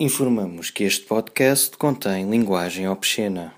Informamos 0.00 0.70
que 0.70 0.84
este 0.84 1.04
podcast 1.06 1.76
contém 1.76 2.30
linguagem 2.30 2.86
obscena. 2.86 3.57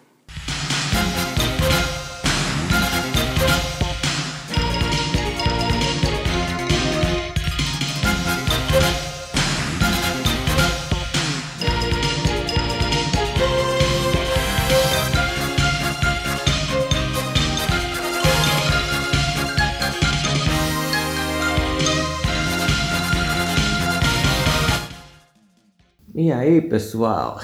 Pessoal, 26.71 27.41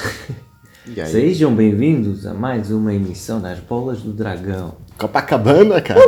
E 0.87 1.01
aí? 1.01 1.09
sejam 1.11 1.53
bem-vindos 1.53 2.25
a 2.27 2.33
mais 2.33 2.71
uma 2.71 2.95
emissão 2.95 3.41
das 3.41 3.59
Bolas 3.59 4.01
do 4.01 4.13
Dragão. 4.13 4.75
Copacabana, 4.97 5.81
cara. 5.83 6.01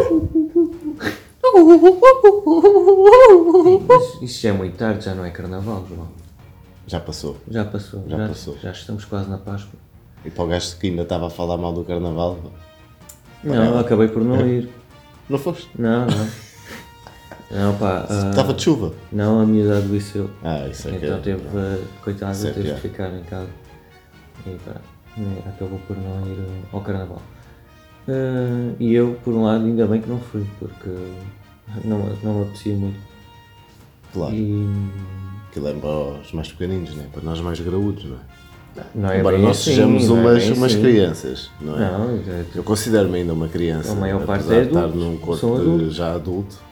Mas 3.89 4.23
Isto 4.23 4.41
já 4.43 4.49
é 4.51 4.53
muito 4.53 4.77
tarde, 4.77 5.05
já 5.05 5.17
não 5.17 5.25
é 5.25 5.31
carnaval, 5.31 5.85
João. 5.89 6.07
Já 6.87 7.01
passou. 7.01 7.37
Já 7.51 7.65
passou, 7.65 8.05
Já 8.07 8.29
passou. 8.29 8.57
já 8.63 8.71
estamos 8.71 9.05
quase 9.05 9.29
na 9.29 9.37
Páscoa. 9.39 9.79
E 10.25 10.31
para 10.31 10.45
o 10.45 10.47
gajo 10.47 10.77
que 10.79 10.87
ainda 10.87 11.03
estava 11.03 11.27
a 11.27 11.31
falar 11.31 11.57
mal 11.57 11.73
do 11.73 11.83
carnaval, 11.85 12.39
Não, 13.43 13.55
eu 13.75 13.79
acabei 13.81 14.07
por 14.07 14.23
não 14.23 14.47
ir. 14.47 14.69
não 15.29 15.39
foste? 15.39 15.69
Não, 15.77 16.07
não. 16.07 16.29
Não, 17.51 17.75
pá, 17.79 18.07
ah, 18.11 18.31
Estava 18.31 18.53
de 18.53 18.63
chuva. 18.63 18.93
não 19.11 19.41
a 19.41 19.47
miúda 19.47 19.79
adoeceu. 19.79 20.29
Ah, 20.45 20.69
isso 20.69 20.89
é 20.89 20.91
que 20.93 21.05
Então 21.07 21.17
é. 21.17 21.21
teve, 21.21 21.43
ah, 21.57 21.79
coitada, 22.03 22.33
é 22.37 22.51
teve 22.53 22.55
de 22.61 22.63
pior. 22.69 22.79
ficar 22.79 23.13
em 23.15 23.23
casa. 23.23 23.49
E 24.47 24.51
pá, 24.65 24.77
eh, 25.17 25.23
acabou 25.49 25.79
por 25.87 25.97
não 25.97 26.27
ir 26.27 26.39
ah, 26.41 26.67
ao 26.73 26.81
carnaval. 26.83 27.23
Ah, 28.09 28.75
e 28.79 28.93
eu, 28.93 29.17
por 29.25 29.33
um 29.33 29.45
lado, 29.45 29.65
ainda 29.65 29.87
bem 29.87 30.01
que 30.03 30.09
não 30.09 30.19
fui, 30.21 30.45
porque 30.59 30.91
não, 31.85 31.99
não 32.23 32.35
me 32.35 32.43
apetecia 32.43 32.75
muito. 32.75 32.99
Claro. 34.13 34.35
E 34.35 34.69
Que 35.53 35.61
lembra 35.61 35.89
aos 35.89 36.33
mais 36.33 36.53
pequeninos, 36.53 36.95
né? 36.95 37.07
Para 37.13 37.23
nós 37.23 37.41
mais 37.41 37.59
graúdos, 37.61 38.05
não 38.05 38.17
é? 38.17 38.21
não 38.95 39.11
é 39.11 39.19
Embora 39.21 39.39
nós 39.39 39.57
assim, 39.59 39.71
sejamos 39.71 40.07
não 40.07 40.19
é 40.19 40.21
umas, 40.21 40.49
umas 40.51 40.73
assim. 40.73 40.83
crianças, 40.83 41.51
não 41.61 41.75
é? 41.77 41.91
Não, 41.91 42.11
é- 42.11 42.45
Eu 42.55 42.63
considero-me 42.63 43.19
ainda 43.19 43.33
uma 43.33 43.49
criança. 43.49 43.93
A 43.93 43.95
maior 43.95 44.25
parte 44.25 44.53
é 44.53 44.61
de 44.61 44.67
estar 44.69 44.87
num 44.89 45.17
corpo 45.17 45.91
já 45.91 46.15
adulto. 46.15 46.68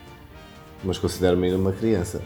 Mas 0.86 0.98
considero-me 0.98 1.46
ainda 1.48 1.58
uma 1.58 1.72
criança. 1.72 2.22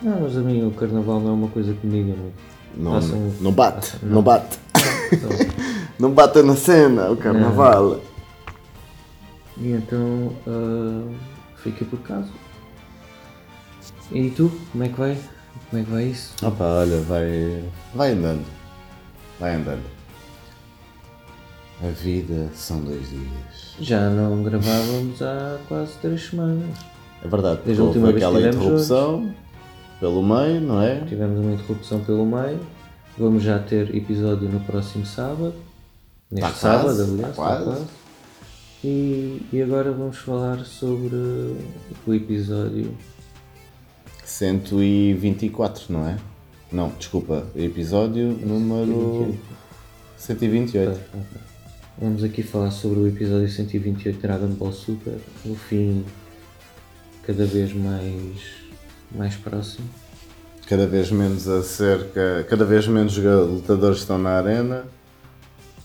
não, 0.00 0.20
mas 0.20 0.36
a 0.36 0.40
mim 0.40 0.64
o 0.66 0.70
carnaval 0.70 1.18
não 1.20 1.30
é 1.30 1.32
uma 1.32 1.48
coisa 1.48 1.74
que 1.74 1.86
me 1.86 2.02
diga 2.04 2.16
muito. 2.16 2.34
Não, 2.76 2.92
Passam- 2.92 3.32
não 3.40 3.52
bate, 3.52 3.96
Não. 4.02 4.22
bate. 4.22 4.58
Não 5.98 6.10
bate 6.12 6.42
na 6.42 6.56
cena, 6.56 7.10
o 7.10 7.16
carnaval. 7.16 8.00
e 9.58 9.72
então 9.72 10.32
ah, 10.46 11.12
fiquei 11.56 11.86
por 11.86 11.98
casa. 12.00 12.28
E 14.10 14.30
tu, 14.30 14.50
como 14.72 14.84
é 14.84 14.88
que 14.88 14.98
vai? 14.98 15.18
Como 15.70 15.82
é 15.82 15.84
que 15.84 15.90
vai 15.90 16.04
isso? 16.04 16.34
Opa, 16.44 16.64
olha, 16.64 17.00
vai, 17.02 17.64
vai 17.94 18.12
andando. 18.12 18.44
Vai 19.38 19.54
andando. 19.56 19.82
A 21.82 21.88
vida 21.88 22.48
são 22.54 22.80
dois 22.80 23.08
dias. 23.10 23.74
Já 23.80 24.08
não 24.08 24.42
gravávamos 24.42 25.20
há 25.20 25.58
quase 25.68 25.92
três 26.00 26.26
semanas. 26.28 26.76
É 27.24 27.28
verdade, 27.28 27.60
Desde 27.64 27.80
a 27.80 27.84
última 27.84 28.06
vez 28.12 28.18
que 28.18 28.24
aquela 28.24 28.48
interrupção 28.48 29.34
pelo 30.00 30.22
meio, 30.22 30.60
não 30.60 30.82
é? 30.82 31.00
Tivemos 31.06 31.38
uma 31.38 31.52
interrupção 31.52 32.00
pelo 32.00 32.26
meio. 32.26 32.58
Vamos 33.16 33.42
já 33.42 33.58
ter 33.58 33.94
episódio 33.94 34.48
no 34.48 34.58
próximo 34.60 35.06
sábado. 35.06 35.54
Neste 36.30 36.50
Tá 36.50 36.56
sábado, 36.56 36.84
quase, 36.96 37.02
aliás. 37.12 37.36
tá 37.36 37.42
tá 37.58 37.62
quase. 37.64 37.84
E, 38.84 39.42
e 39.52 39.62
agora 39.62 39.92
vamos 39.92 40.16
falar 40.18 40.64
sobre 40.64 41.14
o 42.06 42.12
episódio. 42.14 42.92
124, 44.24 45.84
não 45.92 46.08
é? 46.08 46.16
Não, 46.72 46.88
desculpa, 46.98 47.44
episódio 47.54 48.28
número 48.44 49.36
128. 50.16 50.98
Vamos 52.00 52.24
aqui 52.24 52.42
falar 52.42 52.70
sobre 52.70 53.00
o 53.00 53.06
episódio 53.06 53.48
128 53.48 54.16
de 54.16 54.22
Dragon 54.22 54.48
Ball 54.48 54.72
Super. 54.72 55.18
O 55.44 55.54
fim 55.54 56.04
cada 57.22 57.44
vez 57.44 57.72
mais, 57.72 58.40
mais 59.14 59.34
próximo. 59.36 59.88
Cada 60.66 60.86
vez 60.86 61.10
menos 61.10 61.48
acerca, 61.48 62.46
cada 62.48 62.64
vez 62.64 62.86
menos 62.86 63.16
lutadores 63.16 63.98
estão 63.98 64.18
na 64.18 64.30
arena. 64.30 64.84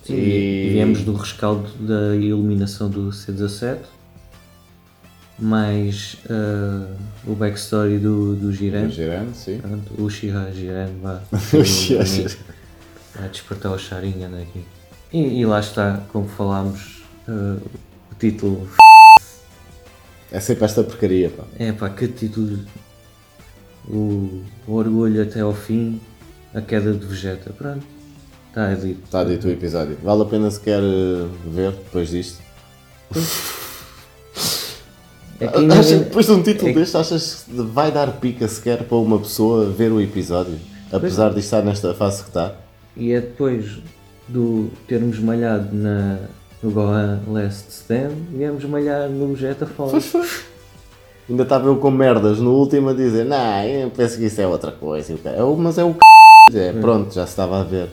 Sim, 0.03 0.16
e 0.16 0.70
viemos 0.72 1.02
do 1.03 1.14
rescaldo 1.14 1.70
da 1.80 2.16
eliminação 2.16 2.90
do 2.90 3.09
C17. 3.09 3.80
Mais 5.40 6.18
ah, 6.30 6.96
o 7.28 7.36
backstory 7.36 8.00
do, 8.00 8.36
do 8.36 8.52
Jiren. 8.52 8.90
Girando, 8.90 9.36
sim. 9.36 9.59
Pronto, 9.59 9.94
o 10.02 10.06
Uchiha 10.06 10.52
Jiren 10.52 10.98
vá, 11.02 11.22
Jiren. 11.64 12.28
vai 13.16 13.30
despertar 13.30 13.72
o 13.72 13.78
Sharingan 13.78 14.42
aqui. 14.42 14.64
E, 15.12 15.42
e 15.42 15.46
lá 15.46 15.59
está, 15.59 16.02
como 16.12 16.28
falámos, 16.28 17.04
ah, 17.28 17.58
o 18.12 18.16
título. 18.18 18.68
É 20.31 20.39
sempre 20.39 20.65
esta 20.65 20.83
porcaria, 20.83 21.29
pá. 21.29 21.43
É 21.57 21.71
pá, 21.71 21.89
que 21.89 22.07
título. 22.07 22.59
O, 23.89 24.41
o 24.67 24.73
orgulho 24.73 25.21
até 25.23 25.39
ao 25.39 25.53
fim, 25.53 26.01
a 26.53 26.59
queda 26.61 26.91
de 26.93 27.05
Vegeta. 27.05 27.53
Pronto, 27.53 27.85
está 28.49 28.73
dito. 28.73 28.99
Está 29.05 29.23
dito 29.23 29.47
o 29.47 29.51
episódio. 29.51 29.97
Vale 30.03 30.21
a 30.23 30.25
pena 30.25 30.51
se 30.51 30.59
quer 30.59 30.81
eh, 30.83 31.27
ver 31.45 31.71
depois 31.71 32.09
disto? 32.09 32.41
É 35.39 35.47
que 35.47 35.57
ainda- 35.59 35.79
Acha- 35.79 35.99
depois 35.99 36.25
de 36.25 36.31
um 36.33 36.44
título 36.44 36.69
é 36.69 36.73
deste, 36.73 36.97
achas 36.97 37.44
que 37.47 37.53
vai 37.61 37.91
dar 37.91 38.11
pica 38.19 38.47
sequer 38.47 38.83
para 38.83 38.97
uma 38.97 39.19
pessoa 39.19 39.69
ver 39.69 39.91
o 39.91 40.01
episódio? 40.01 40.57
Apesar 40.91 41.33
de 41.33 41.39
estar 41.39 41.61
nesta 41.63 41.94
fase 41.94 42.23
que 42.23 42.29
está? 42.29 42.55
E 42.95 43.11
é 43.11 43.21
depois 43.21 43.79
do 44.27 44.69
termos 44.88 45.19
malhado 45.19 45.69
na, 45.73 46.19
no 46.62 46.72
Gohan 46.72 47.19
Last 47.28 47.69
Stand, 47.69 48.12
viemos 48.31 48.63
malhar 48.66 49.09
no 49.09 49.34
Vegeta 49.34 49.66
Falls. 49.66 50.13
Ainda 51.29 51.44
estava 51.44 51.68
eu 51.68 51.75
com 51.75 51.91
merdas 51.91 52.40
no 52.40 52.53
último 52.53 52.90
a 52.90 52.94
dizer, 52.94 53.25
não, 53.25 53.63
eu 53.63 53.90
penso 53.90 54.18
que 54.18 54.25
isso 54.25 54.40
é 54.40 54.47
outra 54.47 54.72
coisa. 54.72 55.13
"É, 55.25 55.41
mas 55.57 55.78
é 55.78 55.84
o 55.84 55.94
c... 56.51 56.57
É, 56.57 56.72
pronto, 56.72 57.13
já 57.13 57.25
se 57.25 57.31
estava 57.34 57.59
a 57.59 57.63
ver. 57.63 57.90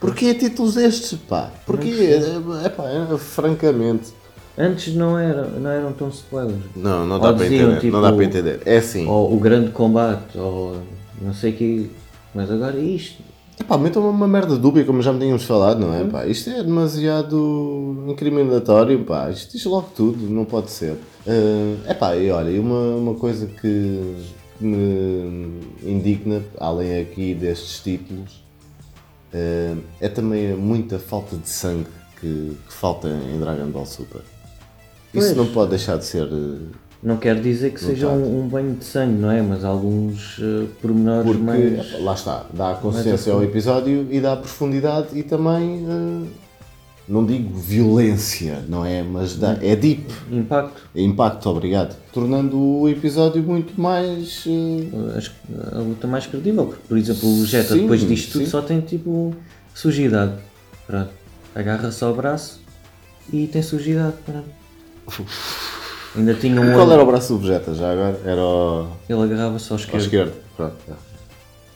Porquê 0.00 0.34
títulos 0.34 0.74
destes, 0.74 1.18
pá? 1.28 1.50
Porquê? 1.66 2.18
É, 2.64 2.68
pá, 2.70 2.84
é, 2.88 3.18
francamente. 3.18 4.10
Antes 4.56 4.94
não, 4.94 5.18
era, 5.18 5.44
não 5.46 5.70
eram 5.70 5.92
tão 5.92 6.08
spoilers. 6.08 6.58
Não, 6.74 7.06
não 7.06 7.16
Ou 7.16 7.22
dá 7.22 7.32
para 7.32 7.44
diziam, 7.44 7.64
entender. 7.68 7.80
tipo, 7.80 7.92
não 7.92 8.02
dá 8.02 8.12
para 8.12 8.24
entender. 8.24 8.60
É 8.64 8.78
assim. 8.78 9.06
Ou 9.06 9.32
o 9.34 9.38
grande 9.38 9.70
combate, 9.70 10.36
ou 10.36 10.76
não 11.20 11.32
sei 11.32 11.52
o 11.52 11.56
que. 11.56 11.90
Mas 12.34 12.50
agora 12.50 12.78
isto. 12.78 13.22
Epá, 13.62 13.78
metam 13.78 14.10
uma 14.10 14.26
merda 14.26 14.56
dúbia, 14.58 14.84
como 14.84 15.00
já 15.00 15.12
me 15.12 15.20
tínhamos 15.20 15.44
falado, 15.44 15.78
não 15.78 15.94
é? 15.94 16.02
Pá, 16.02 16.26
isto 16.26 16.50
é 16.50 16.64
demasiado 16.64 18.04
incriminatório, 18.08 19.04
pá. 19.04 19.30
Isto 19.30 19.52
diz 19.52 19.64
logo 19.64 19.88
tudo, 19.94 20.28
não 20.28 20.44
pode 20.44 20.72
ser. 20.72 20.96
É 21.24 21.92
epá, 21.92 22.16
e 22.16 22.28
olha, 22.32 22.60
uma, 22.60 22.96
uma 22.96 23.14
coisa 23.14 23.46
que 23.46 24.16
me 24.60 25.60
indigna, 25.84 26.42
além 26.58 27.00
aqui 27.00 27.34
destes 27.34 27.80
títulos, 27.80 28.42
eh, 29.32 29.76
é 30.00 30.08
também 30.08 30.56
muita 30.56 30.98
falta 30.98 31.36
de 31.36 31.48
sangue 31.48 31.86
que, 32.20 32.56
que 32.66 32.72
falta 32.74 33.08
em 33.08 33.38
Dragon 33.38 33.70
Ball 33.70 33.86
Super. 33.86 34.22
Isso 35.14 35.34
Pois. 35.34 35.36
não 35.36 35.46
pode 35.46 35.70
deixar 35.70 35.98
de 35.98 36.04
ser. 36.04 36.28
Eh, 37.02 37.06
Não 37.08 37.16
quer 37.16 37.40
dizer 37.40 37.72
que 37.72 37.80
seja 37.80 38.08
um, 38.08 38.40
um 38.44 38.48
banho 38.48 38.74
de 38.74 38.84
sangue, 38.84 39.14
não 39.20 39.30
é? 39.30 39.42
Mas 39.42 39.64
alguns 39.64 40.38
uh, 40.38 40.68
pormenores 40.80 41.24
Porque, 41.26 41.42
mais. 41.42 42.00
lá 42.00 42.14
está, 42.14 42.46
dá 42.52 42.74
consciência 42.74 43.32
ao 43.32 43.42
episódio 43.42 44.06
e 44.10 44.20
dá 44.20 44.36
profundidade 44.36 45.08
e 45.18 45.22
também, 45.22 45.84
eh, 45.88 46.28
não 47.08 47.26
digo 47.26 47.52
violência, 47.58 48.62
não 48.68 48.84
é? 48.86 49.02
Mas 49.02 49.36
dá, 49.36 49.58
é 49.60 49.74
deep, 49.74 50.04
Impacto. 50.30 50.80
é 50.94 51.02
impacto, 51.02 51.48
obrigado. 51.50 51.96
Tornando 52.12 52.56
o 52.58 52.88
episódio 52.88 53.42
muito 53.42 53.78
mais. 53.80 54.44
eh, 54.46 55.18
Acho 55.18 55.30
que 55.32 55.36
a 55.76 55.78
luta 55.78 56.06
mais 56.06 56.26
credível, 56.26 56.66
porque, 56.66 56.82
por 56.88 56.96
exemplo, 56.96 57.28
o 57.28 57.40
Vegeta 57.42 57.74
Sim, 57.74 57.82
depois 57.82 58.00
disto 58.06 58.32
tudo 58.32 58.44
sim. 58.44 58.50
só 58.50 58.62
tem 58.62 58.80
tipo 58.80 59.34
sujidade. 59.74 60.34
Pronto. 60.86 61.10
Agarra 61.54 61.90
só 61.90 62.10
o 62.12 62.14
braço 62.14 62.60
e 63.32 63.46
tem 63.46 63.60
sujidade. 63.62 64.14
Pronto. 64.24 64.48
Ainda 66.16 66.34
tinha 66.34 66.60
um 66.60 66.72
Qual 66.72 66.84
olho- 66.84 66.92
era 66.92 67.02
o 67.02 67.06
braço 67.06 67.32
do 67.34 67.38
Vegeta 67.38 67.74
já 67.74 67.90
agora? 67.92 68.20
Era 68.24 68.40
ao, 68.40 68.96
Ele 69.08 69.22
agarrava 69.22 69.58
só 69.58 69.74
ao 69.74 69.78
ao 69.78 69.84
esquerdo. 69.84 70.02
esquerdo. 70.02 70.32
Pronto. 70.56 70.74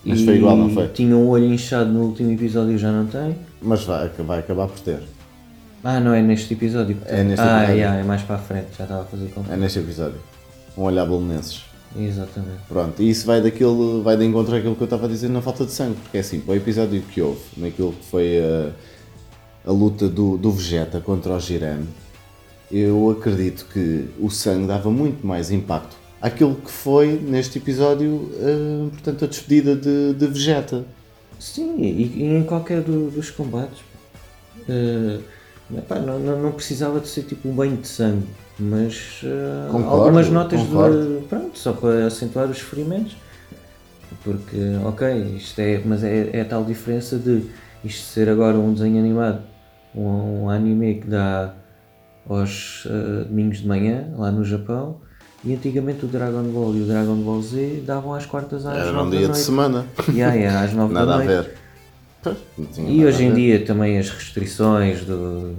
Mas 0.05 0.21
E 0.21 0.25
foi 0.25 0.37
igual, 0.37 0.57
não 0.57 0.71
foi? 0.71 0.89
Tinha 0.89 1.17
um 1.17 1.29
olho 1.29 1.47
inchado 1.47 1.91
no 1.91 2.03
último 2.05 2.31
episódio 2.33 2.73
e 2.75 2.79
já 2.79 2.93
não 2.93 3.07
tem. 3.07 3.37
Mas 3.61 3.83
vai, 3.85 4.09
vai 4.09 4.39
acabar 4.41 4.69
por 4.69 4.79
ter. 4.81 5.01
Ah, 5.83 5.99
não 6.01 6.13
é 6.13 6.21
neste 6.23 6.53
episódio. 6.55 6.97
É 7.07 7.23
neste 7.25 7.41
ah, 7.41 7.59
episódio. 7.63 7.75
yeah, 7.77 8.01
é 8.01 8.03
mais 8.05 8.23
para 8.23 8.37
a 8.37 8.39
frente, 8.39 8.67
já 8.77 8.85
estava 8.85 9.03
a 9.03 9.05
fazer 9.07 9.29
com. 9.31 9.43
É 9.51 9.57
neste 9.57 9.79
episódio. 9.79 10.21
Um 10.77 10.83
olhar 10.83 11.07
belenenses. 11.07 11.63
Exatamente. 11.99 12.59
Pronto, 12.69 13.03
e 13.03 13.09
isso 13.09 13.27
vai 13.27 13.41
daquele, 13.41 14.03
vai 14.03 14.17
de 14.17 14.25
encontro 14.25 14.55
àquilo 14.55 14.75
que 14.77 14.83
eu 14.83 14.87
estava 14.87 15.07
a 15.07 15.09
dizer 15.09 15.29
na 15.31 15.41
falta 15.41 15.65
de 15.65 15.73
sangue, 15.73 15.97
porque 16.03 16.19
é 16.19 16.21
assim, 16.21 16.41
para 16.41 16.53
o 16.53 16.57
episódio 16.57 17.01
que 17.03 17.23
houve, 17.23 17.41
naquilo 17.57 17.93
que 17.93 18.05
foi 18.05 18.39
a, 18.39 18.71
a 19.71 19.73
luta 19.73 20.07
do, 20.09 20.37
do 20.37 20.51
Vegeta 20.51 21.01
contra 21.01 21.33
o 21.33 21.41
Jiren, 21.41 21.85
eu 22.71 23.11
acredito 23.11 23.67
que 23.73 24.07
o 24.19 24.31
sangue 24.31 24.67
dava 24.67 24.91
muito 24.91 25.27
mais 25.27 25.51
impacto 25.51 25.97
àquilo 26.21 26.55
que 26.57 26.71
foi 26.71 27.19
neste 27.21 27.59
episódio, 27.59 28.31
eh, 28.41 28.89
portanto, 28.91 29.25
a 29.25 29.29
despedida 29.29 29.77
de, 29.77 30.15
de 30.15 30.27
Vegeta. 30.27 30.85
Sim, 31.39 31.77
e, 31.81 32.23
e 32.23 32.25
em 32.25 32.43
qualquer 32.43 32.81
do- 32.81 33.11
dos 33.11 33.31
combates. 33.31 33.79
eh, 34.69 35.19
epá, 35.77 35.99
não, 36.01 36.19
não, 36.19 36.41
não 36.43 36.53
precisava 36.53 36.99
de 37.01 37.09
ser 37.09 37.23
tipo 37.25 37.49
um 37.49 37.53
banho 37.55 37.77
de 37.77 37.87
sangue, 37.87 38.27
mas 38.59 39.21
eh, 39.23 39.69
Concordo, 39.71 39.97
algumas 39.97 40.29
notas 40.31 40.61
concordo. 40.63 41.21
de. 41.21 41.27
Pronto, 41.27 41.59
só 41.59 41.73
para 41.73 42.07
acentuar 42.07 42.49
os 42.51 42.59
ferimentos. 42.61 43.17
Porque, 44.25 44.57
ok, 44.85 45.37
isto 45.37 45.61
é. 45.61 45.81
Mas 45.85 46.03
é, 46.03 46.31
é 46.33 46.41
a 46.41 46.45
tal 46.45 46.65
diferença 46.65 47.17
de 47.19 47.43
isto 47.85 48.05
ser 48.07 48.29
agora 48.29 48.57
um 48.57 48.73
desenho 48.73 48.99
animado, 48.99 49.43
um, 49.95 50.45
um 50.45 50.51
anime 50.51 50.97
que 50.97 51.07
dá 51.07 51.55
aos 52.29 52.87
eh, 52.87 53.25
domingos 53.29 53.59
de 53.59 53.67
manhã, 53.67 54.09
lá 54.17 54.31
no 54.31 54.45
Japão. 54.45 54.99
E 55.45 55.55
antigamente 55.55 56.05
o 56.05 56.09
Dragon 56.09 56.43
Ball 56.45 56.75
e 56.75 56.83
o 56.83 56.87
Dragon 56.87 57.15
Ball 57.17 57.41
Z 57.43 57.83
davam 57.87 58.15
às 58.15 58.27
quartas 58.27 58.67
às 58.67 58.77
Era 58.79 58.91
um 58.91 58.95
nove 58.95 59.11
da 59.11 59.17
dia 59.17 59.21
de 59.27 59.33
noite. 59.33 59.45
semana, 59.45 59.87
Yeah, 60.09 60.35
yeah, 60.35 60.61
às 60.63 60.73
nove 60.73 60.93
nada 60.95 61.07
da 61.07 61.13
a 61.15 61.17
noite. 61.19 61.29
ver. 61.29 61.55
Pois, 62.23 62.37
não 62.59 62.67
tinha 62.67 62.91
E 62.91 62.97
nada 62.97 63.09
hoje 63.09 63.23
a 63.23 63.27
em 63.27 63.29
ver. 63.31 63.37
dia 63.37 63.65
também 63.67 63.99
as 63.99 64.11
restrições 64.11 65.05
do, 65.05 65.55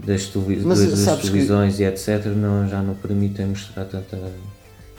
das, 0.00 0.26
televi- 0.26 0.62
Mas 0.64 0.80
das- 0.80 0.90
das 0.90 0.98
sabes 1.00 1.20
que- 1.20 1.26
televisões 1.30 1.78
e 1.78 1.84
etc. 1.84 2.26
Não, 2.34 2.66
já 2.68 2.82
não 2.82 2.94
permitem 2.94 3.46
mostrar 3.46 3.84
tanta. 3.84 4.18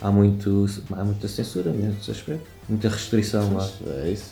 Há, 0.01 0.09
muito, 0.11 0.65
há 0.93 1.03
muita 1.03 1.27
censura 1.27 1.71
nesse 1.71 2.09
aspecto, 2.11 2.45
muita 2.69 2.87
restrição 2.87 3.53
lá. 3.53 3.69
É 4.05 4.11
isso. 4.11 4.31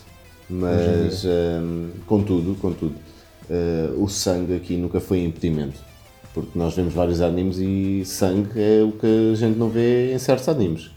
Mas, 0.50 1.26
hum, 1.26 1.90
contudo, 2.06 2.56
contudo, 2.56 2.96
eh, 3.50 3.90
o 3.98 4.08
sangue 4.08 4.56
aqui 4.56 4.78
nunca 4.78 5.02
foi 5.02 5.22
impedimento. 5.26 5.78
Porque 6.42 6.58
nós 6.60 6.76
vemos 6.76 6.94
vários 6.94 7.22
animes 7.22 7.58
e 7.58 8.04
sangue 8.06 8.50
é 8.56 8.84
o 8.84 8.92
que 8.92 9.32
a 9.32 9.36
gente 9.36 9.58
não 9.58 9.70
vê 9.70 10.14
em 10.14 10.20
certos 10.20 10.48
animes. 10.48 10.92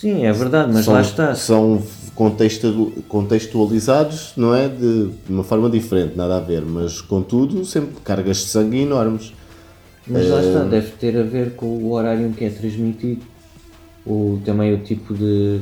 Sim, 0.00 0.24
é 0.24 0.32
verdade, 0.32 0.72
mas 0.72 0.84
são, 0.86 0.94
lá 0.94 1.00
está. 1.02 1.34
São 1.34 1.82
contextu- 2.14 2.90
contextualizados, 3.06 4.32
não 4.36 4.54
é? 4.54 4.68
De, 4.68 5.10
uma 5.28 5.44
forma 5.44 5.68
diferente, 5.68 6.16
nada 6.16 6.38
a 6.38 6.40
ver. 6.40 6.62
Mas, 6.62 7.00
contudo, 7.02 7.64
sempre 7.66 7.96
cargas 8.02 8.38
de 8.38 8.44
sangue 8.44 8.78
enormes. 8.80 9.32
Mas 10.06 10.28
lá 10.28 10.40
Eh, 10.42 10.46
está, 10.48 10.64
deve 10.64 10.90
ter 10.92 11.16
a 11.18 11.22
ver 11.22 11.54
com 11.54 11.66
o 11.66 11.92
horário 11.92 12.26
em 12.26 12.32
que 12.32 12.44
é 12.46 12.50
transmitido, 12.50 13.20
o, 14.06 14.40
também 14.44 14.72
o 14.72 14.78
tipo 14.78 15.12
de. 15.12 15.60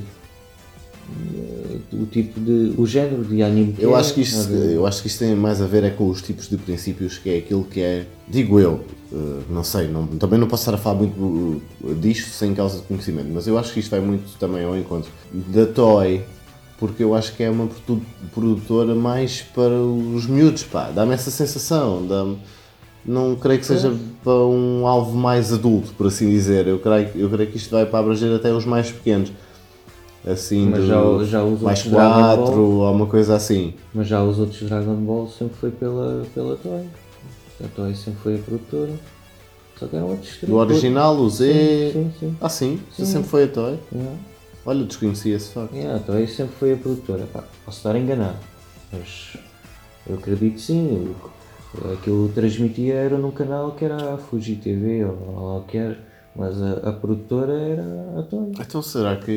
O 1.93 2.06
tipo 2.06 2.38
de. 2.40 2.75
o 2.76 2.87
género 2.87 3.25
de 3.25 3.43
anime 3.43 3.72
que 3.72 3.82
Eu 3.82 3.96
é, 3.96 4.00
acho, 4.00 4.14
que 4.14 4.20
isto, 4.20 4.52
eu 4.52 4.87
acho 4.87 5.00
que 5.02 5.08
isto 5.08 5.19
tem 5.20 5.34
mais 5.34 5.60
a 5.60 5.66
ver 5.66 5.84
é 5.84 5.90
com 5.90 6.08
os 6.08 6.20
tipos 6.22 6.49
de 6.49 6.56
princípios, 6.56 7.19
que 7.19 7.31
é 7.31 7.38
aquilo 7.38 7.64
que 7.64 7.81
é, 7.81 8.06
digo 8.28 8.58
eu, 8.60 8.84
eh, 9.12 9.16
não 9.50 9.64
sei, 9.64 9.88
não- 9.88 10.06
também 10.06 10.38
não 10.38 10.46
posso 10.46 10.62
estar 10.62 10.75
a 10.75 10.78
falar 10.78 10.96
muito 10.99 11.62
eh, 11.84 11.94
disto 12.00 12.28
sem 12.31 12.55
causa 12.55 12.78
de 12.78 12.82
conhecimento, 12.84 13.28
mas 13.32 13.46
eu 13.46 13.58
acho 13.58 13.72
que 13.72 13.81
isto 13.81 13.90
vai 13.90 14.00
muito 14.00 14.37
também 14.38 14.64
ao 14.64 14.76
encontro 14.76 15.10
da 15.32 15.66
Toy, 15.66 16.20
porque 16.78 17.02
eu 17.02 17.14
acho 17.14 17.34
que 17.34 17.43
é 17.43 17.50
uma 17.50 17.66
produ- 17.66 18.02
produtora 18.34 18.94
mais 18.94 19.40
para 19.54 19.75
os 19.81 20.26
miúdos, 20.26 20.62
pá, 20.64 20.90
dá-me 20.90 21.14
essa 21.14 21.31
sensação, 21.31 22.06
dá-me- 22.06 22.38
não 23.04 23.34
creio 23.37 23.58
que 23.61 23.66
seja 23.66 23.94
para 24.22 24.34
um 24.44 24.87
alvo 24.87 25.16
mais 25.16 25.52
adulto, 25.52 25.93
por 25.96 26.08
assim 26.08 26.28
dizer, 26.28 26.66
eu 26.66 26.78
creio, 26.78 27.08
eu 27.14 27.31
creio 27.31 27.50
que 27.50 27.56
isto 27.56 27.70
vai 27.70 27.87
para 27.87 28.00
abranger 28.00 28.34
até 28.34 28.52
os 28.52 28.66
mais 28.66 28.90
pequenos. 28.93 29.32
Assim, 30.26 30.66
Mas 30.68 30.84
já- 30.84 31.24
já 31.24 31.42
os 31.44 31.60
mais 31.62 31.78
outros 31.78 31.92
Dragon 31.92 32.10
Ball- 32.36 32.36
quatro 32.36 32.60
ou 32.62 32.92
uma 32.92 33.06
coisa 33.06 33.36
assim. 33.36 33.74
Mas 33.94 34.06
já 34.08 34.22
os 34.22 34.38
outros 34.38 34.60
Dragon 34.68 34.94
Ball 34.96 35.28
sempre 35.28 35.56
foi 35.56 35.70
pela, 35.70 36.24
pela 36.34 36.56
Toei. 36.56 36.86
A 37.64 37.68
Toei 37.74 37.94
sempre 37.94 38.20
foi 38.22 38.34
a 38.36 38.38
produtora. 38.38 38.92
Só 39.78 39.86
que 39.86 39.94
eram 39.96 40.08
outros 40.08 40.36
Do 40.42 40.56
original, 40.56 41.16
o 41.16 41.30
Z. 41.30 41.52
Sim, 41.52 41.92
sim, 41.92 42.12
sim. 42.18 42.36
Ah, 42.40 42.48
sim? 42.48 42.80
Sempre 42.92 43.28
foi 43.28 43.44
a 43.44 43.48
Toy? 43.48 43.78
Yeah. 43.92 44.12
Olha, 44.66 44.84
desconhecia 44.84 45.36
esse 45.36 45.52
facto. 45.52 45.74
Yeah, 45.74 45.96
a 45.96 46.00
Toei 46.00 46.26
sempre 46.26 46.54
foi 46.58 46.72
a 46.72 46.76
produtora. 46.76 47.26
Pá, 47.32 47.44
posso 47.64 47.78
estar 47.78 47.96
enganado, 47.96 48.36
mas 48.92 49.36
eu 50.06 50.16
acredito 50.16 50.54
que 50.54 50.60
sim. 50.60 51.14
Aquilo 51.92 52.28
que 52.28 52.34
transmitia 52.34 52.94
era 52.94 53.16
num 53.18 53.30
canal 53.30 53.72
que 53.72 53.84
era 53.84 54.14
a 54.14 54.18
Fuji 54.18 54.56
TV 54.56 55.04
ou, 55.04 55.12
ou 55.54 55.60
que 55.62 55.78
era. 55.78 56.07
Mas 56.38 56.62
a, 56.62 56.90
a 56.90 56.93
produtora 56.93 57.52
era 57.52 58.20
a 58.20 58.23
Toei. 58.23 58.52
Então 58.61 58.81
será 58.81 59.17
que 59.17 59.32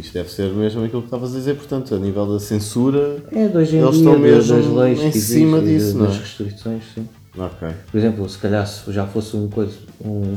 isto 0.00 0.12
deve 0.12 0.28
ser 0.32 0.52
mesmo 0.52 0.84
aquilo 0.84 1.00
que 1.02 1.06
estavas 1.06 1.32
a 1.32 1.38
dizer? 1.38 1.54
Portanto, 1.54 1.94
a 1.94 1.98
nível 1.98 2.26
da 2.26 2.40
censura. 2.40 3.18
É, 3.30 3.44
Eles 3.44 3.68
dia, 3.68 3.88
estão 3.88 4.18
mesmo 4.18 4.56
das 4.56 4.66
leis 4.66 5.00
em 5.00 5.12
cima 5.12 5.60
disso, 5.60 5.92
de- 5.92 5.98
não 5.98 6.04
é? 6.06 6.08
das 6.08 6.18
restrições, 6.18 6.82
sim. 6.92 7.08
Ok. 7.38 7.68
Por 7.92 7.96
exemplo, 7.96 8.28
se 8.28 8.36
calhar 8.38 8.66
se 8.66 8.90
já 8.92 9.06
fosse 9.06 9.36
um 9.36 9.48
coisa, 9.48 9.76
um, 10.04 10.34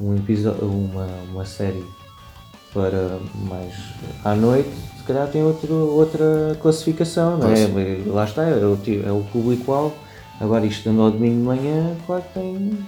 um 0.00 0.16
episódio, 0.16 0.64
uma, 0.66 1.06
uma 1.30 1.44
série 1.44 1.84
para 2.72 3.18
mais 3.34 3.74
à 4.24 4.34
noite, 4.34 4.70
se 4.96 5.02
calhar 5.04 5.28
tem 5.28 5.42
outro, 5.42 5.74
outra 5.74 6.56
classificação, 6.62 7.36
não 7.36 7.48
é? 7.50 7.66
Mas 7.68 8.06
Lá 8.06 8.24
está, 8.24 8.44
é 8.44 8.54
o, 8.64 8.78
é 9.06 9.12
o 9.12 9.22
público-alvo. 9.30 9.94
Agora 10.40 10.64
isto 10.64 10.84
dando 10.88 11.02
ao 11.02 11.10
domingo 11.10 11.36
de 11.36 11.42
manhã, 11.42 11.94
claro 12.06 12.22
que 12.22 12.40
tem 12.40 12.78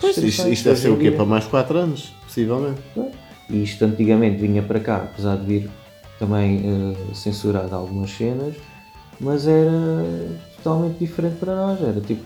Pois, 0.00 0.16
isto, 0.16 0.48
isto 0.48 0.64
deve 0.64 0.80
ser 0.80 0.90
o 0.90 0.96
quê? 0.98 1.10
Para 1.10 1.24
mais 1.24 1.44
4 1.46 1.78
anos, 1.78 2.12
possivelmente. 2.24 2.80
E 3.50 3.62
isto 3.62 3.84
antigamente 3.84 4.40
vinha 4.40 4.62
para 4.62 4.80
cá, 4.80 4.96
apesar 4.96 5.36
de 5.36 5.46
vir 5.46 5.70
também 6.18 6.62
eh, 6.64 7.14
censurado 7.14 7.74
algumas 7.74 8.10
cenas, 8.10 8.54
mas 9.20 9.46
era 9.46 9.70
totalmente 10.56 10.98
diferente 10.98 11.36
para 11.36 11.54
nós. 11.54 11.82
Era 11.82 12.00
tipo, 12.00 12.22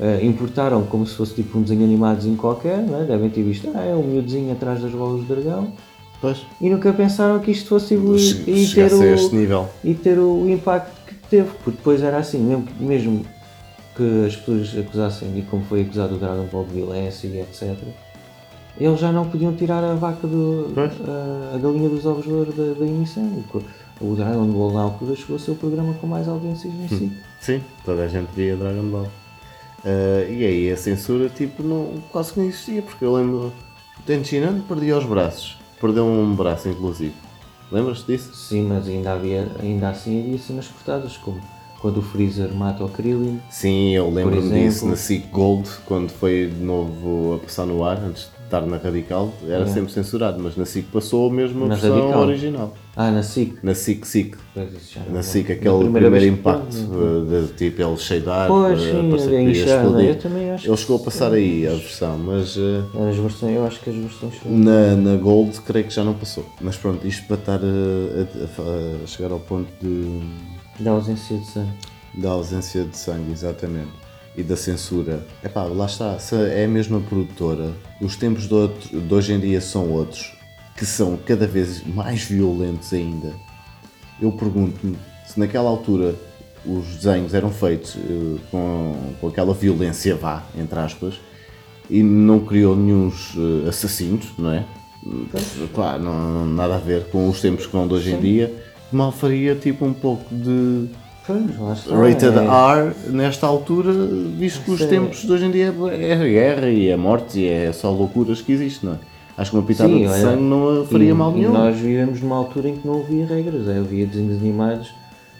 eh, 0.00 0.20
importaram 0.24 0.82
como 0.84 1.06
se 1.06 1.14
fosse 1.14 1.34
tipo 1.34 1.58
um 1.58 1.62
desenho 1.62 1.84
animadozinho 1.84 2.36
qualquer, 2.36 2.78
não 2.78 3.02
é? 3.02 3.04
devem 3.04 3.28
ter 3.28 3.42
visto, 3.42 3.70
ah, 3.74 3.82
é 3.82 3.94
um 3.94 4.02
miúdozinho 4.02 4.52
atrás 4.52 4.80
das 4.80 4.92
bolas 4.92 5.20
de 5.20 5.26
dragão, 5.26 5.72
Pois. 6.20 6.46
e 6.60 6.70
nunca 6.70 6.92
pensaram 6.92 7.38
que 7.40 7.50
isto 7.50 7.68
fosse 7.68 7.94
evoluir 7.94 8.48
e 8.48 8.66
ter, 8.68 8.92
o, 8.92 9.34
nível. 9.34 9.68
e 9.84 9.94
ter 9.94 10.18
o 10.18 10.48
impacto 10.48 10.92
que 11.06 11.14
teve, 11.28 11.50
porque 11.62 11.76
depois 11.76 12.02
era 12.02 12.18
assim, 12.18 12.38
mesmo, 12.38 12.66
mesmo 12.80 13.26
que 13.96 14.26
as 14.26 14.36
pessoas 14.36 14.76
acusassem, 14.78 15.38
e 15.38 15.42
como 15.42 15.64
foi 15.64 15.82
acusado 15.82 16.14
o 16.14 16.18
Dragon 16.18 16.46
Ball 16.46 16.64
de 16.64 16.74
violência 16.74 17.26
e 17.26 17.40
etc., 17.40 17.76
eles 18.78 18.98
já 18.98 19.12
não 19.12 19.28
podiam 19.28 19.54
tirar 19.54 19.84
a 19.84 19.94
vaca 19.94 20.26
do. 20.26 20.72
A, 20.76 21.54
a 21.54 21.58
galinha 21.58 21.88
dos 21.88 22.06
ovos 22.06 22.24
de 22.24 22.32
ouro 22.32 22.52
da, 22.52 22.78
da 22.78 22.86
emissão. 22.86 23.44
O, 24.00 24.14
Dragon 24.16 24.46
Ball 24.46 24.72
na 24.72 24.80
altura 24.82 25.14
chegou 25.14 25.36
a 25.36 25.38
ser 25.38 25.50
o 25.50 25.54
programa 25.54 25.94
com 25.94 26.06
mais 26.06 26.26
audiências 26.26 26.72
no 26.72 26.88
SIC. 26.88 27.12
Sim, 27.40 27.62
toda 27.84 28.02
a 28.04 28.08
gente 28.08 28.30
via 28.34 28.56
Dragon 28.56 28.88
Ball. 28.88 29.08
Ah, 29.84 30.24
e 30.28 30.44
aí 30.44 30.70
a 30.70 30.76
censura 30.76 31.28
tipo 31.28 31.62
não, 31.62 31.94
quase 32.10 32.32
que 32.32 32.40
não 32.40 32.46
existia, 32.46 32.82
porque 32.82 33.04
eu 33.04 33.14
lembro 33.14 33.52
o 33.98 34.02
Tenchinan 34.06 34.60
perdia 34.62 34.96
os 34.96 35.04
braços. 35.04 35.58
Perdeu 35.80 36.06
um 36.06 36.34
braço 36.34 36.68
inclusive. 36.68 37.14
Lembras-te 37.70 38.06
disso? 38.06 38.34
Sim, 38.34 38.66
mas 38.68 38.86
ainda, 38.86 39.12
havia, 39.12 39.50
ainda 39.60 39.88
assim 39.88 40.20
havia 40.20 40.38
cenas 40.38 40.68
cortadas, 40.68 41.16
como 41.16 41.40
quando 41.82 41.98
o 41.98 42.02
Freezer 42.02 42.54
mata 42.54 42.84
o 42.84 42.88
Krillin. 42.88 43.40
Sim, 43.50 43.90
eu 43.94 44.08
lembro-me 44.08 44.48
disso 44.48 44.86
na 44.86 44.96
SIC 44.96 45.26
Gold, 45.32 45.68
quando 45.84 46.10
foi 46.10 46.46
de 46.46 46.64
novo 46.64 47.34
a 47.34 47.38
passar 47.44 47.66
no 47.66 47.84
ar, 47.84 47.98
antes 47.98 48.22
de 48.38 48.44
estar 48.44 48.60
na 48.66 48.76
Radical, 48.76 49.32
era 49.42 49.52
Yeah. 49.54 49.72
sempre 49.72 49.92
censurado, 49.92 50.40
mas 50.42 50.56
na 50.56 50.64
SIC 50.64 50.86
passou 50.92 51.28
mesmo 51.30 51.64
a 51.64 51.68
Na 51.68 51.74
versão 51.74 51.96
Radical? 51.98 52.20
original. 52.22 52.74
Ah, 52.94 53.10
na 53.10 53.22
SIC. 53.22 53.54
Na 53.62 53.74
SIC 53.74 54.06
SIC, 54.06 54.36
Pois, 54.54 54.68
na. 55.10 55.22
SIC, 55.22 55.50
aquele 55.52 55.78
primeiro 55.78 56.10
vez 56.10 56.24
impacto, 56.24 56.68
de, 56.76 57.52
tipo 57.54 57.82
ele 57.82 57.96
cheidar, 57.96 58.46
Pois, 58.48 58.78
eh, 58.80 58.92
sim, 58.92 59.10
parecia 59.10 59.30
que 59.30 59.50
explodir. 59.50 60.08
eu 60.10 60.18
também 60.18 60.50
acho 60.50 60.68
Ele 60.68 60.76
chegou 60.76 60.96
a 60.96 61.00
passar 61.00 61.32
aí 61.32 61.66
a 61.66 61.70
versão, 61.70 62.18
mas 62.18 62.56
eh, 62.58 63.08
As 63.10 63.16
versões, 63.16 63.56
eu 63.56 63.66
acho 63.66 63.80
que 63.80 63.88
as 63.90 63.96
versões 63.96 64.34
na, 64.44 64.94
na 64.96 65.16
Gold 65.16 65.58
creio 65.62 65.86
que 65.86 65.94
já 65.94 66.04
não 66.04 66.12
passou. 66.14 66.44
Mas 66.60 66.76
pronto, 66.76 67.06
isto 67.06 67.26
para 67.26 67.36
estar 67.36 67.60
eh, 67.62 68.26
a, 68.58 68.62
a- 68.62 69.04
a 69.04 69.06
chegar 69.06 69.32
ao 69.32 69.40
ponto 69.40 69.68
de, 69.80 70.20
da 70.78 70.90
ausência 70.92 71.36
de 71.38 71.46
sangue. 71.46 71.72
da 72.14 72.30
ausência 72.30 72.84
de 72.84 72.96
sangue, 72.96 73.32
exatamente. 73.32 73.90
E 74.36 74.42
da 74.42 74.56
censura. 74.56 75.26
Epá, 75.44 75.64
lá 75.64 75.84
está, 75.86 76.18
se 76.18 76.34
é 76.34 76.64
a 76.64 76.68
mesma 76.68 77.00
produtora, 77.00 77.72
os 78.00 78.16
tempos 78.16 78.48
de, 78.48 78.54
outro- 78.54 79.00
de 79.00 79.14
hoje 79.14 79.32
em 79.34 79.38
dia 79.40 79.60
são 79.60 79.90
outros, 79.90 80.32
que 80.76 80.86
são 80.86 81.18
cada 81.26 81.46
vez 81.46 81.84
mais 81.86 82.22
violentos 82.24 82.92
ainda. 82.94 83.32
Eu 84.20 84.32
pergunto-me 84.32 84.96
se 85.26 85.38
naquela 85.38 85.68
altura 85.68 86.14
os 86.64 86.86
desenhos 86.96 87.34
eram 87.34 87.50
feitos 87.50 87.96
eh, 87.96 88.38
com, 88.50 88.94
com 89.20 89.28
aquela 89.28 89.52
violência 89.52 90.14
vá, 90.16 90.42
entre 90.58 90.78
aspas, 90.78 91.14
e 91.90 92.02
não 92.02 92.40
criou 92.40 92.74
nenhum 92.74 93.12
eh, 93.36 93.68
assassinos, 93.68 94.28
não 94.38 94.50
é? 94.52 94.64
Pá, 95.74 95.98
não, 95.98 96.46
nada 96.46 96.76
a 96.76 96.78
ver 96.78 97.04
com 97.08 97.28
os 97.28 97.40
tempos 97.40 97.66
que 97.66 97.72
vão 97.72 97.86
de 97.86 97.94
hoje 97.94 98.12
em 98.12 98.20
dia. 98.20 98.71
Mal 98.96 99.12
faria 99.12 99.54
tipo 99.54 99.84
um 99.84 99.92
pouco 99.92 100.24
de 100.34 100.88
Pois, 101.26 101.86
rated 101.86 102.36
é- 102.36 102.44
R 102.44 102.94
nesta 103.10 103.46
altura, 103.46 103.92
visto 104.36 104.64
que 104.64 104.72
os 104.72 104.84
tempos 104.84 105.22
de 105.22 105.30
hoje 105.32 105.44
em 105.44 105.50
dia 105.52 105.72
é 105.92 106.12
a 106.14 106.16
guerra 106.16 106.68
e 106.68 106.92
a 106.92 106.96
morte 106.98 107.38
e 107.38 107.48
é 107.48 107.72
só 107.72 107.90
loucuras 107.92 108.40
que 108.42 108.50
existe, 108.52 108.84
não 108.84 108.94
é? 108.94 108.96
Acho 109.38 109.52
que 109.52 109.56
uma 109.56 109.62
pitada 109.62 109.88
Sim, 109.88 110.00
de 110.00 110.06
olha, 110.08 110.20
sangue 110.20 110.42
não 110.42 110.84
faria 110.86 111.10
e, 111.10 111.14
mal 111.14 111.30
e 111.30 111.34
nenhum. 111.36 111.52
nós 111.52 111.76
vivemos 111.76 112.20
numa 112.20 112.36
altura 112.36 112.68
em 112.68 112.76
que 112.76 112.86
não 112.86 113.00
havia 113.00 113.24
regras, 113.24 113.68
é, 113.68 113.78
havia 113.78 114.04
desenhos 114.04 114.36
animados, 114.40 114.92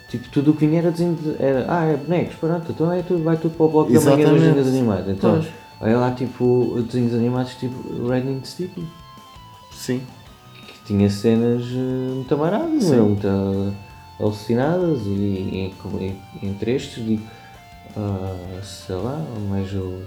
tipo, 0.09 0.29
tudo 0.31 0.53
o 0.53 0.55
que 0.55 0.67
vinha 0.67 0.79
era 0.81 0.91
desenho 0.93 1.15
de, 1.15 1.35
era, 1.43 1.67
ah, 1.69 1.85
é 1.85 1.97
bonecos, 1.97 2.37
pronto, 2.37 2.65
então 2.73 2.93
é 2.93 3.03
tudo, 3.03 3.23
vai 3.25 3.37
tudo 3.37 3.55
para 3.57 3.67
o 3.67 3.69
bloco 3.69 3.93
da 3.93 4.01
manhã 4.01 4.17
dos 4.17 4.25
Exatamente. 4.25 4.55
desenhos 4.55 4.69
animados. 4.79 5.09
Então, 5.11 5.33
Pois. 5.33 5.47
olha 5.81 5.99
lá, 5.99 6.11
tipo, 6.13 6.81
desenhos 6.87 7.13
animados 7.13 7.55
tipo 7.57 8.07
Red 8.09 8.21
and 8.21 8.45
Sticky, 8.45 8.85
Sim. 9.73 10.01
Tinha 10.87 11.09
cenas 11.11 11.65
muito 11.67 12.35
amaradas, 12.35 12.91
é? 12.93 12.97
muito 13.01 13.27
alucinadas, 14.21 15.01
e, 15.07 15.11
e, 15.11 15.75
e- 16.01 16.47
entre 16.47 16.73
estes, 16.75 17.05
digo, 17.05 17.23
ah, 17.97 18.61
sei 18.63 18.97
lá, 18.97 19.25
mas 19.49 19.73
o, 19.73 20.01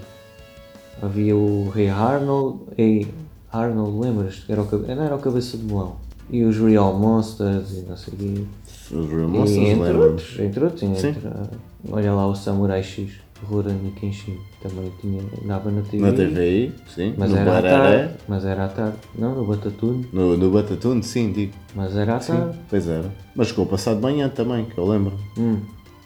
havia 1.02 1.36
o 1.36 1.68
Rei 1.70 1.88
Arnold, 1.88 2.60
e 2.78 3.06
Arnold, 3.52 3.98
lembras? 3.98 4.44
Era 4.48 4.62
o, 4.62 4.78
não 4.78 5.02
era 5.04 5.14
o 5.16 5.18
cabeça 5.18 5.56
de 5.56 5.64
melão. 5.64 5.96
E 6.28 6.42
os 6.42 6.58
Real 6.58 6.92
Monsters 6.98 7.70
e 7.72 7.84
não 7.88 7.96
sei 7.96 8.14
o 8.14 8.16
quê. 8.16 8.44
Os 8.90 9.08
Real 9.10 9.24
E 9.24 9.26
Monsters, 9.28 9.58
entre 9.68 9.82
lembro-me. 9.84 10.04
outros, 10.10 10.38
entre 10.40 10.64
outros, 10.64 10.82
entre, 10.82 11.28
ah, 11.28 11.46
olha 11.90 12.12
lá 12.12 12.26
o 12.26 12.34
Samurai 12.34 12.82
X, 12.82 13.12
Rurouni 13.44 13.90
Kenshin, 13.92 14.38
também 14.62 14.90
tinha, 15.00 15.22
dava 15.44 15.70
na 15.70 15.82
TV. 15.82 15.98
Na 16.02 16.12
TVI, 16.12 16.72
sim. 16.94 17.14
Mas 17.16 17.30
no 17.30 17.36
era 17.36 17.58
à 17.58 17.62
tarde, 17.62 18.14
mas 18.28 18.44
era 18.44 18.64
à 18.64 18.68
tarde, 18.68 18.96
não, 19.18 19.34
no 19.34 19.44
Batatune, 19.44 20.06
No, 20.12 20.36
no 20.36 20.50
Batatune, 20.50 21.02
sim, 21.02 21.32
digo. 21.32 21.52
mas 21.74 21.96
era 21.96 22.16
à 22.16 22.20
Sim, 22.20 22.32
tarde. 22.32 22.58
pois 22.70 22.88
era. 22.88 23.10
Mas 23.34 23.48
ficou 23.48 23.66
passado 23.66 23.96
de 23.96 24.02
manhã 24.02 24.28
também, 24.28 24.64
que 24.64 24.78
eu 24.78 24.86
lembro. 24.88 25.12
Hum. 25.38 25.58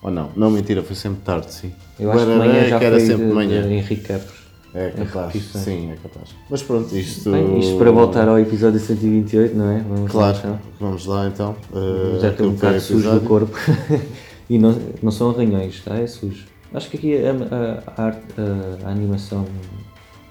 Ou 0.03 0.11
não? 0.11 0.31
Não, 0.35 0.51
mentira, 0.51 0.83
foi 0.83 0.97
sempre 0.97 1.21
tarde, 1.23 1.53
sim. 1.53 1.73
Eu 1.99 2.11
acho 2.11 2.21
que 2.25 2.33
de 2.33 2.39
Bararé 2.39 2.53
manhã 2.55 2.69
já 2.69 2.79
que 2.79 2.85
era 2.85 3.01
sempre 3.01 3.27
de, 3.27 3.33
manhã. 3.33 3.63
de 3.63 3.75
Henrique 3.75 4.03
Capres. 4.03 4.41
É 4.73 4.91
capaz, 4.91 5.33
sim, 5.35 5.91
é 5.91 5.97
capaz. 5.97 6.31
Mas 6.49 6.63
pronto, 6.63 6.97
isto... 6.97 7.31
Bem, 7.33 7.59
isto 7.59 7.77
para 7.77 7.91
voltar 7.91 8.29
ao 8.29 8.39
episódio 8.39 8.79
128, 8.79 9.55
não 9.57 9.69
é? 9.71 9.81
Vamos 9.81 10.01
lá, 10.15 10.33
Claro, 10.33 10.39
então. 10.39 10.59
vamos 10.79 11.07
lá 11.07 11.27
então. 11.27 11.57
Uh, 11.73 12.21
Já 12.21 12.29
estou 12.31 12.47
um 12.47 12.51
que 12.51 12.57
o 12.57 12.61
bocado 12.61 12.81
sujo 12.81 13.11
do 13.11 13.21
corpo. 13.23 13.57
e 14.49 14.59
não, 14.59 14.79
não 15.03 15.11
são 15.11 15.31
arranhões, 15.31 15.83
tá? 15.85 15.97
É 15.97 16.07
sujo. 16.07 16.45
Acho 16.73 16.89
que 16.91 16.97
aqui 16.97 17.17
a, 17.17 17.31
a- 17.33 18.03
a 18.05 18.87
a, 18.87 18.91
animação 18.91 19.47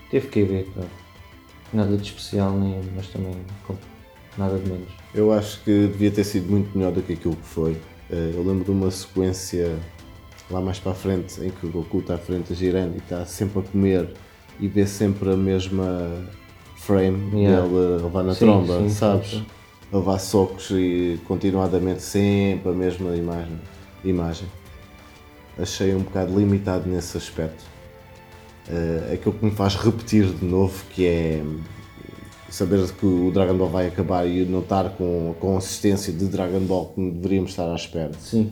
teve 0.10 0.28
que 0.28 0.44
ver, 0.44 0.70
pá. 0.76 0.84
Nada 1.74 1.96
de 1.98 2.04
especial, 2.04 2.52
nem, 2.54 2.82
mas 2.96 3.08
também 3.08 3.36
com- 3.68 3.76
nada 4.38 4.58
de 4.58 4.68
menos. 4.70 4.90
Eu 5.14 5.32
acho 5.34 5.62
que 5.64 5.88
devia 5.88 6.10
ter 6.12 6.24
sido 6.24 6.50
muito 6.50 6.76
melhor 6.78 6.92
do 6.92 7.02
que 7.02 7.14
aquilo 7.14 7.36
que 7.36 7.46
foi. 7.46 7.78
Eh, 8.10 8.32
Eu 8.36 8.44
lembro 8.44 8.64
de 8.64 8.72
uma 8.72 8.90
sequência 8.90 9.78
lá 10.50 10.62
mais 10.62 10.80
para 10.80 10.94
a 10.94 10.96
frente 10.96 11.40
em 11.44 11.50
que 11.52 11.66
o 11.68 11.70
Goku 11.70 12.00
está 12.00 12.16
à 12.16 12.18
frente 12.18 12.54
a 12.54 12.56
girando 12.56 12.96
e 12.96 12.98
está 12.98 13.24
sempre 13.26 13.60
a 13.60 13.62
comer 13.64 14.10
e 14.60 14.68
vê 14.68 14.88
sempre 14.88 15.30
a 15.32 15.38
mesma 15.38 16.24
frame 16.78 17.38
Yeah. 17.40 17.68
dele 17.68 18.02
levar 18.04 18.24
na 18.24 18.34
Sim, 18.34 18.40
tromba, 18.46 18.80
sim, 18.80 18.90
sabes? 18.90 19.30
sim, 19.30 19.46
levar 19.94 20.18
socos 20.20 20.72
e 20.72 21.20
continuadamente 21.28 22.02
sempre 22.02 22.70
a 22.70 22.74
mesma 22.74 23.16
imagem. 23.16 23.60
imagem. 24.04 24.48
Achei 25.62 25.94
um 25.96 26.00
bocado 26.00 26.38
limitado 26.38 26.88
nesse 26.90 27.18
aspecto. 27.18 27.64
Eh, 28.70 29.12
aquilo 29.14 29.34
que 29.34 29.46
me 29.46 29.52
faz 29.52 29.76
repetir 29.76 30.26
de 30.26 30.46
novo 30.46 30.84
que 30.92 31.06
é 31.06 31.44
saber 32.50 32.88
que 32.94 33.06
o 33.06 33.32
Dragon 33.32 33.56
Ball 33.58 33.70
vai 33.70 33.88
acabar 33.88 34.26
e 34.28 34.46
não 34.46 34.60
estar 34.60 34.90
com 34.92 35.32
a 35.36 35.40
consistência 35.42 36.14
de 36.14 36.26
Dragon 36.28 36.60
Ball 36.62 36.88
que 36.96 37.12
deveríamos 37.12 37.52
estar 37.52 37.72
à 37.72 37.76
espera. 37.76 38.12
Sim. 38.20 38.52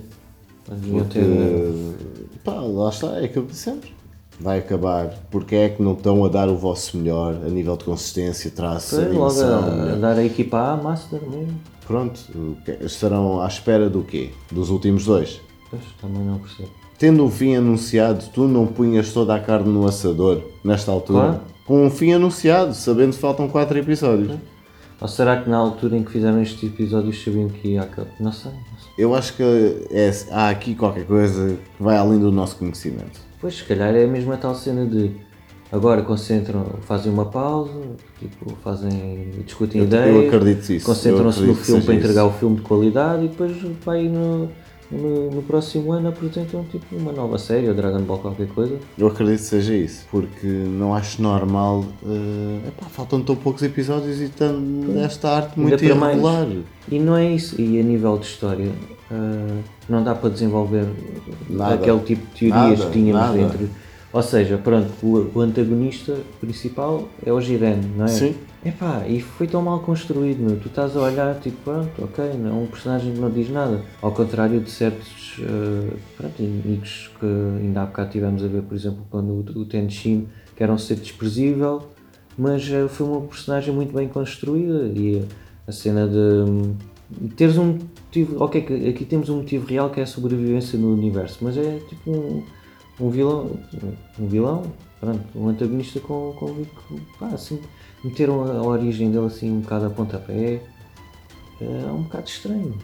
Porque, 0.66 1.20
ter. 1.20 2.40
pá, 2.44 2.56
lá 2.56 2.90
está, 2.90 3.20
é 3.22 3.26
aquilo 3.26 3.46
de 3.46 3.56
sempre. 3.56 3.96
Vai 4.40 4.60
acabar, 4.60 5.08
porque 5.32 5.56
é 5.56 5.70
que 5.70 5.82
não 5.82 5.94
estão 5.94 6.24
a 6.26 6.28
dar 6.30 6.48
o 6.50 6.58
vosso 6.58 6.98
melhor 6.98 7.34
a 7.34 7.50
nível 7.50 7.76
de 7.78 7.86
consistência, 7.86 8.52
traço, 8.52 8.96
Foi 8.98 9.06
animação. 9.06 9.60
a, 9.64 9.94
a 9.94 9.96
dar 9.96 10.18
a 10.18 10.24
equipa 10.24 10.60
à 10.74 10.78
Master 10.78 11.22
mesmo. 11.28 11.60
Pronto, 11.88 12.20
que- 12.66 12.84
estarão 12.86 13.42
à 13.42 13.48
espera 13.48 13.90
do 13.90 14.04
quê? 14.04 14.30
Dos 14.52 14.70
últimos 14.70 15.06
dois. 15.06 15.42
Pois, 15.72 15.82
também 16.02 16.22
não 16.24 16.38
percebo. 16.38 16.70
Tendo 16.98 17.24
um 17.24 17.30
fim 17.30 17.56
anunciado, 17.56 18.26
tu 18.34 18.48
não 18.48 18.66
punhas 18.66 19.12
toda 19.14 19.36
a 19.36 19.40
carne 19.40 19.70
no 19.72 19.86
assador 19.88 20.42
nesta 20.64 20.92
altura? 20.92 21.20
Claro. 21.20 21.42
Com 21.66 21.86
um 21.86 21.90
fim 21.92 22.14
anunciado, 22.14 22.74
sabendo 22.74 23.14
que 23.14 23.20
faltam 23.20 23.48
quatro 23.48 23.78
episódios. 23.78 24.34
Ou 25.00 25.08
será 25.08 25.40
que 25.42 25.48
na 25.50 25.58
altura 25.58 25.96
em 25.96 26.04
que 26.04 26.12
fizeram 26.12 26.42
estes 26.42 26.64
episódios 26.64 27.24
sabiam 27.24 27.50
que 27.50 27.70
ia 27.74 27.82
acabar? 27.84 28.10
Não 28.20 28.32
sei, 28.32 28.52
não 28.52 28.80
sei. 28.80 28.92
Eu 28.98 29.14
acho 29.14 29.36
que 29.36 29.44
é- 29.92 30.12
há 30.32 30.50
aqui 30.50 30.74
qualquer 30.74 31.06
coisa 31.06 31.50
que 31.78 31.84
vai 31.84 31.98
além 31.98 32.18
do 32.20 32.32
nosso 32.32 32.56
conhecimento. 32.56 33.20
Pois, 33.40 33.58
se 33.58 33.64
calhar 33.64 33.94
é 33.94 34.06
a 34.06 34.38
tal 34.38 34.56
cena 34.56 34.86
de 34.88 35.12
agora 35.72 36.02
concentram, 36.02 36.66
fazem 36.82 37.12
uma 37.12 37.26
pausa, 37.26 37.74
tipo, 38.20 38.56
fazem, 38.64 39.32
discutem 39.46 39.82
Eu- 39.82 39.88
eu 39.88 39.88
ideias, 39.88 40.34
acredito 40.34 40.72
nisso, 40.72 40.86
concentram-se 40.86 41.42
eu 41.42 41.48
no 41.48 41.56
filme 41.56 41.82
para 41.84 41.94
entregar 41.94 42.26
isso. 42.26 42.36
o 42.36 42.40
filme 42.40 42.56
de 42.56 42.62
qualidade 42.64 43.26
e 43.26 43.28
depois 43.28 43.52
vai 43.86 44.08
no, 44.08 44.50
no, 44.92 45.30
no 45.32 45.42
próximo 45.42 45.92
ano 45.92 46.10
apresentam 46.10 46.64
tipo 46.66 46.96
uma 46.96 47.12
nova 47.12 47.38
série 47.38 47.68
ou 47.68 47.74
Dragon 47.76 48.02
Ball 48.02 48.20
qualquer 48.20 48.48
coisa. 48.48 48.78
Eu 48.98 49.08
acredito 49.08 49.40
que 49.40 49.46
seja 49.46 49.74
isso, 49.76 50.06
porque 50.10 50.48
não 50.48 50.94
acho 50.94 51.22
normal. 51.22 51.86
eh, 52.06 52.68
epá, 52.70 52.86
faltam 52.90 53.22
tão 53.22 53.36
poucos 53.36 53.64
episódios 53.64 54.20
e 54.20 54.26
estão 54.26 54.60
nesta 54.60 55.30
arte 55.30 55.60
muito 55.60 55.84
mais. 55.96 56.14
irregular. 56.14 56.48
E 56.90 57.00
não 57.00 57.16
é 57.16 57.30
isso, 57.34 57.60
e 57.60 57.80
a 57.80 57.84
nível 57.84 58.18
de 58.18 58.26
história 58.26 58.72
ah, 59.12 59.60
não 59.90 60.04
dá 60.04 60.16
para 60.16 60.30
desenvolver 60.30 60.86
Nada. 61.50 61.76
aquele 61.76 62.00
tipo 62.00 62.26
de 62.34 62.50
teorias 62.50 62.80
Nada, 62.80 62.92
que 62.92 62.92
tínhamos 63.00 63.22
nada. 63.22 63.40
entre. 63.40 63.70
Ou 64.14 64.24
seja, 64.24 64.58
pronto, 64.58 64.90
o, 65.04 65.32
o 65.36 65.42
antagonista 65.42 66.18
principal 66.40 67.08
é 67.26 67.32
o 67.32 67.40
Jiren, 67.42 67.82
não 67.96 68.06
é? 68.06 68.08
Sim. 68.08 68.36
Epá, 68.66 69.08
e 69.08 69.22
foi 69.22 69.48
tão 69.48 69.62
mal 69.62 69.80
construído, 69.80 70.40
meu. 70.40 70.60
Tu 70.60 70.68
estás 70.68 70.98
a 70.98 71.02
olhar, 71.02 71.40
tipo, 71.40 71.58
pronto, 71.64 72.04
ok, 72.04 72.26
é 72.26 72.52
um 72.52 72.66
personagem 72.68 73.14
que 73.14 73.20
não 73.20 73.30
diz 73.30 73.50
nada. 73.50 73.84
Ao 74.02 74.12
contrário 74.12 74.60
de 74.60 74.70
certos 74.70 75.40
ah, 75.42 75.96
pronto, 76.18 76.42
inimigos 76.42 77.12
que 77.20 77.26
ainda 77.26 77.84
há 77.84 77.86
bocado 77.86 78.12
tivemos 78.12 78.44
a 78.44 78.48
ver, 78.48 78.64
por 78.64 78.76
exemplo, 78.76 79.06
quando 79.10 79.32
o, 79.32 79.60
o 79.60 79.66
Tenshin, 79.66 80.28
que 80.56 80.64
era 80.64 80.74
um 80.74 80.78
ser 80.78 80.96
desprezível, 80.96 81.84
mas 82.38 82.68
ah, 82.72 82.88
foi 82.90 83.08
uma 83.08 83.22
personagem 83.22 83.74
muito 83.74 83.94
bem 83.94 84.08
construída 84.08 84.86
e 84.88 85.24
a 85.68 85.72
cena 85.72 86.08
de 86.08 86.18
hum, 86.18 86.76
teres 87.36 87.58
um 87.58 87.78
motivo, 88.06 88.44
ok, 88.44 88.90
aqui 88.90 89.06
temos 89.06 89.30
um 89.30 89.38
motivo 89.38 89.68
real 89.68 89.90
que 89.90 90.00
é 90.00 90.04
a 90.04 90.08
sobrevivência 90.08 90.80
no 90.80 90.94
universo, 90.94 91.38
mas 91.42 91.58
é 91.58 91.80
tipo 91.88 92.12
um, 92.12 92.44
um 93.00 93.10
vilão, 93.10 93.52
um 94.20 94.28
vilão, 94.28 94.64
pronto, 95.00 95.22
um 95.36 95.48
antagonista 95.50 96.00
com, 96.00 96.34
com 96.34 96.48
com- 96.54 97.00
pá, 97.20 97.28
assim, 97.28 97.60
meteram 98.04 98.44
a, 98.44 98.62
origem 98.64 99.12
dele 99.12 99.26
assim 99.28 99.52
um 99.52 99.60
bocado 99.62 99.86
a 99.86 99.90
pontapé, 99.90 100.62
é 101.62 101.66
um 101.92 102.04
bocado 102.04 102.28
estranho. 102.28 102.76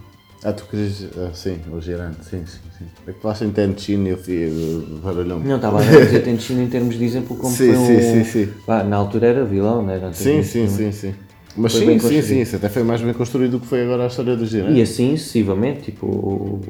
Ah, 0.43 0.51
tu 0.51 0.65
querias. 0.65 1.08
Ah, 1.17 1.32
sim, 1.34 1.62
o 1.72 1.79
gerante, 1.79 2.25
sim, 2.25 2.46
sim, 2.46 2.60
sim. 2.77 2.86
É 3.08 3.13
que 3.13 3.22
falaste 3.22 3.46
em 3.46 3.51
Tenchin 3.51 4.03
e 4.03 4.10
eu 4.10 4.17
fui 4.17 4.46
uh, 4.48 5.00
barulhão. 5.01 5.39
Não, 5.39 5.55
estava 5.55 5.79
a 5.79 5.84
dizer 6.03 6.22
Tenshin 6.22 6.62
em 6.62 6.67
termos 6.67 6.98
de 6.98 7.05
exemplo 7.05 7.38
como 7.38 7.55
Sim, 7.55 7.74
foi 7.74 7.77
um... 7.77 7.86
sim, 7.86 8.24
sim, 8.24 8.46
sim. 8.46 8.53
Pá, 8.65 8.84
na 8.84 8.98
altura 8.98 9.27
era 9.27 9.46
vilão, 9.46 9.82
não 9.82 9.89
era 9.89 10.12
Sim, 10.12 10.43
sim, 10.43 10.67
sim, 10.67 10.91
sim. 10.91 11.15
Mas 11.55 11.74
sim, 11.74 12.00
sim, 12.00 12.22
sim, 12.22 12.41
isso 12.41 12.55
até 12.55 12.67
foi 12.67 12.81
mais 12.83 13.01
bem 13.01 13.13
construído 13.13 13.51
do 13.51 13.60
que 13.60 13.67
foi 13.67 13.83
agora 13.83 14.05
a 14.05 14.07
história 14.07 14.36
do 14.36 14.45
gerante. 14.45 14.74
E 14.74 14.81
assim 14.81 15.15
sucessivamente, 15.15 15.91
tipo 15.91 16.07
o, 16.07 16.62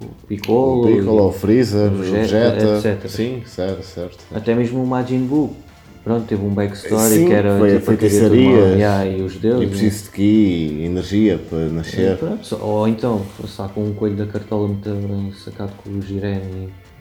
o, 0.00 0.04
o 0.04 0.26
Piccolo, 0.26 0.82
O 0.82 0.96
Piccolo, 0.96 1.28
o 1.28 1.32
Freezer, 1.32 1.92
o 1.92 1.96
Vegeta, 1.96 2.74
Vegeta. 2.74 2.88
etc. 2.88 3.08
Sim, 3.08 3.42
certo, 3.46 3.82
certo. 3.84 4.18
Até 4.34 4.54
mesmo 4.54 4.82
o 4.82 4.86
Majin 4.86 5.20
Buu. 5.26 5.54
Pronto, 6.02 6.26
teve 6.26 6.44
um 6.44 6.48
backstory 6.48 7.14
Sim, 7.14 7.26
que 7.28 7.32
era 7.32 7.56
foi 7.60 7.76
a 7.76 7.78
tipo, 7.78 7.92
queria 7.96 8.08
feitiçaria. 8.10 8.58
yeah, 8.74 9.06
e 9.06 9.22
os 9.22 9.36
E 9.36 9.38
deuses. 9.38 9.68
preciso 9.68 10.04
de 10.06 10.10
ki 10.10 10.22
e 10.22 10.84
energia 10.86 11.38
para 11.48 11.58
né? 11.58 11.70
nascer. 11.70 12.16
Pronto, 12.16 12.58
ou 12.60 12.88
então 12.88 13.22
saca 13.46 13.78
um 13.78 13.94
coelho 13.94 14.16
da 14.16 14.26
cartola 14.26 14.66
muito 14.66 14.90
bem 14.90 15.32
sacado 15.32 15.72
com 15.76 15.90
o 15.90 16.02
Jiren 16.02 16.40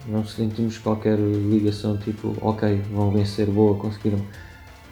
e 0.07 0.11
não 0.11 0.23
sentimos 0.23 0.77
qualquer 0.77 1.17
ligação 1.17 1.97
tipo, 1.97 2.35
ok, 2.41 2.79
vão 2.93 3.09
vencer, 3.09 3.47
boa, 3.47 3.75
conseguiram. 3.75 4.19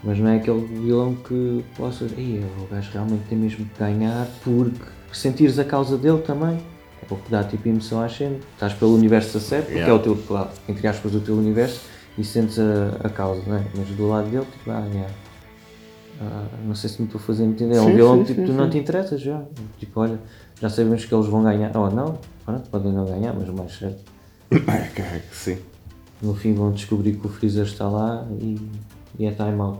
Mas 0.03 0.17
não 0.17 0.29
é 0.29 0.37
aquele 0.37 0.61
vilão 0.65 1.15
que 1.15 1.63
possa, 1.75 2.05
Ei, 2.17 2.43
o 2.61 2.73
gajo 2.73 2.89
realmente 2.93 3.23
tem 3.27 3.37
mesmo 3.37 3.65
que 3.65 3.79
ganhar 3.79 4.27
porque 4.43 4.85
sentires 5.11 5.59
a 5.59 5.65
causa 5.65 5.97
dele 5.97 6.19
também. 6.19 6.57
É 7.01 7.13
o 7.13 7.17
que 7.17 7.29
dá 7.29 7.43
tipo 7.43 7.67
emoção 7.67 8.01
à 8.01 8.07
cena. 8.07 8.37
Estás 8.53 8.73
pelo 8.73 8.95
universo 8.95 9.37
a 9.37 9.41
certo, 9.41 9.65
porque 9.65 9.79
Yeah. 9.79 9.93
é 9.93 9.95
o 9.95 9.99
teu, 9.99 10.15
claro, 10.27 10.49
entre 10.67 10.87
aspas, 10.87 11.13
o 11.15 11.19
teu 11.19 11.35
universo 11.35 11.81
e 12.17 12.23
sentes 12.23 12.57
a, 12.59 12.97
a 13.03 13.09
causa, 13.09 13.41
não 13.45 13.57
é? 13.57 13.63
Mas 13.75 13.87
do 13.89 14.07
lado 14.07 14.29
dele, 14.29 14.45
tipo, 14.45 14.71
ah, 14.71 14.85
yeah. 14.91 15.13
Ah, 16.21 16.45
não 16.65 16.75
sei 16.75 16.89
se 16.89 17.01
me 17.01 17.07
estou 17.07 17.19
a 17.19 17.23
fazer 17.23 17.43
entender. 17.45 17.75
É 17.77 17.81
um 17.81 17.95
vilão 17.95 18.23
que 18.23 18.33
tipo, 18.33 18.45
tu 18.45 18.53
não 18.53 18.69
te 18.69 18.77
interessa 18.77 19.17
já. 19.17 19.41
Tipo, 19.77 20.01
olha, 20.01 20.19
já 20.61 20.69
sabemos 20.69 21.05
que 21.05 21.13
eles 21.13 21.27
vão 21.27 21.43
ganhar. 21.43 21.75
Ou 21.77 21.89
não, 21.89 22.19
pronto, 22.45 22.69
podem 22.69 22.91
não 22.91 23.05
ganhar, 23.05 23.33
mas 23.33 23.47
o 23.47 23.53
mais 23.53 23.71
certo. 23.77 24.03
É 24.51 25.19
que 25.19 25.35
sim. 25.35 25.57
No 26.21 26.35
fim 26.35 26.53
vão 26.53 26.71
descobrir 26.71 27.13
que 27.15 27.25
o 27.25 27.29
Freezer 27.29 27.63
está 27.63 27.87
lá 27.87 28.27
e, 28.41 28.59
e 29.17 29.25
é 29.25 29.31
time 29.31 29.59
out. 29.59 29.79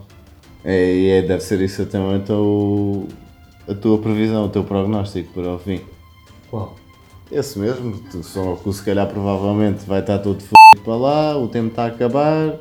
É, 0.64 0.94
e 0.94 1.10
é, 1.10 1.22
deve 1.22 1.42
ser 1.42 1.62
isso 1.62 1.82
então, 1.82 2.16
então 2.16 3.08
a 3.68 3.74
tua 3.74 3.98
previsão, 3.98 4.46
o 4.46 4.50
teu 4.50 4.64
prognóstico 4.64 5.34
para 5.34 5.54
o 5.54 5.60
fim. 5.60 5.82
Qual? 6.50 6.76
Esse 7.32 7.60
mesmo, 7.60 8.02
só 8.24 8.56
que 8.56 8.74
se 8.74 8.84
calhar 8.84 9.08
provavelmente 9.08 9.86
vai 9.86 10.00
estar 10.00 10.18
todo 10.20 10.42
f*** 10.42 10.50
para 10.84 10.96
lá, 10.96 11.38
o 11.38 11.48
tempo 11.48 11.68
está 11.68 11.84
a 11.84 11.88
acabar 11.88 12.58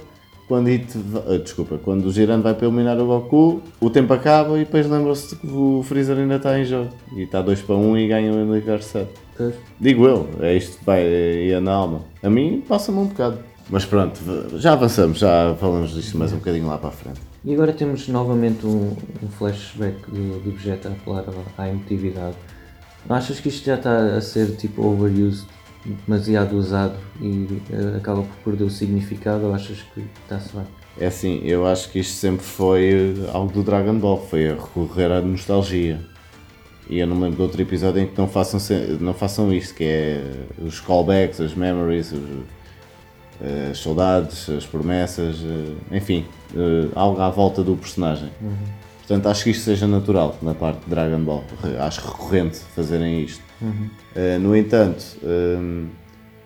quando, 0.49 0.69
It, 0.69 0.99
ah, 1.27 1.37
desculpa, 1.37 1.77
quando 1.77 2.07
o 2.07 2.11
Jiran 2.11 2.41
vai 2.41 2.55
para 2.55 2.67
eliminar 2.67 2.99
o 2.99 3.07
Goku, 3.07 3.61
o 3.79 3.91
tempo 3.91 4.15
acaba 4.15 4.57
e 4.57 4.65
depois 4.65 4.89
lembram-se 4.89 5.37
que 5.37 5.47
o 5.47 5.83
Freezer 5.83 6.17
ainda 6.17 6.37
está 6.37 6.59
em 6.59 6.65
jogo. 6.65 6.89
E 7.15 7.23
está 7.23 7.43
2 7.43 7.61
para 7.61 7.77
1 7.77 7.79
um 7.79 7.99
e 7.99 8.09
ganha 8.09 8.33
o 8.33 8.37
universo 8.37 8.89
7. 8.89 9.11
Pois. 9.37 9.55
Digo 9.79 10.07
eu, 10.07 10.27
é 10.41 10.57
isto 10.57 10.79
que 10.79 10.85
vai 10.87 11.05
ia 11.07 11.61
na 11.61 11.73
alma. 11.73 12.01
A 12.23 12.31
mim 12.31 12.65
passa-me 12.67 12.99
um 12.99 13.05
bocado. 13.05 13.39
Mas 13.71 13.85
pronto, 13.85 14.19
já 14.59 14.73
avançamos, 14.73 15.19
já 15.19 15.55
falamos 15.61 15.91
disto 15.95 16.17
mais 16.17 16.33
um 16.33 16.37
bocadinho 16.37 16.67
lá 16.67 16.79
para 16.79 16.89
a 16.89 16.93
frente. 16.93 17.21
E 17.45 17.53
agora 17.53 17.73
temos 17.73 18.09
novamente 18.09 18.67
um, 18.67 18.97
um 19.23 19.29
flashback 19.39 19.97
do, 20.11 20.41
do 20.41 20.53
Vegeta 20.53 20.89
a 20.89 20.93
apelar 20.93 21.25
à- 21.59 21.69
emotividade. 21.69 22.35
Achas 23.09 23.41
que 23.41 23.49
isto 23.49 23.65
já 23.67 23.75
está 23.75 24.17
a 24.17 24.21
ser 24.21 24.57
tipo 24.57 24.83
overused, 24.87 25.47
demasiado 26.07 26.57
usado 26.57 26.95
e 27.21 27.61
eh, 27.71 27.97
acaba 27.97 28.23
por 28.23 28.37
perder 28.53 28.65
o 28.65 28.71
significado 28.71 29.47
ou 29.47 29.55
achas 29.55 29.79
que 29.95 30.03
está-se 30.23 30.55
bem? 30.55 30.65
É 30.99 31.07
assim, 31.07 31.41
eu 31.45 31.67
acho 31.67 31.91
que 31.91 32.01
isto 32.01 32.15
sempre 32.15 32.45
foi 32.45 33.15
algo 33.33 33.53
do 33.53 33.63
Dragon 33.63 33.95
Ball, 33.99 34.19
foi 34.19 34.49
a 34.49 34.55
recorrer 34.55 35.13
à 35.13 35.21
nostalgia. 35.21 36.01
E 36.91 36.99
eu 36.99 37.07
não 37.07 37.15
me 37.17 37.23
lembro 37.25 37.37
de 37.37 37.43
outro 37.43 37.63
episódio 37.63 38.03
em 38.03 38.07
que 38.07 38.19
não 38.19 38.27
façam, 38.27 38.59
não 38.99 39.15
façam 39.15 39.53
isto, 39.53 39.75
que 39.75 39.85
é 39.85 40.23
os 40.61 40.81
callbacks, 40.81 41.41
as 41.41 41.55
memories, 41.55 42.13
os- 42.13 42.58
as 43.71 43.79
saudades, 43.79 44.49
as 44.51 44.67
promessas, 44.67 45.37
eh, 45.45 45.97
enfim, 45.97 46.25
eh, 46.57 46.89
algo 46.95 47.21
à 47.21 47.31
volta 47.31 47.63
do 47.63 47.77
personagem. 47.77 48.31
Portanto, 48.99 49.27
acho 49.29 49.45
que 49.45 49.51
isto 49.51 49.63
seja 49.65 49.87
natural 49.87 50.37
na 50.43 50.55
parte 50.55 50.81
de 50.85 50.91
Dragon 50.91 51.21
Ball. 51.21 51.45
Acho 51.81 52.01
recorrente 52.07 52.59
fazerem 52.75 53.23
isto. 53.23 53.43
Eh, 54.15 54.39
no 54.39 54.57
entanto, 54.57 55.05
eh, 55.23 55.87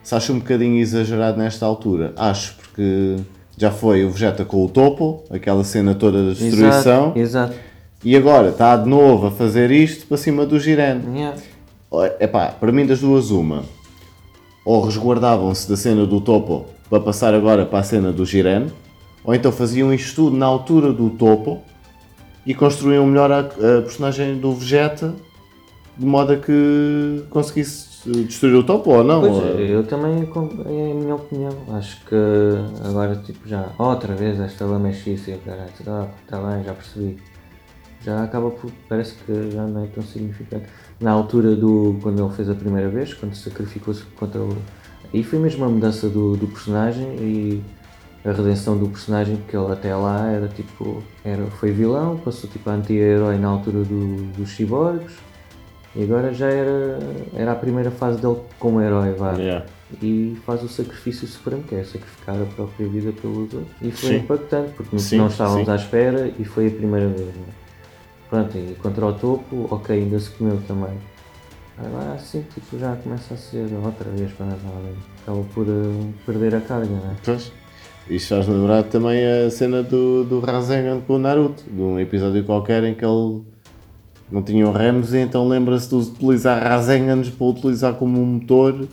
se 0.02 0.14
acho 0.14 0.32
um 0.32 0.38
bocadinho 0.38 0.78
exagerado 0.80 1.38
nesta 1.38 1.64
altura, 1.66 2.12
acho 2.16 2.54
porque 2.56 3.16
já 3.56 3.70
foi 3.70 4.04
o 4.04 4.10
Vegeta 4.10 4.44
com 4.44 4.64
o 4.64 4.68
topo, 4.68 5.24
aquela 5.30 5.64
cena 5.64 5.94
toda 5.94 6.22
da 6.24 6.30
destruição, 6.30 7.12
Exato, 7.14 7.18
exato. 7.18 7.54
e 8.04 8.16
agora 8.16 8.50
está 8.50 8.76
de 8.76 8.88
novo 8.88 9.26
a 9.26 9.30
fazer 9.30 9.70
isto 9.70 10.06
para 10.06 10.16
cima 10.16 10.46
do 10.46 10.58
Jiren. 10.60 11.00
Yeah. 11.14 11.36
Epá, 12.20 12.46
para 12.48 12.70
mim 12.72 12.86
das 12.86 13.00
duas 13.00 13.30
uma. 13.30 13.64
Ou 14.64 14.84
resguardavam-se 14.84 15.68
da 15.68 15.76
cena 15.76 16.06
do 16.06 16.20
Topo 16.20 16.66
para 16.92 17.00
passar 17.00 17.32
agora 17.32 17.64
para 17.64 17.78
a 17.78 17.82
cena 17.82 18.12
do 18.12 18.26
Jiren, 18.26 18.66
ou 19.24 19.34
então 19.34 19.50
faziam 19.50 19.94
isto 19.94 20.14
tudo 20.14 20.36
na 20.36 20.44
altura 20.44 20.92
do 20.92 21.08
Topo 21.08 21.62
e 22.44 22.52
construíam 22.54 23.06
melhor 23.06 23.32
a, 23.32 23.38
a 23.38 23.80
personagem 23.80 24.36
do 24.36 24.52
Vegeta 24.52 25.14
de 25.96 26.04
modo 26.04 26.34
a 26.34 26.36
que 26.36 27.24
conseguisse 27.30 28.10
eh, 28.10 28.24
destruir 28.24 28.56
o 28.56 28.62
Topo 28.62 28.90
ou 28.90 29.02
não. 29.02 29.22
Pois, 29.22 29.70
eu 29.70 29.84
também, 29.84 30.20
é 30.20 30.90
a 30.90 30.94
minha 30.94 31.14
opinião. 31.14 31.56
Acho 31.72 31.98
que 32.04 32.14
agora, 32.86 33.16
tipo, 33.16 33.48
já 33.48 33.70
outra 33.78 34.14
vez 34.14 34.38
esta 34.38 34.66
lamechice, 34.66 35.40
caralho, 35.46 35.70
ah, 35.86 36.08
tá 36.28 36.38
bem, 36.42 36.62
já 36.62 36.74
percebi. 36.74 37.16
Já 38.04 38.22
acaba 38.22 38.50
por, 38.50 38.70
parece 38.86 39.14
que 39.14 39.50
já 39.50 39.66
não 39.66 39.84
é 39.84 39.86
tão 39.86 40.02
significante. 40.02 40.66
Na 41.00 41.12
altura 41.12 41.56
do, 41.56 41.98
quando 42.02 42.22
ele 42.22 42.34
fez 42.34 42.50
a 42.50 42.54
primeira 42.54 42.90
vez, 42.90 43.14
quando 43.14 43.34
sacrificou-se 43.34 44.02
contra 44.18 44.42
o... 44.42 44.54
Aí 45.12 45.22
foi 45.22 45.38
mesmo 45.38 45.64
a 45.64 45.68
mudança 45.68 46.08
do, 46.08 46.36
do 46.36 46.46
personagem 46.46 47.06
e 47.18 47.62
a 48.24 48.32
redenção 48.32 48.78
do 48.78 48.88
personagem, 48.88 49.36
porque 49.36 49.56
ele 49.56 49.72
até 49.72 49.94
lá 49.94 50.30
era 50.30 50.48
tipo, 50.48 51.02
era, 51.24 51.44
foi 51.58 51.72
vilão, 51.72 52.16
passou 52.18 52.48
tipo 52.48 52.70
a 52.70 52.74
anti-herói 52.74 53.36
na 53.36 53.48
altura 53.48 53.82
do, 53.84 54.32
dos 54.32 54.50
ciborgues, 54.50 55.12
e 55.94 56.04
agora 56.04 56.32
já 56.32 56.46
era, 56.48 56.98
era 57.34 57.52
a 57.52 57.54
primeira 57.54 57.90
fase 57.90 58.20
dele 58.20 58.38
como 58.58 58.80
herói, 58.80 59.12
vá. 59.12 59.32
Yeah. 59.32 59.66
E 60.00 60.38
faz 60.46 60.62
o 60.62 60.68
sacrifício 60.68 61.28
supremo, 61.28 61.62
que 61.64 61.74
é 61.74 61.84
sacrificar 61.84 62.40
a 62.40 62.46
própria 62.46 62.88
vida 62.88 63.12
pelos 63.12 63.52
outros. 63.52 63.66
E 63.82 63.90
foi 63.90 64.08
Sim. 64.08 64.16
impactante, 64.16 64.72
porque 64.74 64.98
Sim, 64.98 65.18
não 65.18 65.26
estávamos 65.26 65.66
sim. 65.66 65.70
à 65.70 65.74
espera 65.76 66.32
e 66.38 66.44
foi 66.44 66.68
a 66.68 66.70
primeira 66.70 67.08
vez. 67.08 67.28
não 67.34 67.42
é? 67.42 67.62
Pronto, 68.30 68.56
e 68.56 68.74
contra 68.76 69.04
o 69.04 69.12
topo, 69.12 69.68
ok, 69.70 69.94
ainda 69.94 70.18
se 70.18 70.30
comeu 70.30 70.58
também. 70.66 70.96
Agora 71.78 72.12
assim, 72.14 72.44
tipo, 72.54 72.78
já 72.78 72.94
começa 72.96 73.34
a 73.34 73.36
ser 73.36 73.66
outra 73.84 74.10
vez 74.10 74.30
para 74.32 74.46
nada. 74.46 74.58
Acaba 75.22 75.42
por 75.54 75.66
eh, 75.66 76.10
perder 76.26 76.54
a 76.54 76.60
carga, 76.60 76.86
não 76.86 77.10
é? 77.10 77.14
Pois. 77.24 77.52
Isto 78.10 78.34
faz 78.34 78.48
lembrar 78.48 78.82
também 78.84 79.24
a 79.24 79.50
cena 79.50 79.82
do, 79.82 80.24
do 80.24 80.40
Rasengan 80.40 81.00
com 81.00 81.14
o 81.14 81.18
Naruto, 81.18 81.62
de 81.70 81.80
um 81.80 81.98
episódio 82.00 82.42
qualquer 82.44 82.82
em 82.84 82.94
que 82.94 83.04
ele 83.04 83.42
não 84.30 84.42
tinha 84.42 84.70
remos 84.72 85.14
e 85.14 85.18
então 85.18 85.46
lembra-se 85.46 85.88
de 85.88 85.94
utilizar 85.94 86.60
Rasengans 86.62 87.28
para 87.28 87.46
utilizar 87.46 87.94
como 87.94 88.20
um 88.20 88.26
motor 88.26 88.88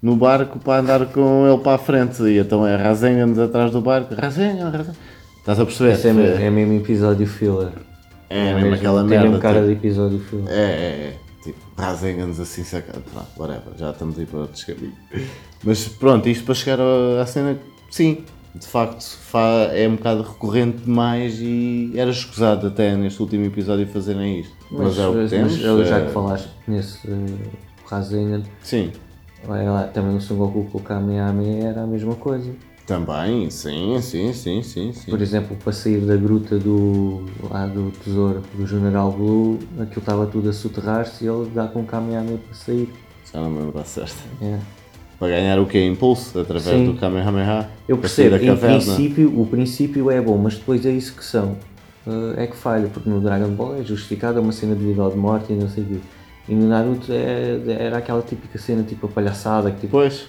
no 0.00 0.16
barco 0.16 0.58
para 0.58 0.80
andar 0.80 1.06
com 1.06 1.46
ele 1.46 1.58
para 1.58 1.74
a 1.74 1.78
frente. 1.78 2.22
E 2.22 2.38
então 2.38 2.66
é 2.66 2.74
Rasengans 2.76 3.38
atrás 3.38 3.70
do 3.70 3.80
barco, 3.80 4.14
Rasengan, 4.14 4.70
Rasengan. 4.70 4.96
Estás 5.38 5.60
a 5.60 5.64
perceber? 5.66 5.92
Esse 5.92 6.08
é, 6.08 6.12
mesmo, 6.12 6.42
é 6.42 6.50
mesmo 6.50 6.72
episódio 6.74 7.26
filler. 7.26 7.72
É 8.30 8.54
mesmo 8.54 8.74
aquela 8.74 9.00
tem 9.00 9.10
merda, 9.10 9.26
mesmo 9.26 9.40
cara 9.40 9.56
tipo- 9.56 9.66
de 9.66 9.72
episódio 9.72 10.18
filler. 10.20 10.48
É, 10.48 10.62
é, 10.62 10.64
é. 11.10 11.16
Tipo, 11.44 11.58
Razengans 11.76 12.40
assim 12.40 12.64
sacado. 12.64 13.02
Pronto, 13.12 13.28
whatever, 13.36 13.76
já 13.76 13.90
estamos 13.90 14.18
aí 14.18 14.26
para 14.26 14.40
outros 14.40 14.64
caminhos. 14.64 14.94
Mas 15.62 15.86
pronto, 15.88 16.28
isto 16.28 16.44
para 16.44 16.54
chegar 16.54 16.78
à 17.20 17.26
cena, 17.26 17.58
sim, 17.90 18.24
de 18.54 18.66
facto 18.66 19.02
fa- 19.04 19.68
é 19.72 19.86
um 19.88 19.96
bocado 19.96 20.22
recorrente 20.22 20.78
demais 20.78 21.38
e 21.40 21.92
era 21.94 22.10
escusado 22.10 22.66
até 22.68 22.94
neste 22.96 23.20
último 23.20 23.44
episódio 23.44 23.86
fazerem 23.86 24.40
isto. 24.40 24.54
Mas, 24.70 24.98
é 24.98 25.06
o 25.06 25.12
que 25.12 25.16
mas 25.18 25.30
temos. 25.30 25.60
eu, 25.60 25.84
já 25.84 25.98
é- 25.98 26.06
que 26.06 26.12
falaste 26.12 26.48
nesse 26.66 27.06
uh, 27.08 27.26
Rasengan, 27.86 28.42
Sim, 28.62 28.90
olha 29.46 29.70
lá, 29.70 29.82
também 29.84 30.16
o 30.16 30.20
Son 30.20 30.36
Goku 30.36 30.64
com 30.70 30.78
o 30.78 30.82
Kamehameha 30.82 31.64
era 31.68 31.82
a 31.82 31.86
mesma 31.86 32.14
coisa. 32.14 32.50
Também, 32.86 33.48
sim, 33.50 33.98
sim, 34.00 34.32
sim, 34.32 34.62
sim, 34.62 34.92
sim. 34.92 35.10
Por 35.10 35.20
exemplo, 35.20 35.56
para 35.62 35.72
sair 35.72 36.00
da 36.00 36.16
gruta 36.16 36.58
do, 36.58 37.24
lá 37.50 37.66
do 37.66 37.90
tesouro 38.02 38.42
do 38.54 38.66
General 38.66 39.10
Blue, 39.10 39.58
aquilo 39.80 40.00
estava 40.00 40.26
tudo 40.26 40.50
a 40.50 40.52
soterrar-se 40.52 41.24
e 41.24 41.28
ele 41.28 41.50
dá 41.54 41.66
com 41.66 41.80
o 41.80 41.84
Kamehameha 41.84 42.38
para 42.38 42.54
sair. 42.54 42.92
Já 43.32 43.40
não 43.40 43.50
me 43.50 43.60
lembro 43.60 43.78
a 43.78 43.84
certo. 43.84 44.22
É. 44.42 44.58
Para 45.18 45.28
ganhar 45.28 45.58
o 45.58 45.66
quê? 45.66 45.86
Impulso 45.86 46.38
através 46.38 46.76
Sim. 46.76 46.92
do 46.92 46.94
Kamehameha. 46.98 47.70
Eu 47.88 47.96
percebo, 47.96 48.36
em 48.36 48.56
princípio, 48.56 49.40
o 49.40 49.46
princípio 49.46 50.10
é 50.10 50.20
bom, 50.20 50.36
mas 50.36 50.56
depois 50.56 50.84
é 50.84 50.90
isso 50.90 51.14
que 51.14 51.24
são. 51.24 51.56
Uh, 52.06 52.34
é 52.36 52.46
que 52.46 52.54
falha, 52.54 52.88
porque 52.88 53.08
no 53.08 53.18
Dragon 53.20 53.48
Ball 53.48 53.76
é 53.76 53.82
justificado, 53.82 54.38
é 54.38 54.42
uma 54.42 54.52
cena 54.52 54.74
de 54.74 54.84
vida 54.84 55.02
ou 55.02 55.10
de 55.10 55.16
morte 55.16 55.54
e 55.54 55.56
não 55.56 55.70
sei 55.70 55.84
o 55.84 55.86
quê. 55.86 56.00
E 56.46 56.54
no 56.54 56.68
Naruto 56.68 57.10
é, 57.10 57.58
era 57.66 57.96
aquela 57.96 58.20
típica 58.20 58.58
cena, 58.58 58.82
tipo 58.82 59.06
a 59.06 59.08
palhaçada, 59.08 59.70
que 59.70 59.80
tipo, 59.80 59.92
Pois. 59.92 60.26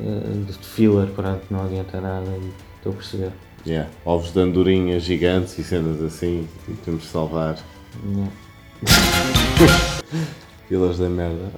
Uh, 0.00 0.44
de 0.44 0.52
filler, 0.52 1.08
pronto, 1.08 1.42
não 1.50 1.64
adianta 1.64 2.00
nada 2.00 2.30
estou 2.82 2.92
a 2.92 2.96
perceber. 2.96 3.32
Yeah. 3.64 3.88
Ovos 4.04 4.32
de 4.32 4.40
andorinha 4.40 4.98
gigantes 4.98 5.56
e 5.56 5.62
cenas 5.62 6.02
assim. 6.02 6.48
E 6.68 6.72
temos 6.84 7.02
de 7.02 7.08
salvar. 7.08 7.56
Não. 8.04 8.28
Filas 10.68 10.98
da 10.98 11.08
merda. 11.08 11.50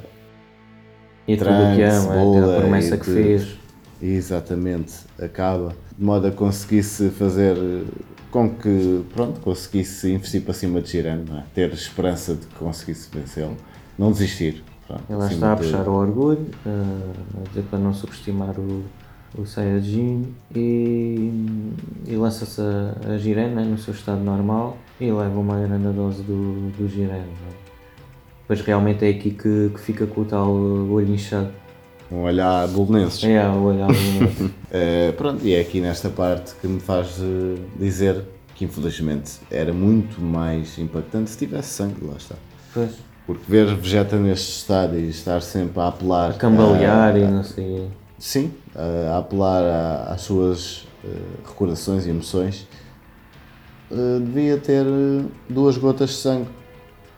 E 1.26 1.36
tudo 1.36 1.50
o 1.50 1.74
que 1.74 1.82
Trunks, 1.82 2.04
ama, 2.04 2.14
Bulla 2.14 2.56
a 2.56 2.60
promessa 2.60 2.98
que 2.98 3.04
tudo. 3.04 3.14
fez. 3.14 3.56
Exatamente, 4.02 4.92
acaba. 5.18 5.74
De 5.96 6.04
modo 6.04 6.26
a 6.26 6.30
conseguisse 6.30 7.08
fazer 7.08 7.56
eh, 7.56 7.84
com 8.30 8.50
que, 8.50 9.02
pronto, 9.14 9.40
conseguisse 9.40 10.12
investir 10.12 10.42
para 10.42 10.52
cima 10.52 10.82
de 10.82 10.90
Girano, 10.90 11.38
é? 11.38 11.44
Ter 11.54 11.72
esperança 11.72 12.34
de 12.34 12.46
que 12.46 12.54
conseguisse 12.56 13.08
vencê-lo. 13.10 13.56
Não 13.98 14.12
desistir. 14.12 14.62
Pronto, 14.86 15.02
acima 15.08 15.26
está 15.26 15.52
a 15.52 15.54
de- 15.54 15.62
puxar 15.62 15.88
o 15.88 15.92
orgulho, 15.94 16.46
uh, 16.66 17.40
a 17.44 17.48
dizer 17.48 17.62
para 17.70 17.78
não 17.78 17.94
subestimar 17.94 18.54
o, 18.58 18.82
o 19.36 19.46
Saiyajin 19.46 20.34
e, 20.54 21.30
e 22.06 22.16
lança-se 22.16 22.60
a, 22.60 23.12
a 23.14 23.18
Jiren 23.18 23.48
né, 23.54 23.62
no 23.64 23.78
seu 23.78 23.94
estado 23.94 24.22
normal 24.22 24.76
e 25.00 25.10
leva 25.10 25.38
uma 25.38 25.58
grande 25.60 25.88
dose 25.96 26.22
do, 26.22 26.70
do 26.76 26.88
Jiren. 26.88 27.08
né. 27.20 27.24
Depois 28.42 28.60
realmente 28.60 29.04
é 29.06 29.08
aqui 29.08 29.30
que, 29.30 29.70
que 29.74 29.80
fica 29.80 30.06
com 30.06 30.20
o 30.20 30.24
tal 30.26 30.50
olho 30.52 31.14
inchado. 31.14 31.48
Um 32.12 32.20
olhar 32.24 32.68
bolonenses. 32.68 33.24
É, 33.24 33.48
o 33.48 33.62
olho 33.62 33.84
ali. 33.84 34.54
Eh, 34.76 35.12
pronto, 35.12 35.46
e 35.46 35.54
é 35.54 35.60
aqui 35.60 35.80
nesta 35.80 36.08
parte 36.10 36.52
que 36.60 36.66
me 36.66 36.80
faz 36.80 37.20
eh, 37.20 37.54
dizer 37.78 38.24
que 38.56 38.64
infelizmente 38.64 39.38
era 39.48 39.72
muito 39.72 40.20
mais 40.20 40.76
impactante 40.80 41.30
se 41.30 41.38
tivesse 41.38 41.68
sangue, 41.68 42.04
lá 42.04 42.14
está. 42.16 42.34
Pois, 42.74 42.90
Porque 43.26 43.42
ver 43.48 43.74
Vegeta 43.74 44.16
neste 44.16 44.50
estado 44.58 44.98
e 44.98 45.08
estar 45.08 45.40
sempre 45.40 45.80
a 45.80 45.88
apelar. 45.88 46.30
a 46.30 46.34
cambalear 46.34 47.14
a- 47.14 47.18
e 47.18 47.24
não 47.26 47.42
sei. 47.42 47.88
Sim, 48.18 48.52
a, 48.74 49.14
a 49.14 49.18
apelar 49.18 49.62
a- 49.64 50.12
às 50.12 50.20
suas 50.22 50.86
eh, 51.04 51.08
recordações 51.46 52.06
e 52.06 52.10
emoções, 52.10 52.66
eh, 53.90 54.18
devia 54.20 54.58
ter 54.58 54.84
eh, 54.86 55.24
duas 55.48 55.76
gotas 55.78 56.10
de 56.10 56.16
sangue. 56.16 56.48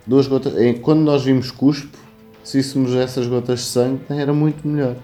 Duas 0.07 0.27
gotas. 0.29 0.53
Quando 0.83 1.01
nós 1.01 1.25
vimos 1.25 1.51
cuspo, 1.51 1.97
se 2.45 2.59
íssemos 2.61 2.95
essas 2.95 3.27
gotas 3.27 3.61
de 3.61 3.65
sangue, 3.67 4.01
era 4.11 4.33
muito 4.33 4.67
melhor. 4.67 4.95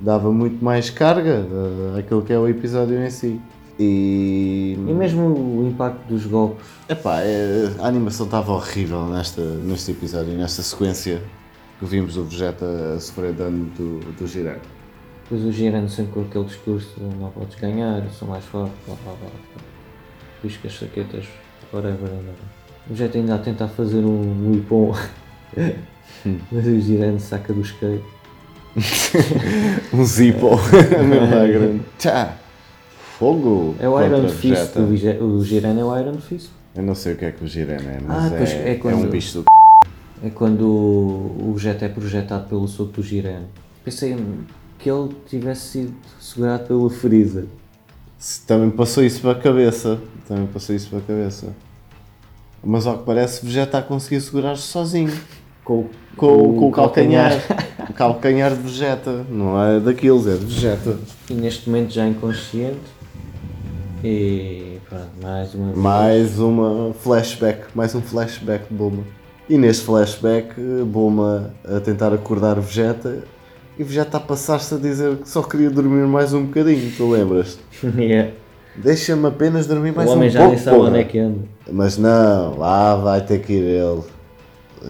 Dava 0.00 0.32
muito 0.32 0.64
mais 0.64 0.90
carga 0.90 1.46
eh, 1.94 1.98
àquilo 2.00 2.22
que 2.22 2.32
é 2.32 2.38
o 2.38 2.48
episódio 2.48 3.00
em 3.04 3.10
si. 3.10 3.40
E. 3.78 4.76
E 4.76 4.92
mesmo 4.92 5.26
o 5.26 5.68
impacto 5.68 6.06
dos 6.06 6.26
golpes. 6.26 6.66
Epá, 6.88 7.20
é- 7.20 7.70
a 7.80 7.86
animação 7.86 8.26
estava 8.26 8.52
horrível 8.52 9.06
nesta, 9.06 9.40
neste 9.42 9.92
episódio, 9.92 10.32
nesta 10.34 10.62
sequência 10.62 11.22
que 11.78 11.86
vimos 11.86 12.16
o 12.16 12.24
Vegeta 12.24 12.94
a 12.96 13.00
sofrer 13.00 13.32
dano 13.32 13.64
do, 13.76 14.00
do. 14.00 14.26
Depois 14.26 15.44
o 15.44 15.52
Girando 15.52 15.88
sempre 15.88 16.12
com 16.12 16.20
aquele 16.22 16.44
discurso 16.44 16.92
de 16.98 17.16
não 17.16 17.30
podes 17.30 17.58
ganhar, 17.58 18.02
sou 18.10 18.28
mais 18.28 18.44
forte, 18.44 18.72
blá 18.86 18.94
blá 19.04 19.14
blá. 19.14 19.30
Pisca 20.42 20.68
as 20.68 20.78
saquetas, 20.78 21.24
whatever. 21.72 22.10
O 22.90 22.94
Jet 22.94 23.16
ainda 23.16 23.36
a 23.36 23.38
tentar 23.38 23.68
fazer 23.68 24.04
um, 24.04 24.48
um 24.48 24.54
ipom. 24.54 24.94
Mas 26.52 26.66
o 26.66 26.80
Girando 26.80 27.20
saca 27.20 27.52
do 27.52 27.60
skate. 27.62 28.04
Um 29.92 30.04
Zippo. 30.04 30.50
Mesmo 31.08 31.36
lá 31.36 31.46
grande. 31.46 31.82
Tchá. 31.98 32.36
Fogo. 33.22 33.76
É 33.78 33.88
o 33.88 34.04
Iron 34.04 34.28
Fist, 34.28 34.74
o, 34.74 34.80
o 34.80 34.96
é 35.06 35.84
o 35.84 35.96
Iron 36.00 36.18
Fist. 36.18 36.50
Eu 36.74 36.82
não 36.82 36.92
sei 36.96 37.12
o 37.12 37.16
que 37.16 37.24
é 37.26 37.30
que 37.30 37.44
o 37.44 37.46
Jiren 37.46 37.76
é, 37.76 38.00
mas 38.04 38.32
Ah, 38.32 38.36
é, 38.36 38.72
é 38.72 38.74
quando- 38.74 38.94
é 38.94 38.96
um 38.96 39.08
bicho 39.08 39.38
do 39.38 39.44
É 40.24 40.30
quando 40.30 40.62
o, 40.66 41.52
o 41.54 41.58
jet 41.58 41.84
é 41.84 41.88
projetado 41.88 42.48
pelo 42.48 42.66
soco 42.66 42.90
do 42.94 43.02
Girando. 43.02 43.46
Pensei 43.84 44.16
que 44.76 44.90
ele 44.90 45.10
tivesse 45.28 45.60
sido 45.68 45.94
segurado 46.20 46.64
pelo 46.66 46.90
Freezer. 46.90 47.44
Também 48.44 48.70
passou 48.70 49.04
isso 49.04 49.20
para 49.20 49.32
a 49.32 49.34
cabeça. 49.36 50.00
Também 50.26 50.46
passou 50.48 50.74
isso 50.74 50.88
para 50.90 50.98
a 50.98 51.02
cabeça. 51.02 51.54
Mas 52.64 52.88
ao 52.88 52.98
que 52.98 53.04
parece, 53.04 53.46
Vegeta 53.46 53.78
a 53.78 53.82
conseguir 53.82 54.20
segurar-se 54.20 54.62
sozinho. 54.62 55.12
Com, 55.64 55.86
Com, 56.16 56.56
com 56.56 56.68
o 56.68 56.72
calcanhar. 56.72 57.32
o 57.88 57.92
calcanhar 57.92 58.50
de 58.50 58.62
Vegeta. 58.62 59.24
Não 59.30 59.62
é 59.62 59.78
daqueles, 59.78 60.26
é 60.26 60.34
de 60.36 60.44
Vegeta. 60.44 60.98
E 61.30 61.34
neste 61.34 61.70
momento 61.70 61.92
já 61.92 62.04
inconsciente. 62.06 62.80
E 64.04 64.78
pronto, 64.88 65.10
mais 65.22 65.54
uma 65.54 65.66
vez. 65.66 65.78
Mais 65.78 66.38
uma 66.38 66.92
flashback. 66.94 67.64
Mais 67.74 67.94
um 67.94 68.00
flashback 68.02 68.66
de 68.68 68.74
Bulma. 68.74 69.02
E 69.48 69.56
neste 69.58 69.84
flashback, 69.84 70.54
Bulma 70.86 71.54
a 71.64 71.80
tentar 71.80 72.12
acordar 72.12 72.58
Vegeta. 72.60 73.24
E 73.78 73.84
Vegeta 73.84 74.16
a 74.16 74.20
passar-se 74.20 74.74
a 74.74 74.78
dizer 74.78 75.16
que 75.18 75.28
só 75.28 75.42
queria 75.42 75.70
dormir 75.70 76.06
mais 76.06 76.32
um 76.34 76.44
bocadinho. 76.46 76.92
Tu 76.96 77.10
lembras? 77.10 77.58
Yeah. 77.96 78.30
Deixa-me 78.74 79.26
apenas 79.28 79.66
dormir 79.66 79.90
O 79.90 79.96
mais 79.96 80.08
um 80.08 80.12
homem 80.14 80.30
já 80.30 80.40
pouco. 80.40 80.54
nem 80.54 80.64
sabe 80.64 80.76
onde 80.78 80.98
é 80.98 81.04
que 81.04 81.18
anda. 81.18 81.38
Mas 81.70 81.98
não, 81.98 82.56
lá 82.58 82.96
vai 82.96 83.20
ter 83.20 83.40
que 83.40 83.52
ir 83.52 83.62
ele. 83.62 84.02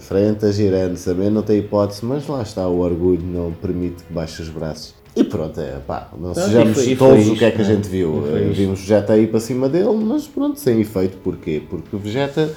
Frente 0.01 0.47
a 0.47 0.53
girando, 0.53 0.97
saber 0.97 1.31
não 1.31 1.43
tem 1.43 1.59
hipótese, 1.59 2.05
mas 2.05 2.27
lá 2.27 2.43
está, 2.43 2.67
o 2.67 2.79
orgulho 2.79 3.21
não 3.23 3.53
permite 3.53 4.05
que 4.05 4.13
baixe 4.13 4.41
os 4.41 4.49
braços. 4.49 4.95
E 5.15 5.23
pronto, 5.25 5.61
é 5.61 5.79
pá, 5.87 6.09
não 6.19 6.35
sejamos 6.35 6.75
foi- 6.83 6.97
todos 6.97 7.29
o 7.29 7.37
que 7.37 7.45
é 7.45 7.51
que 7.51 7.59
a 7.61 7.65
é? 7.65 7.69
gente 7.69 7.87
viu. 7.89 8.25
Eh. 8.35 8.51
Vimos 8.53 8.81
Vegeta 8.81 9.13
aí 9.13 9.27
para 9.27 9.41
cima 9.41 9.69
dele, 9.69 9.91
mas 10.03 10.27
pronto, 10.27 10.59
sem 10.59 10.81
efeito. 10.81 11.19
Porquê? 11.19 11.63
Porque 11.69 11.95
o 11.95 11.99
Vegeta. 11.99 12.51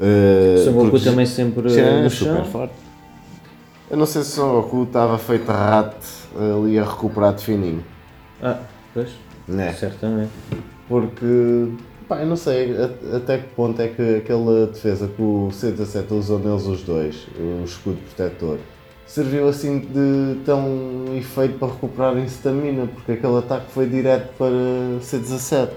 eh, 0.00 0.54
O 0.60 0.64
Son 0.64 0.72
Goku 0.72 1.00
também 1.00 1.26
sempre 1.26 1.68
é 1.78 2.08
super 2.08 2.44
forte. 2.44 2.74
Eu 3.90 3.96
não 3.96 4.06
sei 4.06 4.22
se 4.22 4.32
o 4.32 4.34
Son 4.36 4.52
Goku 4.52 4.84
estava 4.84 5.18
feito 5.18 5.46
rato 5.48 5.96
ali 6.36 6.78
a 6.78 6.84
recuperar 6.84 7.34
de 7.34 7.42
fininho. 7.44 7.82
Ah, 8.42 8.58
pois. 8.94 9.08
Né? 9.48 9.72
Certamente. 9.72 10.30
Porque, 10.88 11.66
pá, 12.08 12.20
eu 12.20 12.26
não 12.26 12.36
sei 12.36 12.72
até 13.14 13.38
que 13.38 13.48
ponto 13.54 13.80
é 13.82 13.88
que 13.88 14.16
aquela 14.16 14.66
defesa 14.66 15.08
que 15.08 15.20
o 15.22 15.48
C17 15.52 16.10
usou 16.12 16.38
neles 16.38 16.66
os 16.66 16.82
dois, 16.82 17.26
o 17.38 17.64
escudo 17.64 17.96
protetor, 18.14 18.58
serviu 19.06 19.48
assim 19.48 19.78
de 19.80 20.36
tão 20.44 21.04
efeito 21.16 21.58
para 21.58 21.68
recuperarem 21.68 22.24
stamina, 22.26 22.86
porque 22.86 23.12
aquele 23.12 23.38
ataque 23.38 23.70
foi 23.72 23.86
direto 23.88 24.32
para 24.36 24.50
C17. 25.00 25.68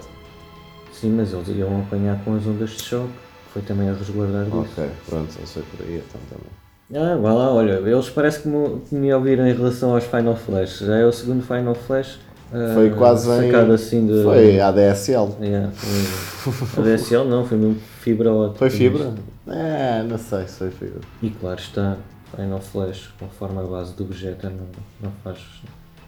Sim, 0.93 1.11
mas 1.11 1.31
eles 1.33 1.47
iam 1.49 1.79
apanhar 1.81 2.21
com 2.23 2.35
as 2.35 2.45
ondas 2.45 2.71
de 2.71 2.81
choque. 2.83 3.09
Foi 3.53 3.61
também 3.61 3.89
a 3.89 3.93
resguardar 3.93 4.45
disso. 4.45 4.57
Ok, 4.57 4.89
pronto, 5.07 5.31
só 5.33 5.45
sei 5.45 5.63
por 5.63 5.85
aí 5.85 5.95
então 6.07 6.21
também. 6.29 6.49
Ah, 6.91 7.15
vai 7.17 7.33
lá, 7.33 7.53
olha, 7.53 7.71
eles 7.73 8.09
parece 8.09 8.41
que 8.41 8.47
me, 8.47 8.79
que 8.81 8.95
me 8.95 9.13
ouviram 9.13 9.47
em 9.47 9.53
relação 9.53 9.93
aos 9.93 10.03
Final 10.03 10.35
Flash. 10.35 10.79
Já 10.79 10.97
é 10.97 11.05
o 11.05 11.11
segundo 11.11 11.43
Final 11.43 11.73
Flash. 11.75 12.19
ah, 12.53 12.71
Foi 12.75 12.89
quase 12.91 13.29
em- 13.31 13.71
assim 13.73 14.05
de. 14.07 14.23
Foi 14.23 14.59
ADSL. 14.59 15.29
Yeah, 15.41 15.71
foi... 15.71 16.83
A 16.83 16.85
DSL 16.85 17.25
não, 17.27 17.45
foi 17.45 17.57
mesmo 17.57 17.77
fibra 18.01 18.31
ótica. 18.33 18.59
Foi 18.59 18.69
fibra? 18.69 19.13
É, 19.47 20.03
não 20.03 20.17
sei 20.17 20.47
se 20.47 20.57
foi 20.57 20.69
fibra. 20.71 20.99
E 21.21 21.29
claro 21.29 21.59
está, 21.59 21.97
Final 22.35 22.59
Flash, 22.59 23.13
conforme 23.19 23.59
a 23.59 23.63
base 23.63 23.93
do 23.95 24.05
Vegeta, 24.05 24.49
não, 24.49 24.67
não 25.01 25.11
faz 25.23 25.39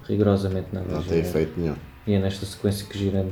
rigorosamente 0.07 0.67
nada. 0.71 0.87
Não 0.89 1.03
tem 1.03 1.19
efeito 1.19 1.59
nenhum. 1.59 1.75
E 2.05 2.13
é 2.13 2.19
nesta 2.19 2.45
sequência 2.45 2.85
que 2.87 2.97
Jiren 2.97 3.29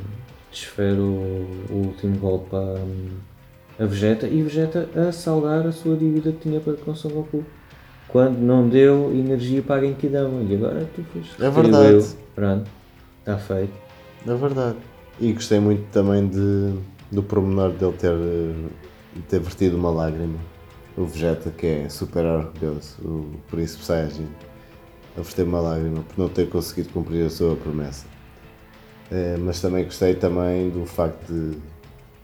desfere 0.51 0.99
o, 0.99 1.47
o 1.69 1.73
último 1.87 2.17
golpe 2.17 2.55
a, 2.55 3.83
a 3.83 3.85
Vegeta 3.85 4.27
e 4.27 4.41
Vegeta 4.41 4.89
a 4.95 5.11
saldar 5.11 5.65
a 5.65 5.71
sua 5.71 5.95
dívida 5.95 6.31
que 6.31 6.39
tinha 6.39 6.59
para 6.59 6.73
com 6.73 6.95
Son 6.95 7.09
Goku. 7.09 7.43
Quando 8.07 8.39
não 8.39 8.67
deu 8.67 9.11
energia 9.13 9.61
para 9.61 9.81
a 9.81 9.85
Genkidama. 9.85 10.41
E 10.41 10.55
agora 10.55 10.89
tu 10.95 11.03
foste. 11.03 11.35
É 11.41 11.49
verdade. 11.49 11.93
retribuiu. 11.93 12.17
Pronto, 12.33 12.69
está 13.19 13.37
feito. 13.37 13.73
É 14.27 14.33
verdade. 14.33 14.77
E 15.19 15.31
gostei 15.33 15.59
muito 15.59 15.83
também 15.91 16.27
de, 16.27 16.73
do 17.11 17.21
pormenor 17.21 17.71
dele 17.71 17.93
ter, 17.93 18.11
eh, 18.11 19.21
ter 19.27 19.39
vertido 19.39 19.77
uma 19.77 19.91
lágrima. 19.91 20.39
O 20.99 21.05
Vegeta, 21.05 21.49
que 21.49 21.65
é 21.65 21.89
super 21.89 22.25
orgulhoso, 22.25 22.97
o 23.01 23.31
Príncipe 23.49 23.85
Saiyajin, 23.85 24.27
a 25.17 25.21
verter 25.21 25.43
uma 25.45 25.61
lágrima 25.61 26.01
por 26.01 26.21
não 26.21 26.27
ter 26.27 26.49
conseguido 26.49 26.89
cumprir 26.89 27.25
a 27.25 27.29
sua 27.29 27.55
promessa. 27.55 28.05
Eh, 29.09 29.37
mas 29.39 29.61
também 29.61 29.85
gostei 29.85 30.13
também 30.15 30.69
do 30.69 30.85
facto 30.85 31.31
de 31.31 31.57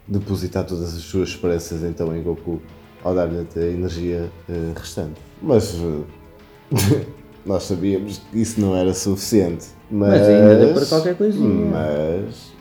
depositar 0.05 0.65
todas 0.65 0.93
as 0.93 1.01
suas 1.03 1.29
esperanças 1.29 1.83
então 1.83 2.13
em 2.13 2.21
Goku 2.21 2.61
ao 3.01 3.15
dar-lhe 3.15 3.47
a 3.55 3.59
energia 3.61 4.29
eh, 4.49 4.73
restante. 4.75 5.21
Mas 5.41 5.73
eh, 5.75 7.05
nós 7.45 7.63
sabíamos 7.63 8.17
que 8.17 8.41
isso 8.41 8.59
não 8.59 8.75
era 8.75 8.93
suficiente. 8.93 9.67
Mas, 9.89 10.19
Mas 10.19 10.27
ainda 10.27 10.55
deu 10.57 10.73
para 10.73 10.85
qualquer 10.85 11.15
coisinha. 11.15 11.65
Mas 11.71 12.53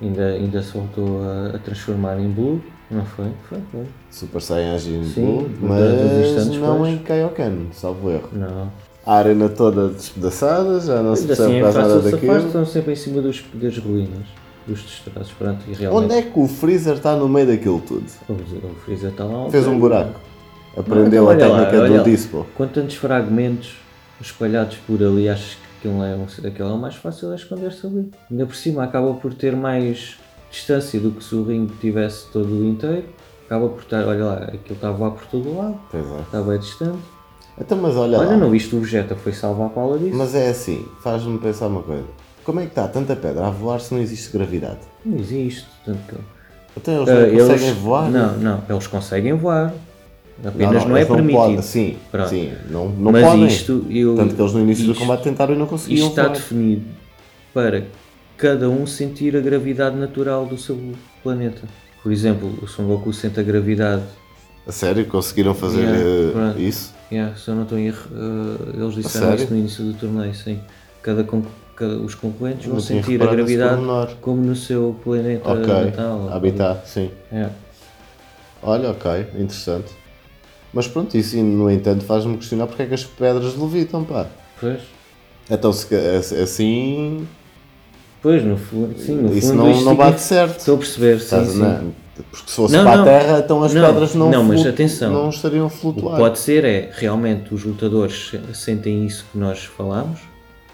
Ainda, 0.00 0.26
ainda 0.28 0.62
se 0.62 0.72
voltou 0.72 1.22
a, 1.22 1.56
a 1.56 1.58
transformar 1.58 2.20
em 2.20 2.30
Blue, 2.30 2.62
não 2.90 3.04
foi? 3.04 3.26
Foi, 3.48 3.58
foi. 3.70 3.84
Super 4.10 4.40
Saiyajin 4.40 5.04
Sim, 5.04 5.24
Blue, 5.24 5.50
mas 5.62 6.46
não 6.56 6.86
em 6.86 6.98
Kaioken, 6.98 7.68
salvo 7.72 8.10
erro. 8.10 8.28
Não. 8.32 8.70
A 9.04 9.14
arena 9.14 9.48
toda 9.48 9.88
despedaçada, 9.88 10.80
já 10.80 11.02
não 11.02 11.16
se 11.16 11.26
percebe 11.26 11.48
assim 11.48 11.58
é 11.58 11.60
quase 11.62 11.78
nada 11.78 11.88
fácil 11.94 12.10
safar, 12.10 12.20
daquilo. 12.28 12.46
estão 12.46 12.66
sempre 12.66 12.92
em 12.92 12.96
cima 12.96 13.22
dos, 13.22 13.44
das 13.54 13.78
ruínas, 13.78 14.26
dos 14.66 14.82
destroços, 14.82 15.32
pronto, 15.32 15.60
e 15.66 15.72
realmente 15.74 16.04
Onde 16.04 16.14
é 16.14 16.22
que 16.22 16.38
o 16.38 16.46
Freezer 16.46 16.94
está 16.94 17.16
no 17.16 17.28
meio 17.28 17.46
daquilo 17.46 17.80
tudo? 17.80 18.04
o, 18.28 18.32
o 18.32 18.74
Freezer 18.84 19.10
está 19.10 19.24
lá. 19.24 19.50
Fez 19.50 19.66
um 19.66 19.78
buraco. 19.78 20.20
Aprendeu 20.76 21.24
Não, 21.24 21.30
a 21.30 21.34
então 21.34 21.52
lá, 21.52 21.64
técnica 21.64 21.88
lá. 21.96 22.02
do 22.02 22.04
Dispo. 22.10 22.46
Com 22.54 22.66
tantos 22.66 22.96
fragmentos 22.96 23.76
espalhados 24.20 24.76
por 24.86 25.02
ali, 25.02 25.28
achas 25.28 25.54
que 25.54 25.88
aquilo 25.88 26.02
é 26.04 26.14
um 26.14 26.26
daquele 26.42 26.68
é 26.68 26.72
o 26.72 26.78
mais 26.78 26.94
fácil 26.94 27.32
é 27.32 27.36
esconder-se 27.36 27.86
ali. 27.86 28.10
Ainda 28.30 28.46
por 28.46 28.54
cima 28.54 28.84
acaba 28.84 29.14
por 29.14 29.32
ter 29.34 29.56
mais 29.56 30.18
distância 30.50 30.98
do 31.00 31.10
que 31.10 31.22
se 31.24 31.34
o 31.34 31.44
ringue 31.44 31.72
tivesse 31.80 32.26
todo 32.32 32.64
inteiro. 32.64 33.04
Acaba 33.46 33.68
por 33.68 33.82
estar, 33.82 34.06
olha 34.06 34.24
lá, 34.24 34.34
aquilo 34.34 34.74
estava 34.74 35.04
lá 35.04 35.10
por 35.10 35.24
todo 35.26 35.56
lado, 35.56 35.78
Pois 35.90 36.04
é. 36.04 36.20
estava 36.20 36.50
bem 36.50 36.58
distante. 36.60 36.98
Então, 37.60 37.78
mas 37.78 37.96
olha, 37.96 38.18
Olha, 38.18 38.28
lá. 38.30 38.36
não 38.36 38.50
viste 38.50 38.76
o 38.76 38.80
Vegeta 38.80 39.16
foi 39.16 39.32
salvar 39.32 39.66
a 39.66 39.70
Paula 39.70 39.98
disso? 39.98 40.16
Mas 40.16 40.34
é 40.34 40.50
assim, 40.50 40.84
faz-me 41.02 41.38
pensar 41.38 41.66
uma 41.68 41.82
coisa. 41.82 42.04
Como 42.44 42.60
é 42.60 42.64
que 42.64 42.68
está 42.68 42.86
tanta 42.86 43.16
pedra 43.16 43.46
a 43.46 43.50
voar 43.50 43.80
se 43.80 43.92
não 43.94 44.00
existe 44.00 44.30
gravidade? 44.36 44.78
Não 45.04 45.18
existe. 45.18 45.66
Tanto 45.84 45.98
que... 46.08 46.14
Então 46.76 46.94
eles 46.94 47.08
Ah, 47.08 47.14
não 47.14 47.20
eles- 47.22 47.42
conseguem 47.48 47.72
voar? 47.74 48.10
Não, 48.10 48.36
não, 48.38 48.62
eles 48.68 48.86
conseguem 48.86 49.32
voar. 49.32 49.74
Apenas 50.44 50.84
não, 50.84 50.96
é 50.96 51.00
eles 51.00 51.08
permitido. 51.10 51.36
podem. 51.40 51.62
Sim, 51.62 51.96
Pronto. 52.12 52.28
sim, 52.28 52.52
não, 52.70 52.88
não 52.90 53.10
Mas 53.10 53.24
podem. 53.24 53.46
isto, 53.46 53.86
eu, 53.90 54.14
Tanto 54.14 54.36
que 54.36 54.40
eles 54.42 54.52
no 54.52 54.60
início 54.60 54.84
do 54.84 54.92
isto- 54.92 55.00
combate 55.00 55.22
tentaram 55.24 55.54
e 55.54 55.58
não 55.58 55.66
conseguiam 55.66 55.98
Isto 56.06 56.10
está 56.10 56.22
voar. 56.24 56.34
definido 56.34 56.84
para 57.52 57.86
cada 58.38 58.70
um 58.70 58.86
sentir 58.86 59.36
a 59.36 59.40
gravidade 59.40 59.96
natural 59.96 60.46
do 60.46 60.56
seu 60.56 60.78
planeta. 61.22 61.62
Por 62.02 62.12
exemplo, 62.12 62.56
o 62.62 62.66
Son 62.68 62.86
Goku 62.86 63.12
sente 63.12 63.38
a 63.40 63.42
gravidade. 63.42 64.04
A 64.66 64.72
sério? 64.72 65.04
Conseguiram 65.06 65.54
fazer 65.54 65.82
Yeah, 65.82 66.32
pronto. 66.32 66.58
isso? 66.60 66.94
Yeah, 67.10 67.34
se 67.36 67.48
eu 67.48 67.54
não 67.56 67.62
estou 67.64 67.78
em 67.78 67.86
erro, 67.88 68.06
eh, 68.12 68.76
eles 68.80 68.94
disseram 68.94 69.34
isso 69.34 69.50
no 69.50 69.58
início 69.58 69.84
do 69.84 69.94
torneio, 69.94 70.34
sim. 70.34 70.60
Cada, 71.02 71.24
cada- 71.74 71.96
os 71.96 72.14
concorrentes 72.14 72.66
vão 72.66 72.78
sentir 72.80 73.20
a 73.22 73.26
gravidade 73.26 73.82
como 74.20 74.42
no 74.42 74.54
seu 74.54 74.94
planeta 75.02 75.50
Ok, 75.50 75.66
natal. 75.66 76.28
habitat, 76.32 76.86
sim. 76.88 77.10
É. 77.32 77.48
Olha, 78.62 78.90
ok, 78.90 79.10
interessante. 79.34 79.90
Mas 80.72 80.86
pronto, 80.86 81.16
isso 81.16 81.36
no 81.38 81.70
entanto 81.70 82.04
faz-me 82.04 82.36
questionar 82.36 82.66
porque 82.66 82.82
é 82.82 82.86
que 82.86 82.94
as 82.94 83.04
pedras 83.04 83.56
levitam, 83.56 84.04
pá. 84.04 84.26
Pois, 84.60 84.80
Então 85.50 85.72
se, 85.72 85.86
assim, 86.42 87.26
pois, 88.22 88.44
no 88.44 88.56
fundo, 88.56 88.98
sim, 88.98 89.14
no 89.16 89.32
isso 89.36 89.48
fundo 89.52 89.64
não, 89.64 89.80
não 89.82 89.94
bate 89.96 90.20
certo. 90.20 90.58
Estou 90.58 90.74
a 90.76 90.78
perceber, 90.78 91.18
sim, 91.18 91.24
Estás 91.24 91.48
sim. 91.48 91.58
não, 91.58 91.92
porque 92.30 92.50
se 92.50 92.56
fosse 92.56 92.76
Não, 92.76 92.84
para 92.84 92.96
não. 92.96 93.02
a 93.02 93.06
terra, 93.06 93.38
então 93.44 93.62
as 93.62 93.74
Não, 93.74 93.86
pedras 93.86 94.14
não, 94.14 94.30
não, 94.30 94.44
mas 94.44 94.66
atenção. 94.66 95.12
não 95.12 95.30
estariam 95.30 95.64
a 95.64 95.66
O 95.66 95.70
que 95.70 95.76
flutuar. 95.76 96.18
pode 96.18 96.38
ser 96.38 96.64
é, 96.64 96.90
realmente, 96.92 97.54
os 97.54 97.64
lutadores 97.64 98.30
se- 98.30 98.40
sentem 98.54 99.04
isso 99.06 99.24
que 99.30 99.38
nós 99.38 99.64
falamos, 99.64 100.18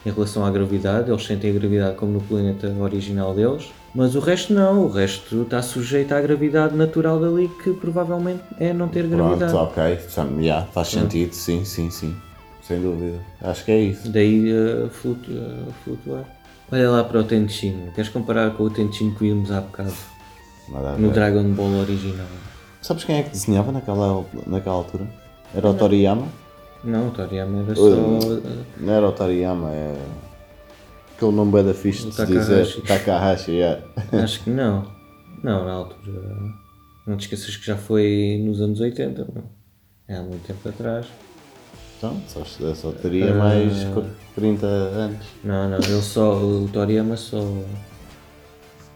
em 0.06 0.10
relação 0.10 0.44
à 0.44 0.50
gravidade, 0.50 1.10
eles 1.10 1.24
sentem 1.24 1.50
a 1.50 1.54
gravidade 1.54 1.96
como 1.96 2.12
no 2.12 2.20
planeta 2.20 2.70
original 2.80 3.34
deles, 3.34 3.70
mas 3.94 4.14
o 4.14 4.20
resto 4.20 4.52
não, 4.52 4.84
o 4.84 4.88
resto 4.90 5.42
está 5.42 5.62
sujeito 5.62 6.12
à 6.12 6.20
gravidade 6.20 6.74
natural 6.76 7.18
dali, 7.20 7.48
que 7.62 7.72
provavelmente 7.72 8.42
é 8.58 8.72
não 8.72 8.88
ter 8.88 9.06
Pronto, 9.08 9.38
gravidade. 9.38 9.54
ok, 9.54 9.98
já, 10.42 10.62
faz 10.72 10.88
sentido, 10.88 11.32
sim, 11.32 11.64
sim, 11.64 11.88
sim. 11.90 12.14
sem 12.62 12.80
dúvida. 12.82 13.18
Acho 13.40 13.64
que 13.64 13.70
é 13.70 13.80
isso. 13.80 14.08
Daí 14.10 14.52
uh, 14.52 14.88
flutu- 14.90 15.30
uh, 15.30 15.72
flutuar. 15.84 16.24
Olha 16.74 16.90
lá 16.90 17.04
para 17.04 17.20
o 17.20 17.22
Tenchin. 17.22 17.92
Queres 17.94 18.10
comparar 18.10 18.50
com 18.50 18.64
o 18.64 18.70
Tenchin 18.70 19.14
que 19.14 19.20
vimos 19.20 19.52
há 19.52 19.60
bocado? 19.60 19.94
Nada 20.68 20.96
No 20.98 21.06
ver. 21.06 21.14
Dragon 21.14 21.44
Ball 21.52 21.70
original. 21.82 22.26
Sabes 22.82 23.04
quem 23.04 23.18
é 23.20 23.22
que 23.22 23.30
desenhava 23.30 23.70
naquela, 23.70 24.26
naquela 24.44 24.74
altura? 24.74 25.08
Era 25.54 25.70
o 25.70 25.74
Toriyama? 25.74 26.26
Não, 26.82 27.06
o 27.06 27.10
Toriyama 27.12 27.62
era 27.62 27.76
só. 27.76 27.90
Não 28.80 28.92
era 28.92 29.08
o 29.08 29.12
Toriyama, 29.12 29.70
é. 29.70 29.96
Aquele 31.16 31.30
nome 31.30 31.60
é 31.60 31.62
da 31.62 31.74
fixe 31.74 32.08
O 32.08 32.10
de 32.10 32.16
se 32.16 32.26
dizer. 32.26 32.66
Takahashi. 32.66 32.82
Takahashi, 32.82 33.50
yeah. 33.52 33.80
acho 34.20 34.42
que 34.42 34.50
não. 34.50 34.84
Não, 35.44 35.64
na 35.64 35.74
altura. 35.74 36.22
Não 37.06 37.16
te 37.16 37.26
esqueças 37.26 37.56
que 37.56 37.64
já 37.64 37.76
foi 37.76 38.42
nos 38.44 38.60
anos 38.60 38.80
80, 38.80 39.28
não. 39.32 39.44
É 40.08 40.16
há 40.16 40.22
muito 40.22 40.44
tempo 40.44 40.68
atrás. 40.68 41.06
Então, 41.98 42.20
só, 42.28 42.44
só 42.74 42.92
teria 42.92 43.32
mais 43.34 43.84
co- 43.94 44.04
30 44.34 44.66
anos. 44.66 45.24
Não, 45.42 45.68
não, 45.70 45.78
ele 45.78 46.02
só. 46.02 46.34
O 46.36 46.68
Toriyama 46.72 47.16
só. 47.16 47.40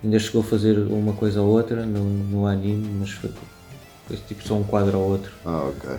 Ainda 0.03 0.19
chegou 0.19 0.43
a 0.43 0.45
fazer 0.45 0.79
uma 0.79 1.13
coisa 1.13 1.41
ou 1.41 1.49
outra 1.49 1.85
no, 1.85 2.05
no 2.05 2.47
anime, 2.47 2.89
mas 3.01 3.11
foi, 3.11 3.31
foi 4.07 4.17
tipo 4.29 4.47
só 4.47 4.55
um 4.55 4.63
quadro 4.65 4.99
ou 4.99 5.11
outro. 5.13 5.33
Ah, 5.45 5.69
ok. 5.69 5.91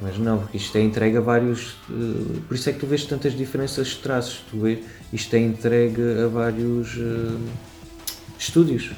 Mas 0.00 0.18
não, 0.18 0.38
porque 0.38 0.56
isto 0.56 0.76
é 0.76 0.82
entregue 0.82 1.16
a 1.16 1.20
vários. 1.20 1.76
eh, 1.90 2.40
por 2.48 2.54
isso 2.54 2.68
é 2.68 2.72
que 2.72 2.80
tu 2.80 2.86
vês 2.86 3.04
tantas 3.04 3.34
diferenças 3.36 3.88
de 3.88 3.96
traços. 3.98 4.42
Tu 4.50 4.58
vês, 4.58 4.80
isto 5.12 5.34
é 5.34 5.38
entregue 5.38 6.02
a 6.24 6.28
vários 6.28 6.96
eh, 6.98 7.38
estúdios. 8.38 8.90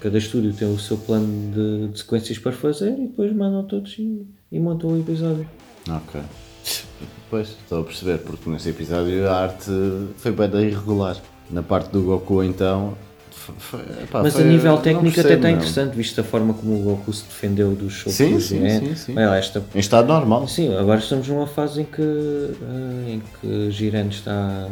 Cada 0.00 0.18
estúdio 0.18 0.52
tem 0.52 0.72
o 0.72 0.78
seu 0.78 0.96
plano 0.98 1.52
de, 1.52 1.88
de 1.92 1.98
sequências 1.98 2.38
para 2.38 2.52
fazer 2.52 2.92
e 2.98 3.06
depois 3.06 3.32
mandam 3.34 3.64
todos 3.64 3.94
e, 3.98 4.26
e 4.50 4.58
montam 4.58 4.90
o 4.90 4.98
episódio. 5.00 5.46
Ok. 5.88 6.20
Pois, 7.30 7.48
estou 7.48 7.80
a 7.80 7.84
perceber, 7.84 8.18
porque 8.18 8.48
neste 8.48 8.68
episódio 8.68 9.28
a 9.28 9.34
arte 9.42 9.70
foi 10.16 10.32
bem 10.32 10.48
da 10.48 10.62
irregular. 10.62 11.16
Na 11.50 11.62
parte 11.62 11.90
do 11.90 12.02
Goku, 12.02 12.42
então. 12.42 12.96
foi- 13.30 13.80
Mas 14.22 14.32
foi- 14.32 14.42
a 14.42 14.46
nível 14.46 14.78
técnico 14.78 15.08
até 15.08 15.14
percebo, 15.22 15.34
está 15.34 15.48
não. 15.48 15.56
interessante, 15.56 15.94
visto 15.96 16.20
a 16.20 16.24
forma 16.24 16.54
como 16.54 16.80
o 16.80 16.82
Goku 16.82 17.12
se 17.12 17.24
defendeu 17.24 17.74
dos 17.74 17.94
socos 17.98 18.14
Sim, 18.14 18.34
do 18.34 18.40
sim, 18.40 18.56
Jiren. 18.60 18.80
sim, 18.80 18.94
sim. 18.96 19.18
Esta 19.18 19.62
Em 19.74 19.78
estado 19.80 20.08
normal. 20.08 20.48
Sim, 20.48 20.74
agora 20.74 21.00
estamos 21.00 21.28
numa 21.28 21.46
fase 21.46 21.82
em 21.82 21.84
que, 21.84 22.00
eh, 22.00 23.10
em 23.12 23.22
que 23.40 23.70
Jiren 23.70 24.08
está, 24.08 24.66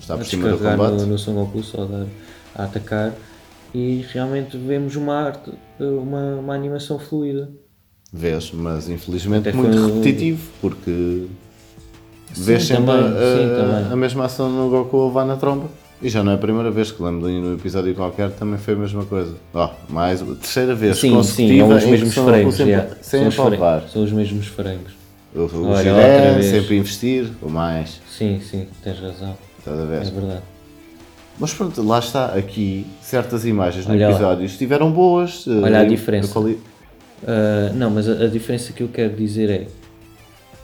Está 0.00 0.14
a 0.14 0.16
por 0.16 0.24
cima 0.26 0.48
do 0.48 0.56
combate. 0.58 0.92
no, 0.94 1.06
no 1.06 1.18
Son 1.18 1.34
Goku, 1.34 1.62
só 1.62 1.82
a, 1.82 2.62
a 2.62 2.64
atacar 2.64 3.12
e 3.74 4.06
realmente 4.12 4.56
vemos 4.56 4.96
uma 4.96 5.14
arte, 5.14 5.50
eh, 5.78 5.84
uma, 5.84 6.36
uma 6.36 6.54
animação 6.54 6.98
fluida. 6.98 7.50
Vês, 8.16 8.52
mas 8.52 8.88
infelizmente 8.88 9.48
Até 9.48 9.58
muito 9.58 9.76
foi 9.76 9.86
repetitivo, 9.88 10.40
porque 10.60 11.24
vês 12.36 12.62
Sim, 12.62 12.68
sempre 12.76 12.86
também, 12.86 13.06
a, 13.08 13.86
sim, 13.88 13.92
a 13.92 13.96
mesma 13.96 14.24
ação 14.26 14.48
no 14.48 14.70
Goku 14.70 15.06
levar 15.08 15.24
na 15.24 15.36
tromba. 15.36 15.66
E 16.00 16.08
já 16.08 16.22
não 16.22 16.30
é 16.32 16.34
a 16.36 16.38
primeira 16.38 16.70
vez 16.70 16.92
que 16.92 17.02
lembro 17.02 17.26
de 17.26 17.40
no 17.40 17.54
episódio 17.54 17.92
qualquer 17.94 18.30
também 18.30 18.58
foi 18.58 18.74
a 18.74 18.76
mesma 18.76 19.04
coisa. 19.04 19.34
Ó, 19.52 19.70
mais 19.88 20.22
a 20.22 20.26
terceira 20.26 20.74
vez 20.74 20.98
Sim, 20.98 21.08
sim, 21.08 21.14
consecutiva 21.16 21.66
são 21.66 21.76
os 21.76 21.84
mesmos 21.86 22.14
frames. 22.14 22.54
sempre, 22.54 22.70
yeah. 22.72 22.88
São, 23.00 23.20
sempre 23.20 23.28
os 23.28 23.92
são 23.92 24.02
os 24.04 24.12
mesmos 24.12 24.46
frames. 24.46 24.92
O, 25.34 25.38
o 25.40 25.66
Olha, 25.70 26.34
vez. 26.34 26.46
sempre 26.46 26.76
investir, 26.76 27.28
o 27.42 27.48
mais, 27.48 28.00
Sim, 28.16 28.40
sim, 28.48 28.68
tens 28.84 29.00
razão. 29.00 29.36
estás 29.58 29.80
a 29.80 29.84
ver? 29.84 30.02
É 30.02 30.10
verdade. 30.10 30.42
Mas 31.40 31.52
pronto, 31.52 31.82
lá 31.82 31.98
está, 31.98 32.26
aqui, 32.26 32.86
certas 33.02 33.44
imagens 33.44 33.86
no 33.86 33.94
Olha 33.94 34.06
lá. 34.06 34.12
episódio 34.14 34.44
estiveram 34.46 34.92
boas. 34.92 35.44
eh, 35.48 35.60
Olha 35.64 35.80
a 35.80 35.84
em- 35.84 35.88
diferença. 35.88 36.32
quali- 36.32 36.60
Ah, 37.26 37.72
não, 37.74 37.90
mas 37.90 38.08
a, 38.08 38.24
a 38.24 38.26
diferença 38.28 38.72
que 38.72 38.82
eu 38.82 38.88
quero 38.88 39.14
dizer 39.16 39.48
é 39.50 39.66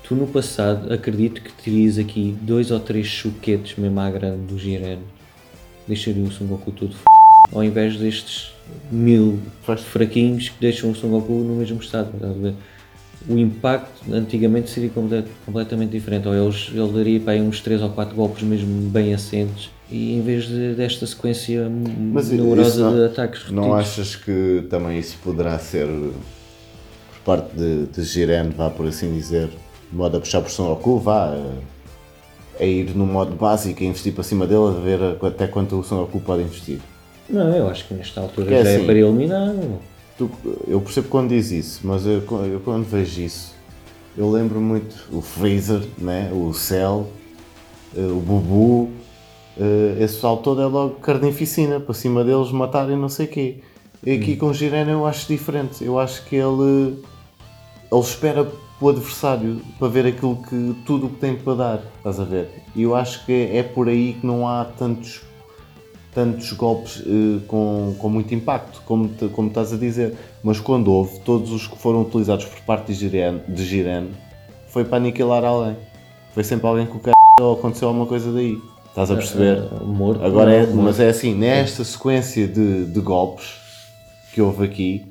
tu 0.02 0.14
no 0.14 0.26
passado 0.26 0.92
acredito 0.92 1.40
que 1.40 1.50
terias 1.62 1.98
aqui 1.98 2.36
dois 2.42 2.70
ou 2.70 2.80
três 2.80 3.06
choquetes 3.06 3.76
mesmo 3.78 3.98
à 4.00 4.10
grande 4.10 4.42
do 4.46 4.58
Jiren 4.58 4.98
deixaria 5.86 6.22
o 6.22 6.30
Son 6.30 6.46
Goku 6.46 6.70
todo 6.72 6.92
f... 6.92 7.00
ao 7.52 7.62
invés 7.64 7.96
destes 7.96 8.52
mil 8.90 9.38
fraquinhos 9.92 10.48
que 10.50 10.60
deixam 10.60 10.90
o 10.90 10.94
Son 10.94 11.08
Goku 11.08 11.32
no 11.32 11.56
mesmo 11.56 11.80
estado. 11.80 12.10
O 13.28 13.36
impacto 13.36 14.12
antigamente 14.14 14.70
seria 14.70 14.88
comple- 14.88 15.24
completamente 15.44 15.90
diferente, 15.90 16.26
ou 16.26 16.34
eles, 16.34 16.70
ele 16.72 16.90
daria 16.92 17.20
para 17.20 17.32
aí 17.34 17.40
uns 17.42 17.60
3 17.60 17.82
ou 17.82 17.90
4 17.90 18.14
golpes 18.16 18.42
mesmo 18.42 18.88
bem 18.88 19.12
assentes 19.12 19.68
e 19.90 20.14
em 20.14 20.22
vez 20.22 20.46
de- 20.46 20.74
desta 20.74 21.06
sequência 21.06 21.68
Mas 22.12 22.30
numerosa 22.30 22.82
não- 22.90 22.96
de 22.96 23.04
ataques 23.04 23.50
Não 23.50 23.64
repetidos. 23.72 23.90
achas 23.90 24.16
que 24.16 24.64
também 24.70 24.98
isso 24.98 25.18
poderá 25.22 25.58
ser 25.58 25.86
por 27.24 27.37
parte 27.37 27.56
de, 27.56 27.87
de 27.87 28.02
Jiren, 28.02 28.50
vá 28.50 28.70
por 28.70 28.87
assim 28.87 29.12
dizer, 29.12 29.48
de 29.90 29.96
modo 29.96 30.16
a 30.16 30.20
puxar 30.20 30.40
por 30.40 30.50
Son 30.50 30.68
Goku, 30.68 30.98
vá 30.98 31.26
a, 31.35 32.62
a 32.62 32.64
ir 32.64 32.94
no 32.96 33.06
modo 33.06 33.35
básico, 33.35 33.83
a 33.83 33.87
investir 33.87 34.12
para 34.14 34.22
cima 34.24 34.46
dele, 34.46 34.68
a 34.68 34.80
ver 34.80 35.00
a- 35.02 35.26
até 35.26 35.46
quanto 35.46 35.78
o 35.78 35.85
Son 35.85 35.98
Goku 36.00 36.20
pode 36.20 36.42
investir? 36.42 36.80
Não, 37.28 37.54
eu 37.54 37.68
acho 37.68 37.87
que 37.87 37.94
nesta 37.94 38.20
altura 38.20 38.46
Porque 38.46 38.54
é 38.54 38.64
já 38.64 38.70
assim, 38.70 38.83
é 38.83 38.87
para 38.87 38.98
eliminar. 38.98 39.54
Tu- 40.18 40.30
eu 40.66 40.80
percebo 40.80 41.09
quando 41.09 41.28
diz 41.30 41.50
isso, 41.50 41.80
mas 41.85 42.04
eu, 42.04 42.22
eu 42.46 42.61
quando 42.64 42.85
vejo 42.85 43.20
isso, 43.22 43.54
eu 44.16 44.30
lembro 44.30 44.61
muito 44.61 44.96
o 45.12 45.20
Freezer, 45.20 45.83
né? 45.98 46.30
o 46.33 46.52
Cell, 46.52 47.06
eh, 47.96 48.00
o 48.00 48.16
Bubu, 48.20 48.90
eh, 49.59 49.96
esse 50.00 50.14
pessoal 50.14 50.38
todo 50.38 50.61
é 50.61 50.66
logo 50.66 50.96
carnificina, 50.96 51.78
para 51.80 51.94
cima 51.94 52.24
deles 52.24 52.50
matarem 52.50 52.96
não 52.96 53.09
sei 53.09 53.26
o 53.26 53.28
quê. 53.28 53.59
E 54.04 54.12
aqui 54.12 54.36
com 54.36 54.46
o 54.46 54.54
Jiren 54.54 54.88
eu 54.88 55.06
acho 55.06 55.28
diferente, 55.28 55.84
eu 55.84 55.98
acho 55.98 56.24
que 56.24 56.34
ele, 56.36 56.96
ele 57.92 58.00
espera 58.00 58.50
o 58.80 58.88
adversário 58.88 59.60
para 59.78 59.88
ver 59.88 60.06
aquilo 60.06 60.36
que 60.36 60.74
tudo 60.86 61.06
o 61.06 61.10
que 61.10 61.16
tem 61.16 61.36
para 61.36 61.54
dar, 61.54 61.82
estás 61.98 62.18
a 62.18 62.24
ver? 62.24 62.48
E 62.74 62.82
eu 62.82 62.94
acho 62.96 63.26
que 63.26 63.50
é 63.52 63.62
por 63.62 63.88
aí 63.88 64.14
que 64.18 64.26
não 64.26 64.48
há 64.48 64.64
tantos 64.64 65.20
tantos 66.14 66.50
golpes 66.54 67.02
eh, 67.06 67.38
com, 67.46 67.94
com 67.98 68.08
muito 68.08 68.34
impacto, 68.34 68.82
como, 68.84 69.06
te- 69.08 69.28
como 69.28 69.46
estás 69.46 69.72
a 69.72 69.76
dizer. 69.76 70.16
Mas 70.42 70.58
quando 70.58 70.90
houve, 70.92 71.20
todos 71.20 71.52
os 71.52 71.68
que 71.68 71.78
foram 71.78 72.02
utilizados 72.02 72.46
por 72.46 72.58
parte 72.62 72.86
de 72.92 72.94
Jiren, 72.94 73.40
de 73.46 73.64
Jiren 73.64 74.08
foi 74.68 74.84
para 74.84 74.96
aniquilar 74.96 75.44
alguém. 75.44 75.76
Foi 76.34 76.42
sempre 76.42 76.66
alguém 76.66 76.86
que 76.86 76.96
o 76.96 77.00
c... 77.00 77.12
ou 77.40 77.52
aconteceu 77.52 77.86
alguma 77.86 78.06
coisa 78.06 78.32
daí. 78.32 78.58
Estás 78.88 79.08
a 79.10 79.14
perceber? 79.14 79.62
Ah, 79.70 79.84
morto. 79.84 80.24
Agora 80.24 80.52
é, 80.52 80.60
morto. 80.66 80.74
mas 80.78 80.98
é 80.98 81.10
assim, 81.10 81.32
nesta 81.32 81.84
sequência 81.84 82.48
de, 82.48 82.86
de 82.86 83.00
golpes 83.00 83.59
que 84.32 84.40
houve 84.40 84.64
aqui, 84.64 85.06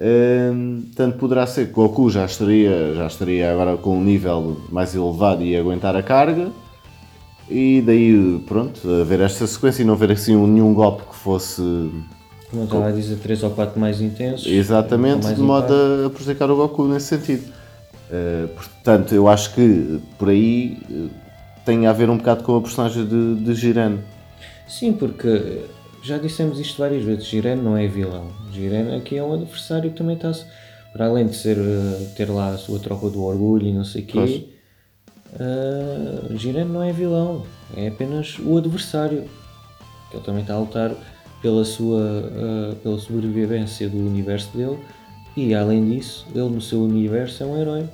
hum, 0.00 0.84
tanto 0.94 1.18
poderá 1.18 1.46
ser 1.46 1.66
que 1.68 1.72
Goku 1.72 2.10
já 2.10 2.24
estaria, 2.24 2.94
já 2.94 3.06
estaria 3.06 3.50
agora 3.52 3.76
com 3.76 3.96
um 3.98 4.04
nível 4.04 4.60
mais 4.70 4.94
elevado 4.94 5.42
e 5.42 5.56
aguentar 5.56 5.94
a 5.96 6.02
carga, 6.02 6.50
e 7.48 7.82
daí, 7.84 8.42
pronto, 8.46 8.88
haver 9.00 9.20
esta 9.20 9.46
sequência 9.46 9.82
e 9.82 9.84
não 9.84 9.94
haver 9.94 10.12
assim 10.12 10.36
um- 10.36 10.46
nenhum 10.46 10.72
golpe 10.72 11.02
que 11.08 11.16
fosse 11.16 11.60
Como 12.50 12.62
eu 12.62 12.64
estava 12.64 12.88
a 12.88 12.92
dizer, 12.92 13.16
3 13.16 13.42
ou 13.42 13.50
4 13.50 13.78
mais 13.80 14.00
intensos. 14.00 14.46
exatamente 14.46 15.24
mais 15.24 15.36
de 15.36 15.42
modo 15.42 15.64
impacto. 15.74 16.06
a 16.06 16.10
prejudicar 16.10 16.50
o 16.50 16.56
Goku 16.56 16.84
nesse 16.86 17.06
sentido. 17.06 17.52
Uh, 18.10 18.48
portanto, 18.48 19.14
eu 19.14 19.28
acho 19.28 19.54
que 19.54 20.00
por 20.18 20.28
aí 20.28 20.78
uh, 20.90 21.08
tem 21.64 21.86
a 21.86 21.92
ver 21.92 22.10
um 22.10 22.16
bocado 22.16 22.42
com 22.42 22.56
a 22.56 22.60
personagem 22.60 23.04
de, 23.06 23.36
de 23.36 23.54
Jiren. 23.54 23.98
Sim, 24.66 24.92
porque 24.92 25.60
já 26.02 26.18
dissemos 26.18 26.58
isto 26.58 26.78
várias 26.78 27.02
vezes. 27.04 27.24
Jiren 27.26 27.56
não 27.56 27.76
é 27.76 27.86
vilão. 27.86 28.28
Jiren 28.52 28.96
aqui 28.96 29.16
é 29.16 29.22
um 29.22 29.32
adversário 29.34 29.90
que 29.90 29.96
também 29.96 30.16
está. 30.16 30.32
Para 30.92 31.06
além 31.06 31.26
de 31.26 31.36
ser, 31.36 31.56
eh, 31.56 32.06
ter 32.16 32.28
lá 32.28 32.48
a 32.50 32.58
sua 32.58 32.78
tropa 32.80 33.08
do 33.08 33.22
orgulho 33.22 33.66
e 33.66 33.72
não 33.72 33.84
sei 33.84 34.02
o 34.02 34.06
quê, 34.06 34.48
eh, 35.38 36.36
Jiren 36.36 36.64
não 36.64 36.82
é 36.82 36.92
vilão. 36.92 37.44
É 37.76 37.88
apenas 37.88 38.38
o 38.40 38.56
adversário. 38.56 39.24
Ele 40.12 40.22
também 40.24 40.42
está 40.42 40.54
a 40.54 40.58
lutar 40.58 40.92
pela 41.40 41.64
sua, 41.64 42.00
eh, 42.02 42.74
pela 42.82 42.98
sobrevivência 42.98 43.88
do 43.88 43.98
universo 43.98 44.48
dele. 44.56 44.78
E 45.36 45.54
além 45.54 45.88
disso, 45.88 46.26
ele 46.34 46.48
no 46.48 46.60
seu 46.60 46.82
universo 46.82 47.42
é 47.42 47.46
um 47.46 47.60
herói. 47.60 47.84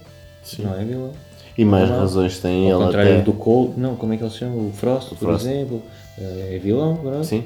Não 0.59 0.75
é 0.75 0.85
vilão. 0.85 1.13
E 1.59 1.65
mais 1.65 1.89
Não. 1.89 1.99
razões 2.01 2.39
tem 2.39 2.71
Ao 2.71 2.79
ele 2.79 2.87
contrário 2.87 3.13
até. 3.15 3.23
do 3.23 3.33
Cold, 3.33 3.79
não, 3.81 3.97
como 3.97 4.13
é 4.13 4.17
que 4.17 4.23
ele 4.23 4.31
se 4.31 4.39
chama? 4.39 4.57
O 4.57 4.71
Frost, 4.73 5.09
por 5.11 5.19
Frost. 5.19 5.47
exemplo, 5.47 5.83
é 6.19 6.59
vilão, 6.63 6.97
pronto. 6.97 7.25
Sim. 7.25 7.45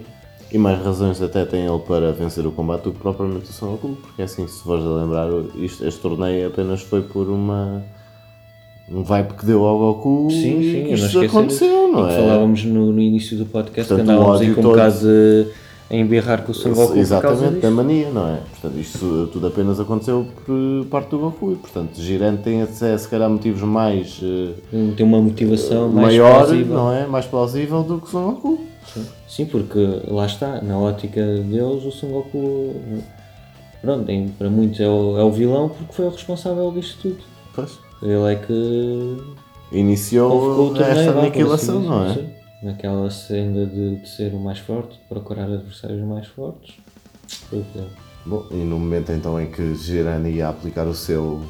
E 0.52 0.58
mais 0.58 0.82
razões 0.82 1.22
até 1.22 1.44
tem 1.44 1.64
ele 1.64 1.78
para 1.78 2.12
vencer 2.12 2.44
o 2.44 2.50
combate 2.50 2.84
do 2.84 2.92
que 2.92 2.98
propriamente 2.98 3.48
o 3.50 3.52
Son 3.52 3.72
Goku, 3.72 3.96
porque 4.02 4.22
assim, 4.22 4.46
se 4.48 4.62
fores 4.62 4.84
a 4.84 4.88
lembrar, 4.88 5.28
isto, 5.54 5.86
este 5.86 6.00
torneio 6.00 6.48
apenas 6.48 6.82
foi 6.82 7.02
por 7.02 7.28
uma 7.28 7.84
um 8.90 9.04
vibe 9.04 9.34
que 9.34 9.46
deu 9.46 9.64
ao 9.64 9.78
Goku 9.78 10.28
Sim, 10.30 10.58
e 10.58 10.72
sim, 10.72 10.82
não 10.88 10.94
isto 10.94 11.20
aconteceu, 11.20 11.92
não 11.92 12.08
é? 12.08 12.16
Falávamos 12.16 12.64
no, 12.64 12.92
no 12.92 13.00
início 13.00 13.38
do 13.38 13.46
podcast 13.46 13.88
Portanto, 13.88 14.06
que 14.06 14.12
andávamos 14.12 14.40
aí 14.40 14.52
com 14.52 14.60
um 14.60 14.64
bocado 14.64 14.98
de, 14.98 15.46
a 15.88 15.94
emberrar 15.96 16.42
com 16.42 16.50
o 16.50 16.54
Son 16.54 16.72
Goku 16.72 16.98
Exatamente, 16.98 17.60
da 17.60 17.70
mania, 17.70 18.10
não 18.10 18.28
é? 18.28 18.40
Portanto, 18.50 18.80
isto 18.80 19.28
tudo 19.32 19.46
apenas 19.46 19.78
aconteceu 19.78 20.26
por 20.44 20.86
parte 20.90 21.10
do 21.10 21.18
Goku 21.20 21.52
e, 21.52 21.54
portanto, 21.54 22.00
Jiren 22.00 22.36
tem 22.38 22.62
até, 22.62 22.98
se 22.98 23.06
calhar, 23.06 23.30
motivos 23.30 23.62
mais 23.62 24.20
eh, 24.20 24.54
Tem 24.96 25.06
uma 25.06 25.22
motivação 25.22 25.88
mais 25.88 26.08
maior, 26.08 26.52
não 26.66 26.92
é? 26.92 27.06
Mais 27.06 27.26
plausível 27.26 27.84
do 27.84 27.98
que 27.98 28.08
o 28.08 28.10
Son 28.10 28.32
Goku. 28.32 28.69
Sim, 29.28 29.46
porque 29.46 29.78
lá 30.08 30.26
está, 30.26 30.60
na 30.60 30.78
ótica 30.78 31.24
deles, 31.24 31.84
o 31.84 31.90
Son 31.92 32.08
Goku, 32.08 32.74
pronto, 33.80 34.04
tem- 34.06 34.28
para 34.30 34.50
muitos 34.50 34.80
é 34.80 34.88
o, 34.88 35.18
é 35.18 35.22
o 35.22 35.30
vilão 35.30 35.68
porque 35.68 35.92
foi 35.92 36.06
o 36.06 36.10
responsável 36.10 36.72
disto 36.72 37.00
tudo. 37.02 37.22
Pois. 37.54 37.78
Ele 38.02 38.32
é 38.32 38.36
que 38.36 39.16
iniciou 39.72 40.74
torneio, 40.74 40.84
esta 40.86 41.12
por 41.12 41.18
aniquilação, 41.20 41.78
assim 41.78 41.88
não 41.88 42.06
é? 42.06 42.14
sim. 42.14 42.28
Naquela 42.62 43.10
senda 43.10 43.64
de, 43.66 43.96
de 43.96 44.08
ser 44.08 44.34
o 44.34 44.38
mais 44.38 44.58
forte, 44.58 44.92
de 44.98 45.04
procurar 45.08 45.44
adversários 45.44 46.02
mais 46.02 46.26
fortes. 46.26 46.74
Foi 47.48 47.60
o 47.60 47.64
que. 47.64 47.80
Bom, 48.26 48.44
e 48.50 48.56
no 48.56 48.78
momento 48.78 49.12
então 49.12 49.40
em 49.40 49.50
que 49.50 49.74
Girani 49.76 50.30
ia 50.30 50.48
aplicar 50.48 50.86
o 50.86 50.94
seu, 50.94 51.40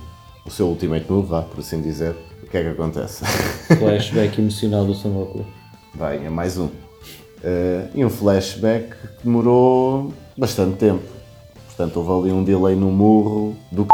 o 0.47 0.51
seu 0.51 0.69
ultimate 0.69 1.11
move, 1.11 1.29
vá, 1.29 1.43
por 1.43 1.59
assim 1.61 1.81
dizer, 1.83 2.15
o 2.45 2.47
que 2.47 2.57
é 2.59 2.63
que 2.63 2.69
acontece? 2.69 3.25
Flashback 3.77 4.39
emocional 4.41 4.85
do 4.85 4.95
Son 4.95 5.11
Goku. 5.11 5.45
Vai, 5.97 6.25
é 6.25 6.31
mais 6.31 6.57
um. 6.59 6.69
Eh, 7.43 7.89
e 7.95 8.05
um 8.05 8.11
flashback 8.11 8.91
que 8.91 9.25
demorou 9.25 10.13
bastante 10.37 10.77
tempo. 10.77 11.05
Portanto, 11.67 11.97
houve 11.97 12.29
ali 12.29 12.33
um 12.33 12.45
delay 12.45 12.75
no 12.75 12.91
murro 12.91 13.57
do 13.73 13.85
c... 13.85 13.89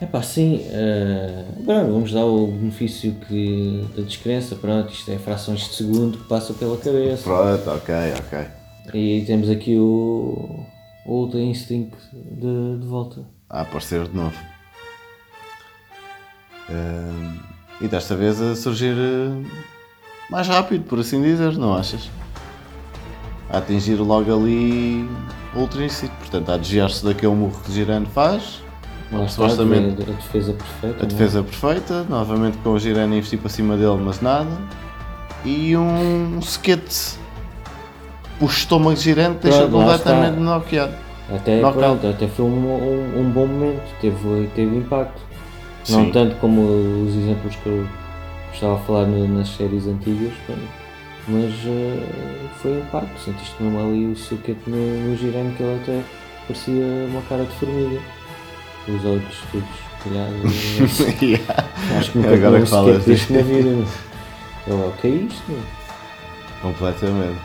É 0.00 0.06
pá, 0.06 0.22
sim, 0.22 0.64
eh, 0.70 1.44
pronto, 1.66 1.92
vamos 1.92 2.12
dar 2.12 2.24
o 2.24 2.46
benefício 2.46 3.14
que, 3.28 3.86
da 3.94 4.02
descrença, 4.02 4.56
pronto, 4.56 4.90
isto 4.90 5.10
é 5.10 5.18
frações 5.18 5.60
de 5.68 5.74
segundo 5.74 6.16
que 6.16 6.24
passam 6.24 6.56
pela 6.56 6.78
cabeça. 6.78 7.24
Pronto, 7.24 7.70
ok, 7.70 7.94
ok. 8.18 8.46
E 8.94 9.24
temos 9.26 9.50
aqui 9.50 9.76
o, 9.76 10.64
o 11.04 11.12
Ultra 11.12 11.40
Instinct 11.40 11.94
de, 12.12 12.78
de 12.78 12.86
volta. 12.86 13.20
A 13.50 13.60
aparecer 13.60 14.08
de 14.08 14.16
novo. 14.16 14.36
Eh, 16.70 17.82
e 17.82 17.88
desta 17.88 18.16
vez 18.16 18.40
a 18.40 18.56
surgir 18.56 18.96
eh, 18.96 19.44
mais 20.30 20.48
rápido, 20.48 20.84
por 20.84 20.98
assim 20.98 21.20
dizer, 21.20 21.58
não 21.58 21.74
achas? 21.74 22.08
A 23.52 23.58
atingir 23.58 23.96
logo 23.96 24.32
ali 24.32 25.08
o 25.54 25.60
Ultra 25.60 25.84
Instinct. 25.84 26.14
Portanto, 26.18 26.52
a 26.52 26.56
desviar-se 26.56 27.04
daquele 27.04 27.34
murro 27.34 27.60
que 27.64 27.72
Girani 27.72 28.06
faz. 28.06 28.62
Está, 29.12 29.26
supostamente 29.26 30.02
a 30.02 30.04
defesa 30.04 30.52
perfeita. 30.52 30.96
A 30.96 30.98
não 30.98 31.02
é? 31.02 31.06
defesa 31.06 31.42
perfeita, 31.42 32.06
novamente 32.08 32.58
com 32.58 32.70
o 32.70 32.78
Girani 32.78 33.14
a 33.14 33.18
investir 33.18 33.38
para 33.40 33.48
cima 33.48 33.76
dele, 33.76 34.00
mas 34.04 34.20
nada. 34.20 34.50
E 35.44 35.76
um 35.76 36.40
sequete. 36.40 37.18
O 38.40 38.46
estômago 38.46 38.94
de 38.94 39.02
Girani 39.02 39.34
que 39.34 39.42
deixa 39.42 39.66
completamente 39.66 40.38
está. 40.38 40.40
noqueado. 40.40 40.94
Até, 41.34 41.60
pronto, 41.60 42.06
até 42.06 42.26
foi 42.26 42.44
um, 42.44 42.48
um, 42.48 43.20
um 43.20 43.30
bom 43.30 43.46
momento, 43.46 43.82
teve, 44.00 44.50
teve 44.54 44.76
impacto. 44.76 45.20
Não 45.88 46.04
Sim. 46.04 46.10
tanto 46.12 46.36
como 46.36 46.62
os 46.62 47.14
exemplos 47.14 47.56
que 47.56 47.66
eu 47.66 47.86
estava 48.52 48.74
a 48.74 48.78
falar 48.78 49.06
nas 49.06 49.48
séries 49.48 49.86
antigas. 49.86 50.32
Mas 51.30 51.52
eh, 51.66 52.06
foi 52.60 52.78
impacto. 52.78 53.18
Sentiste 53.24 53.54
mesmo 53.60 53.78
ali 53.80 54.06
o 54.06 54.16
suquete 54.16 54.60
no, 54.66 54.76
no 54.76 55.16
que 55.16 55.62
ele 55.62 55.80
até 55.82 56.00
parecia 56.46 56.84
uma 57.08 57.22
cara 57.22 57.44
de 57.44 57.52
formiga. 57.56 58.00
Os 58.88 59.04
olhos 59.04 59.34
todos 59.52 59.66
calhados. 60.04 61.20
Yeah. 61.22 61.64
Acho 61.98 62.12
que 62.12 62.18
nunca 62.18 62.34
Agora 62.34 62.50
vi 62.56 62.56
um 62.62 62.64
que 62.64 62.70
falas 62.70 63.04
deste 63.04 63.32
na 63.32 63.42
vida. 63.42 63.68
Ele, 63.68 63.86
o 64.74 64.92
que 65.00 65.06
é 65.06 65.10
isto? 65.10 65.42
meu?" 65.48 65.60
Completamente. 66.62 67.38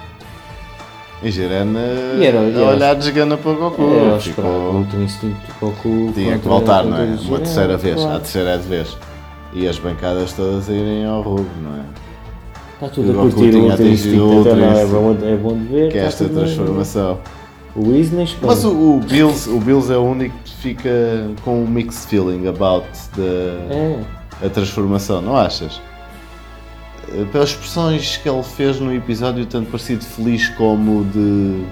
E 1.23 1.31
Girana 1.31 1.79
E 2.19 2.25
era- 2.25 2.39
e 2.41 2.55
a 2.55 2.59
era- 2.59 2.65
olhar 2.75 2.95
desgana 2.95 3.37
para 3.37 3.51
o 3.51 3.55
Goku. 3.55 3.93
Era 3.95 4.15
o 4.15 4.19
Ficou... 4.21 4.45
o 4.45 4.77
último 4.79 5.03
instinto 5.03 5.35
de 5.47 5.53
Goku. 5.59 6.11
Tinha 6.13 6.37
que 6.37 6.47
voltar, 6.47 6.83
não 6.83 6.97
é? 6.97 7.03
o 7.05 7.19
Uma 7.21 7.37
terceira 7.39 7.77
vez, 7.77 7.95
claro. 7.95 8.15
a 8.17 8.19
terceira 8.19 8.57
vez. 8.57 8.97
E 9.53 9.67
as 9.67 9.77
bancadas 9.79 10.33
todas 10.33 10.69
a 10.69 10.73
irem 10.73 11.05
ao 11.05 11.21
rubo, 11.21 11.49
não 11.61 11.75
é? 11.79 11.83
Está 12.75 12.89
tudo 12.89 13.11
a 13.11 13.23
O 13.23 13.31
curtir 13.31 13.45
o 13.47 13.51
tinha 13.51 13.61
Ultra 13.63 13.73
atingido 13.75 13.93
Instinct, 13.93 14.19
o 14.19 14.37
Ultra 14.37 14.51
então 14.53 14.71
não, 14.71 14.79
é 14.79 14.85
bom, 14.85 15.17
é 15.27 15.35
bom 15.35 15.57
de 15.57 15.63
ver. 15.65 15.91
Que 15.91 15.97
é 15.97 16.07
está 16.07 16.25
esta 16.25 16.29
transformação. 16.35 17.19
O 17.75 17.91
Isnes, 17.93 18.37
Mas 18.41 18.63
o, 18.63 18.69
o 18.69 18.99
Bills, 19.01 19.49
o 19.49 19.59
Bills 19.59 19.91
é 19.91 19.97
o 19.97 20.01
único 20.03 20.33
que 20.45 20.53
fica 20.55 20.89
com 21.43 21.61
um 21.63 21.67
mixed 21.67 22.07
feeling 22.07 22.47
about 22.47 22.85
the, 23.15 23.21
É, 23.69 23.99
a 24.45 24.49
transformação, 24.49 25.21
não 25.21 25.35
achas? 25.35 25.81
Eh, 27.09 27.25
Pelas 27.33 27.49
expressões 27.49 28.15
que 28.17 28.29
ele 28.29 28.43
fez 28.43 28.79
no 28.79 28.93
episódio, 28.93 29.45
tanto 29.45 29.69
parecido 29.69 30.05
feliz 30.05 30.47
como 30.49 31.03
de 31.05 31.63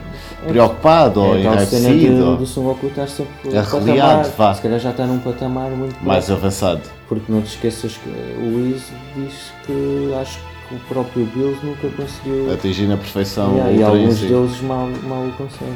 preocupado 0.47 1.21
ou 1.21 1.37
é 1.37 1.47
a 1.47 1.55
tal 1.55 1.65
cena 1.65 1.89
de, 1.89 1.95
enraivecido, 1.95 2.25
ou 2.31 2.37
do 2.37 2.45
Son 2.45 2.63
Goku 2.63 2.87
estar 2.87 3.07
sempre 3.07 3.57
Arreliado, 3.57 4.29
vá. 4.37 4.53
Se 4.53 4.61
calhar 4.61 4.79
já 4.79 4.89
está 4.91 5.05
num 5.05 5.19
patamar 5.19 5.69
muito 5.69 5.95
mais 6.03 6.27
baixo. 6.27 6.33
avançado. 6.33 6.81
Porque 7.07 7.31
não 7.31 7.41
te 7.41 7.47
esqueças 7.47 7.97
que 7.97 8.09
o 8.09 8.59
Is 8.75 8.91
diz 9.15 9.53
que 9.65 10.13
acho 10.19 10.37
que 10.37 10.52
o 10.73 10.79
próprio 10.87 11.25
Bills 11.27 11.63
nunca 11.65 11.87
conseguiu. 11.89 12.51
Atingir 12.53 12.87
na 12.87 12.97
perfeição 12.97 13.53
Yeah, 13.55 13.71
o 13.71 13.75
e 13.75 13.83
alguns 13.83 14.13
Instinct. 14.13 14.33
deles 14.33 14.61
mal, 14.61 14.89
mal 15.03 15.23
o 15.25 15.31
conseguem. 15.33 15.73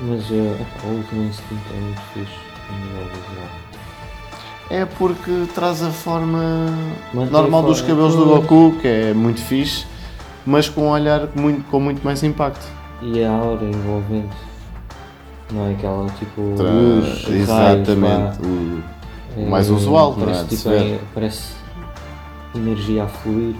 Mas 0.00 0.30
epá, 0.30 0.86
o 0.86 0.90
Ultimate 0.96 1.28
Instinct 1.28 1.64
é 1.74 1.80
muito 1.80 2.00
fixe. 2.14 2.32
a 2.68 2.72
nível 2.74 3.04
visual. 3.06 3.48
É 4.70 4.84
porque 4.86 5.46
traz 5.54 5.82
a 5.82 5.90
forma 5.90 6.72
Mantém 7.12 7.32
normal 7.32 7.64
a 7.64 7.66
dos 7.66 7.80
forma- 7.80 7.94
cabelos 7.94 8.16
do 8.16 8.24
Goku, 8.24 8.78
que 8.80 8.88
é 8.88 9.12
muito 9.14 9.40
fixe, 9.40 9.84
mas 10.46 10.68
com 10.68 10.82
um 10.86 10.90
olhar 10.90 11.28
muito, 11.34 11.62
com 11.70 11.78
muito 11.78 12.02
mais 12.02 12.22
impacto. 12.22 12.64
E 13.02 13.22
a 13.22 13.30
aura 13.30 13.64
envolvente. 13.64 14.34
Não 15.52 15.66
é 15.66 15.72
aquela 15.72 16.06
tipo 16.18 16.54
Tra- 16.56 16.70
luz, 16.70 17.28
Exatamente. 17.28 18.00
raios, 18.00 18.38
o- 18.38 18.82
É, 19.36 19.44
mais 19.46 19.68
usual, 19.68 20.14
não 20.16 20.22
é? 20.22 20.26
parece, 20.32 20.56
tipo, 20.56 20.68
é- 20.70 20.98
parece 21.12 21.52
energia 22.54 23.04
a 23.04 23.08
fluir. 23.08 23.54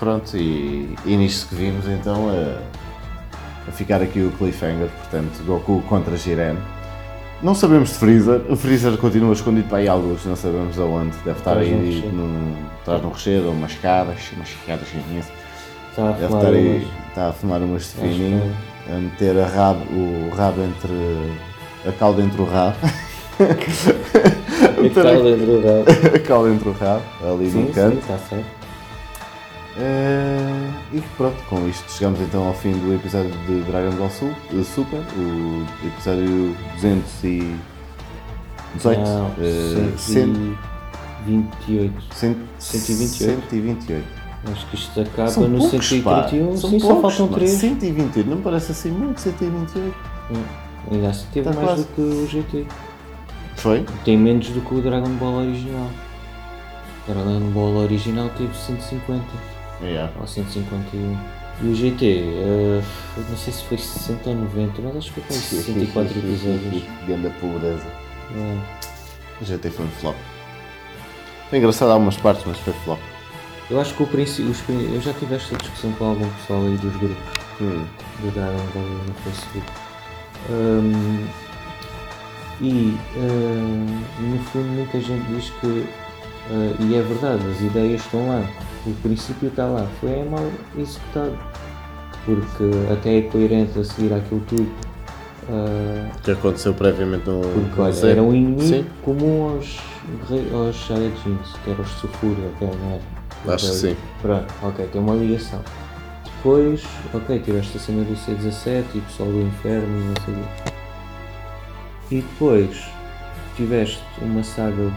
Pronto, 0.00 0.34
e, 0.36 0.96
e 1.04 1.16
nisto 1.16 1.48
que 1.50 1.54
vimos 1.54 1.86
então 1.86 2.30
a, 2.30 3.68
a 3.68 3.72
ficar 3.72 4.00
aqui 4.02 4.20
o 4.20 4.30
cliffhanger, 4.32 4.88
portanto, 4.88 5.44
Goku 5.46 5.82
contra 5.88 6.16
Jiren. 6.16 6.56
Não 7.42 7.54
sabemos 7.54 7.90
de 7.90 7.94
Freezer, 7.96 8.40
o 8.48 8.56
Freezer 8.56 8.96
continua 8.96 9.32
escondido 9.34 9.68
para 9.68 9.78
aí 9.78 9.88
alguns, 9.88 10.24
não 10.24 10.34
sabemos 10.36 10.78
aonde, 10.78 11.16
deve 11.24 11.38
estar 11.38 11.56
aí 11.56 11.72
um 11.74 12.10
num- 12.16 12.54
atrás 12.80 13.00
de 13.00 13.06
um 13.06 13.10
rochedo, 13.10 13.46
ou 13.46 13.52
umas 13.52 13.70
escadas, 13.72 14.16
umas 14.34 14.48
escadas 14.48 14.88
imensas. 14.92 15.32
Está 15.90 16.08
a 16.08 16.12
Deve 16.12 16.24
estar 16.34 16.46
aí, 16.48 16.68
umas- 16.78 17.08
está 17.08 17.28
a 17.28 17.32
fumar 17.32 17.60
umas 17.62 17.82
de 17.82 17.88
que 17.94 18.00
fininho, 18.00 18.52
a 18.90 18.94
meter 18.94 19.38
a 19.38 19.46
rabo, 19.46 19.80
o 19.92 20.30
rabo 20.34 20.62
entre. 20.62 21.88
a 21.88 21.92
cauda 21.92 22.22
entre 22.22 22.40
o 22.40 22.44
rabo. 22.46 22.76
E 24.82 24.88
que 24.90 24.94
tal 25.00 25.22
dentro 25.22 25.46
do 25.46 25.60
rabo? 25.60 25.84
a 26.14 26.18
cauda 26.20 26.50
entre 26.50 26.68
o 26.68 26.72
rabo, 26.72 27.02
ali 27.22 27.50
Sim, 27.50 27.62
no 27.64 27.72
canto. 27.72 27.92
sim, 27.94 27.98
está 28.00 28.18
certo. 28.18 28.59
Eh, 29.82 30.70
e 30.92 31.00
pronto, 31.16 31.36
com 31.48 31.66
isto 31.68 31.90
chegamos 31.90 32.20
então 32.20 32.46
ao 32.46 32.52
fim 32.54 32.72
do 32.72 32.94
episódio 32.94 33.30
de 33.46 33.62
Dragon 33.62 33.92
Ball 33.96 34.10
Sul, 34.10 34.30
eh, 34.52 34.62
Super, 34.62 35.00
o 35.16 35.64
episódio 35.86 36.54
218. 36.74 39.00
Não, 39.00 39.30
cem- 39.96 39.96
128. 39.96 42.14
cem- 42.14 42.36
128. 42.58 43.48
128. 43.48 44.04
Acho 44.52 44.66
que 44.68 44.74
isto 44.74 45.00
acaba 45.00 45.28
São 45.28 45.48
no 45.48 45.58
poucos, 45.58 45.88
pá. 46.02 46.22
131. 46.28 46.56
São 46.56 46.70
Sim, 46.70 46.80
só 46.80 46.86
poucos, 46.88 47.02
faltam 47.14 47.28
pá. 47.28 47.34
3. 47.36 47.50
128, 47.52 48.28
não 48.28 48.36
me 48.38 48.42
parece 48.42 48.72
assim 48.72 48.90
muito 48.90 49.20
128. 49.20 49.94
Ainda 50.90 51.08
assim 51.10 51.26
teve 51.32 51.48
Está 51.48 51.60
mais 51.60 51.68
quase. 51.72 51.82
do 51.84 51.88
que 51.94 52.00
o 52.00 52.26
GT. 52.26 52.66
Foi? 53.56 53.84
Tem 54.04 54.16
menos 54.16 54.48
do 54.48 54.60
que 54.62 54.74
o 54.74 54.80
Dragon 54.80 55.10
Ball 55.10 55.42
original. 55.46 55.90
O 57.06 57.12
Dragon 57.12 57.40
Ball 57.50 57.76
original 57.76 58.30
teve 58.36 58.52
150 58.56 59.22
Yeah. 59.82 60.12
ou 60.20 60.26
151. 60.26 61.16
E 61.62 61.66
o 61.68 61.74
GT, 61.74 62.06
eh, 62.06 62.82
não 63.28 63.36
sei 63.36 63.52
se 63.52 63.64
foi 63.64 63.76
60 63.78 64.30
ou 64.30 64.36
90, 64.36 64.80
mas 64.82 64.96
acho 64.96 65.12
que 65.12 65.20
foi 65.20 65.22
com 65.24 65.34
64 65.34 66.18
episódios. 66.18 66.82
Ganda 67.06 67.30
pobreza. 67.40 67.86
É. 68.34 68.58
O 69.40 69.44
GT 69.44 69.70
foi 69.70 69.84
um 69.86 69.90
flop. 69.90 70.16
Foi 71.50 71.58
engraçado 71.58 71.90
algumas 71.90 72.16
partes, 72.16 72.44
mas 72.46 72.58
foi 72.58 72.72
flop. 72.84 73.00
Eu 73.70 73.80
acho 73.80 73.94
que 73.94 74.02
o 74.02 74.06
princípio, 74.06 74.54
eu 74.92 75.00
já 75.00 75.12
tive 75.12 75.34
esta 75.34 75.56
discussão 75.56 75.92
com 75.92 76.04
algum 76.06 76.28
pessoal 76.30 76.62
aí 76.62 76.76
dos 76.76 76.96
grupos 76.96 77.40
Hum. 77.60 77.84
do 78.22 78.30
Dragon 78.32 78.66
Ball 78.74 78.82
no 79.06 79.14
Facebook. 79.22 79.66
Hum, 80.50 81.26
e 82.60 82.96
no 84.20 84.38
fundo 84.44 84.66
muita 84.68 84.98
gente 85.00 85.24
diz 85.28 85.50
que, 85.60 85.86
ah, 86.50 86.74
e 86.80 86.94
é 86.94 87.02
verdade, 87.02 87.42
as 87.50 87.60
ideias 87.60 88.00
estão 88.00 88.26
lá, 88.28 88.44
o 88.86 88.94
princípio 89.02 89.48
está 89.48 89.66
lá, 89.66 89.86
foi 90.00 90.10
é 90.10 90.24
mal 90.24 90.44
executado, 90.76 91.38
porque 92.24 92.70
até 92.92 93.18
é 93.18 93.22
coerente 93.22 93.78
a 93.78 93.84
seguir 93.84 94.12
aquilo 94.12 94.40
tudo. 94.48 94.70
O 95.48 96.22
que 96.22 96.30
aconteceu 96.30 96.72
previamente 96.72 97.28
no. 97.28 97.40
porque 97.40 97.80
olha, 97.80 98.06
era 98.06 98.22
um 98.22 98.32
inimigo 98.34 98.62
Sim. 98.62 98.86
comum 99.02 99.50
aos, 99.50 99.78
aos 100.52 100.86
Saiyajins, 100.86 101.56
que 101.64 101.70
eram 101.70 101.82
os 101.82 101.90
Sulfúria, 101.90 102.44
ok, 102.54 102.68
não 102.68 102.92
é? 102.92 103.54
Acho 103.54 103.70
que 103.70 103.76
sim. 103.76 103.96
Pronto, 104.20 104.52
ok, 104.62 104.86
tem 104.86 105.00
uma 105.00 105.14
ligação. 105.14 105.60
Depois, 106.24 106.82
ok, 107.12 107.38
tiveste 107.40 107.76
a 107.76 107.80
cena 107.80 108.04
do 108.04 108.14
C17 108.14 108.84
e 108.94 108.98
o 108.98 109.02
pessoal 109.02 109.28
do 109.28 109.40
inferno 109.40 109.88
e 109.88 110.04
não 110.04 110.14
sei 110.24 110.34
o. 110.34 110.70
E 112.10 112.22
depois 112.22 112.84
tiveste 113.56 114.02
uma 114.22 114.42
saga. 114.42 114.90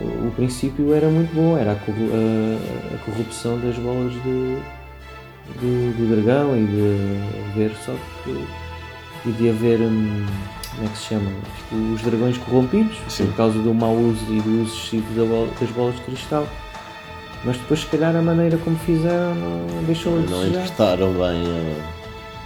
O, 0.00 0.28
o 0.28 0.32
princípio 0.34 0.92
era 0.94 1.08
muito 1.08 1.34
bom, 1.34 1.56
era 1.56 1.72
a, 1.72 1.74
a- 1.74 2.94
a 2.94 2.98
corrupção 3.04 3.58
das 3.60 3.76
bolas 3.76 4.12
de, 4.14 4.56
do, 5.60 5.96
do 5.96 6.16
dragão 6.16 6.56
e 6.56 6.64
de 6.66 7.50
haver 7.50 7.72
só 7.84 7.92
que. 8.24 8.44
e 9.28 9.32
de 9.32 9.50
haver. 9.50 9.80
hum, 9.80 10.26
como 10.74 10.86
é 10.86 10.88
que 10.90 10.96
se 10.98 11.04
chama? 11.04 11.30
Os 11.94 12.00
dragões 12.00 12.38
corrompidos 12.38 12.96
Sim. 13.08 13.26
por 13.26 13.36
causa 13.36 13.58
do 13.58 13.74
mau 13.74 13.94
uso 13.94 14.24
e 14.32 14.40
do 14.40 14.62
uso 14.62 14.72
excessivo 14.74 15.52
das 15.60 15.70
bolas 15.70 15.94
de 15.96 16.00
cristal. 16.02 16.46
Mas 17.44 17.58
depois, 17.58 17.80
se 17.80 17.86
calhar, 17.86 18.16
a 18.16 18.22
maneira 18.22 18.56
como 18.56 18.76
fizeram 18.78 19.34
não 19.34 19.82
deixou 19.84 20.18
de 20.22 20.30
Não 20.30 20.46
interpretaram 20.46 21.12
bem 21.12 21.44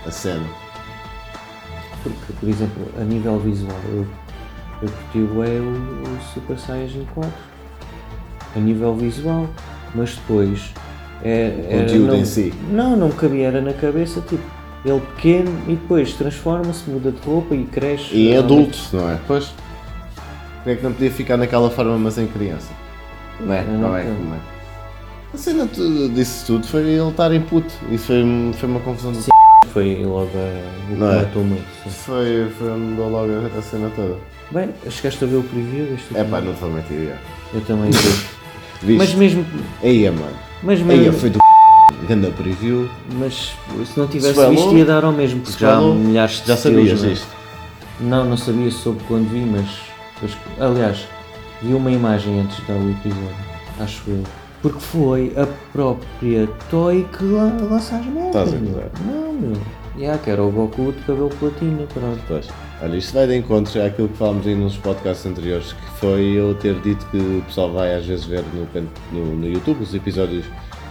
a, 0.05 0.09
a 0.09 0.11
cena. 0.11 0.44
Porque, 2.03 2.32
por 2.40 2.49
exemplo, 2.49 2.88
a 2.99 3.05
nível 3.05 3.38
visual, 3.38 3.76
eu, 3.92 4.05
eu 4.83 4.89
curti 4.89 5.18
bué 5.33 5.61
o, 5.61 5.70
o 5.70 6.18
Super 6.35 6.59
Saiyajin 6.59 7.07
4. 7.14 7.31
A 8.57 8.59
nível 8.59 8.95
visual. 8.95 9.49
Mas 9.95 10.14
depois. 10.14 10.72
É, 11.22 11.51
conteúdo 11.70 12.09
não, 12.09 12.16
em 12.16 12.24
si. 12.24 12.53
Não, 12.70 12.97
não 12.97 13.11
cabia, 13.11 13.49
era 13.49 13.61
na 13.61 13.72
cabeça, 13.72 14.20
tipo, 14.20 14.43
ele 14.85 15.01
pequeno 15.01 15.51
e 15.66 15.74
depois 15.74 16.12
transforma-se, 16.12 16.89
muda 16.89 17.11
de 17.11 17.20
roupa 17.27 17.55
e 17.55 17.64
cresce. 17.64 18.14
E 18.14 18.29
realmente. 18.29 18.53
adulto, 18.53 18.79
não 18.93 19.11
é? 19.11 19.18
Pois. 19.27 19.53
Como 20.62 20.74
é 20.74 20.77
que 20.77 20.83
não 20.83 20.93
podia 20.93 21.11
ficar 21.11 21.37
naquela 21.37 21.70
forma, 21.70 21.97
mas 21.97 22.18
em 22.18 22.27
criança? 22.27 22.72
Não 23.41 23.53
é? 23.53 23.64
Não, 23.64 23.79
não 23.81 23.97
é? 23.97 24.03
quero. 24.03 24.16
Como 24.16 24.35
é? 24.35 24.39
A 25.35 25.39
cena 25.39 25.68
disso 26.14 26.47
tudo 26.47 26.66
foi 26.66 26.83
ele 26.83 27.09
estar 27.09 27.33
em 27.33 27.41
puto. 27.41 27.72
Isso 27.91 28.07
foi, 28.07 28.24
foi 28.55 28.68
uma 28.68 28.81
confusão 28.81 29.12
do 29.12 29.20
Sim. 29.20 29.31
Foi 29.72 30.05
logo 30.05 30.31
a, 30.35 30.93
o 30.93 30.97
que 30.97 31.03
é? 31.03 31.22
matou 31.22 31.45
muito. 31.45 31.66
sim. 31.85 31.91
Foi, 31.91 32.49
foi 32.59 32.70
mudou 32.70 33.11
logo 33.11 33.33
a 33.59 33.62
cena 33.62 33.91
toda. 33.95 34.16
Bem, 34.51 34.70
chegaste 34.90 35.24
a 35.24 35.26
ver 35.26 35.36
o 35.36 35.42
preview 35.42 35.86
deste 35.86 36.16
É 36.16 36.24
pá, 36.24 36.40
não 36.40 36.55
te 36.55 36.61
vou 36.61 36.70
mentir. 36.70 37.09
já. 37.09 37.16
Eu 37.55 37.61
também 37.62 37.90
vi. 38.82 38.94
Mas 38.97 39.14
mesmo. 39.14 39.44
Aí, 39.82 40.09
mano. 40.11 40.36
Mas 40.62 40.78
Aí 40.80 40.84
mesmo. 40.84 41.12
foi 41.14 41.30
do 41.30 41.38
Ganda 42.09 42.30
preview. 42.30 42.88
Mas 43.18 43.53
se 43.86 43.99
não 43.99 44.07
tivesse 44.07 44.30
Spoiler? 44.30 44.57
visto 44.57 44.76
ia 44.76 44.84
dar 44.84 45.05
ao 45.05 45.12
mesmo, 45.12 45.40
porque 45.40 45.59
já 45.59 45.70
há 45.76 45.80
Spoiler? 45.80 45.99
milhares 46.07 46.40
de 46.42 46.49
Já 46.49 46.57
sabias 46.57 47.05
é? 47.05 47.09
isto? 47.09 47.26
Não, 48.01 48.24
não 48.24 48.36
sabia 48.36 48.70
sobre 48.70 49.03
quando 49.09 49.28
vi, 49.30 49.40
mas. 49.40 49.66
depois- 50.14 50.36
aliás, 50.61 51.07
vi 51.62 51.72
uma 51.74 51.90
imagem 51.90 52.40
antes 52.40 52.57
de 52.59 52.62
dar 52.64 52.74
o 52.74 52.90
episódio, 52.90 53.36
acho 53.80 54.03
eu. 54.09 54.22
Porque 54.62 54.80
foi 54.80 55.32
a 55.36 55.47
própria 55.72 56.49
Toy 56.70 57.07
que 57.16 57.24
lan- 57.24 57.57
lança 57.70 57.97
as 57.97 58.07
merdas. 58.07 58.49
Estás 58.49 58.55
a? 58.55 59.11
Não, 59.11 59.32
meu. 59.32 59.53
Já, 59.99 60.18
que 60.18 60.30
era 60.30 60.42
o 60.42 60.51
Goku 60.51 60.92
de 60.92 61.03
cabelo 61.05 61.30
platina, 61.30 61.86
pronto. 61.92 62.20
Pois. 62.28 62.49
Olha, 62.82 62.97
isto 62.97 63.14
vai 63.14 63.26
de 63.26 63.36
encontro 63.36 63.82
àquilo 63.82 64.09
que 64.09 64.16
falámos 64.18 64.47
aí 64.47 64.55
nos 64.55 64.76
podcasts 64.76 65.24
anteriores, 65.24 65.72
que 65.72 65.99
foi 65.99 66.34
eu 66.34 66.55
ter 66.55 66.74
dito 66.80 67.07
que 67.07 67.16
o 67.16 67.42
pessoal 67.47 67.72
vai 67.72 67.94
às 67.94 68.05
vezes 68.05 68.26
ver 68.26 68.44
no, 68.53 68.66
canto, 68.66 68.90
no, 69.11 69.34
no 69.34 69.49
YouTube 69.49 69.82
os 69.82 69.94
episódios 69.94 70.44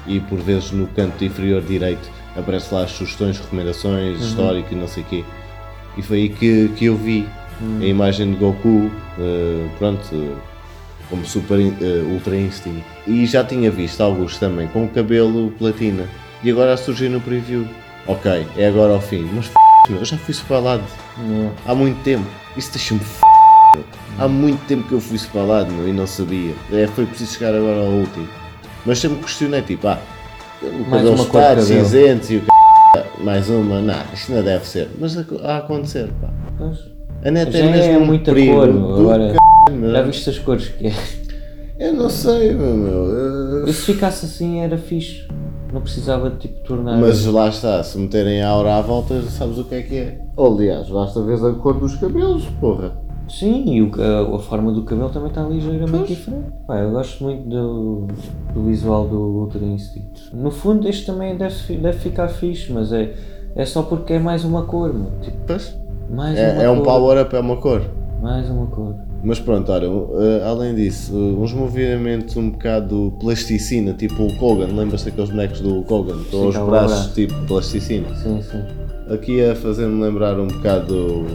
e 0.08 0.20
por 0.20 0.40
vezes 0.40 0.72
no 0.72 0.88
canto 0.88 1.24
inferior 1.24 1.62
direito 1.62 2.10
aparece 2.36 2.74
lá 2.74 2.84
as 2.84 2.92
sugestões, 2.92 3.40
recomendações, 3.40 4.20
histórico 4.20 4.74
e 4.74 4.76
não 4.76 4.88
sei 4.88 5.04
o 5.04 5.06
quê. 5.06 5.24
E 5.98 6.02
foi 6.02 6.18
aí 6.18 6.30
que, 6.30 6.70
que 6.76 6.86
eu 6.86 6.96
vi 6.96 7.28
a 7.82 7.86
imagem 7.86 8.32
de 8.32 8.38
Goku, 8.38 8.92
eh, 9.18 9.70
pronto, 9.78 10.38
como 11.10 11.26
Super 11.26 11.60
eh, 11.60 12.04
Ultra 12.12 12.36
Instinct. 12.36 12.84
E 13.08 13.26
já 13.26 13.44
tinha 13.44 13.72
visto 13.72 14.02
alguns 14.02 14.38
também 14.38 14.68
com 14.68 14.86
o 14.86 14.90
cabelo 14.90 15.52
platina. 15.52 16.08
E 16.44 16.52
agora 16.52 16.74
a 16.74 16.78
surgir 16.78 17.10
no 17.10 17.22
preview. 17.22 17.66
Ok, 18.08 18.46
é 18.58 18.68
agora 18.68 18.94
ao 18.94 19.02
fim. 19.02 19.28
Mas 19.34 19.46
f***, 19.46 19.54
meu, 19.90 20.00
eu 20.00 20.06
já 20.06 20.18
fui 20.18 20.32
Não. 21.18 21.52
há 21.66 21.74
muito 21.74 22.02
tempo. 22.04 22.26
Isso 22.56 22.72
deixa-me 22.72 23.00
f***. 23.00 23.22
meu. 23.76 23.84
Há 24.20 24.28
muito 24.28 24.64
tempo 24.68 24.88
que 24.88 24.94
eu 24.94 25.02
fui 25.02 25.18
spoilado 25.18 25.72
meu, 25.72 25.88
e 25.90 25.94
não 25.94 26.06
sabia. 26.08 26.54
É, 26.72 26.88
foi 26.88 27.06
preciso 27.06 27.34
chegar 27.34 27.54
agora 27.56 27.80
ao 27.80 27.88
último. 27.92 28.28
Mas 28.86 29.00
sempre 29.00 29.18
questionei, 29.24 29.62
tipo, 29.64 29.88
ah, 29.88 30.00
o 30.62 30.66
Mais 30.90 31.04
cabelo 31.04 31.16
uma 31.16 31.26
cor 31.26 31.42
de 31.42 31.48
está 31.48 31.50
cabelo. 31.50 31.66
cinzento 31.66 32.34
e 32.34 32.38
o 32.38 32.42
c... 32.42 33.24
mais 33.24 33.50
uma, 33.50 33.82
não, 33.82 34.02
isto 34.14 34.32
não 34.32 34.44
deve 34.44 34.66
ser. 34.68 34.90
Mas 35.00 35.18
a, 35.18 35.26
a 35.44 35.58
acontecer, 35.58 36.10
pá. 36.22 36.30
Pois. 36.58 36.78
A 37.24 37.32
neta 37.32 37.52
Já 37.52 37.66
é 37.66 37.72
mesmo 37.72 37.94
é 37.94 37.98
um 37.98 38.06
muita 38.06 38.32
perigo 38.32 38.54
cor, 38.54 38.70
agora- 38.70 39.32
c... 39.32 39.92
Já 39.92 40.02
viste 40.04 40.30
as 40.30 40.38
cores 40.40 40.68
que 40.70 40.88
é? 40.88 40.94
Eu 41.80 41.94
não 41.94 42.10
sei, 42.10 42.54
meu. 42.54 42.76
meu. 42.76 43.68
E 43.68 43.74
se 43.74 43.94
ficasse 43.94 44.26
assim 44.26 44.60
era 44.62 44.78
fixe. 44.78 45.28
Não 45.74 45.82
precisava 45.82 46.30
de 46.30 46.38
tipo 46.38 46.60
tornar. 46.64 46.98
Mas 46.98 47.26
lá 47.26 47.50
está, 47.50 47.84
se 47.84 47.98
meterem 47.98 48.42
a 48.42 48.50
aura 48.50 48.78
à 48.78 48.82
volta, 48.82 49.22
sabes 49.24 49.58
o 49.58 49.64
que 49.66 49.76
é 49.76 49.82
que 49.82 49.96
é. 49.98 50.22
Aliás, 50.38 50.90
basta 50.90 51.22
ver 51.22 51.44
a 51.44 51.52
cor 51.54 51.74
dos 51.80 51.96
cabelos, 51.96 52.46
porra. 52.62 52.94
Sim, 53.28 53.66
e 53.74 53.82
o, 53.82 53.92
a, 54.00 54.36
a 54.36 54.40
forma 54.40 54.72
do 54.72 54.84
cabelo 54.84 55.10
também 55.10 55.30
está 55.30 55.42
ligeiramente 55.44 56.14
diferente. 56.14 56.46
Pá, 56.68 56.78
eu 56.80 56.92
gosto 56.92 57.24
muito 57.24 57.50
do, 57.50 58.08
do 58.54 58.64
visual 58.64 59.08
do 59.08 59.18
Ultra 59.20 59.66
Instinct. 59.66 60.34
No 60.34 60.52
fundo, 60.52 60.88
este 60.88 61.08
também 61.08 61.36
deve, 61.36 61.76
deve 61.78 61.98
ficar 61.98 62.28
fixe, 62.30 62.72
mas 62.72 62.94
é, 62.94 63.14
é 63.56 63.66
só 63.66 63.82
porque 63.82 64.14
é 64.14 64.20
mais 64.20 64.46
uma 64.46 64.64
cor, 64.64 64.94
mano. 64.94 65.12
Tipo, 65.22 65.38
Pois. 65.48 65.76
mais 66.10 66.38
uma 66.38 66.62
É, 66.62 66.64
é 66.66 66.70
um 66.70 66.76
cor. 66.78 66.86
power-up, 66.86 67.36
é 67.36 67.40
uma 67.40 67.58
cor. 67.58 67.82
Mais 68.22 68.48
uma 68.50 68.68
cor. 68.68 68.96
Mas 69.26 69.40
pronto, 69.40 69.72
olha, 69.72 69.90
uh, 69.90 70.44
além 70.46 70.76
disso, 70.76 71.16
uns 71.16 71.52
movimentos 71.52 72.38
um 72.38 72.52
bocado 72.52 73.12
plasticina, 73.20 73.92
tipo 73.92 74.24
o 74.24 74.36
Kogan, 74.38 74.68
lembras-te 74.68 75.06
daqueles 75.06 75.32
bonecos 75.32 75.62
do 75.62 75.82
Kogan? 75.82 76.24
Com 76.30 76.48
os 76.48 76.56
braços 76.56 77.14
tipo 77.16 77.34
plasticina. 77.48 78.08
Sim, 78.16 78.40
sim. 78.44 78.64
Aqui 79.12 79.44
a 79.44 79.56
fazer-me 79.56 80.00
lembrar 80.00 80.40
um 80.40 80.46
bocado 80.46 81.26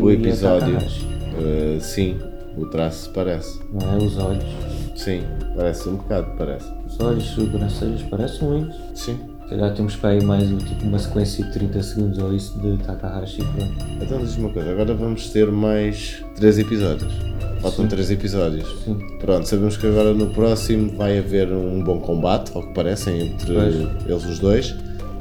o 0.00 0.08
a 0.08 0.12
episódio. 0.12 0.78
Uh, 0.78 1.78
sim, 1.80 2.16
o 2.56 2.64
traço 2.64 3.10
parece. 3.10 3.60
Não 3.70 3.92
é? 3.92 3.96
Os 3.98 4.16
olhos. 4.16 4.44
Sim, 4.94 5.20
parece 5.54 5.86
um 5.86 5.96
bocado, 5.96 6.28
parece. 6.38 6.66
Os 6.86 6.98
olhos, 6.98 7.24
sobrancelhas, 7.24 8.02
parece 8.04 8.42
muito. 8.42 8.74
Sim. 8.94 9.18
Se 9.46 9.50
calhar 9.50 9.72
temos 9.74 9.94
para 9.94 10.10
aí 10.10 10.24
mais 10.24 10.48
tipo, 10.48 10.84
uma 10.84 10.98
sequência 10.98 11.44
de 11.44 11.52
30 11.52 11.82
segundos 11.84 12.18
ou 12.18 12.34
isso 12.34 12.58
de 12.58 12.76
Takahashi. 12.78 13.44
Pronto. 13.44 13.74
Então 14.02 14.18
diz 14.18 14.36
uma 14.36 14.48
coisa, 14.48 14.72
agora 14.72 14.92
vamos 14.92 15.30
ter 15.30 15.52
mais 15.52 16.24
três 16.34 16.58
episódios. 16.58 17.12
Faltam 17.60 17.84
Sim. 17.84 17.88
três 17.88 18.10
episódios. 18.10 18.68
Sim. 18.84 18.98
Pronto, 19.20 19.46
sabemos 19.48 19.76
que 19.76 19.86
agora 19.86 20.12
no 20.12 20.26
próximo 20.30 20.90
vai 20.96 21.18
haver 21.18 21.48
um 21.52 21.80
bom 21.80 22.00
combate, 22.00 22.50
ao 22.56 22.62
que 22.64 22.74
parece, 22.74 23.10
entre 23.10 23.54
Pois. 23.54 23.74
eles 24.04 24.24
os 24.24 24.38
dois. 24.40 24.74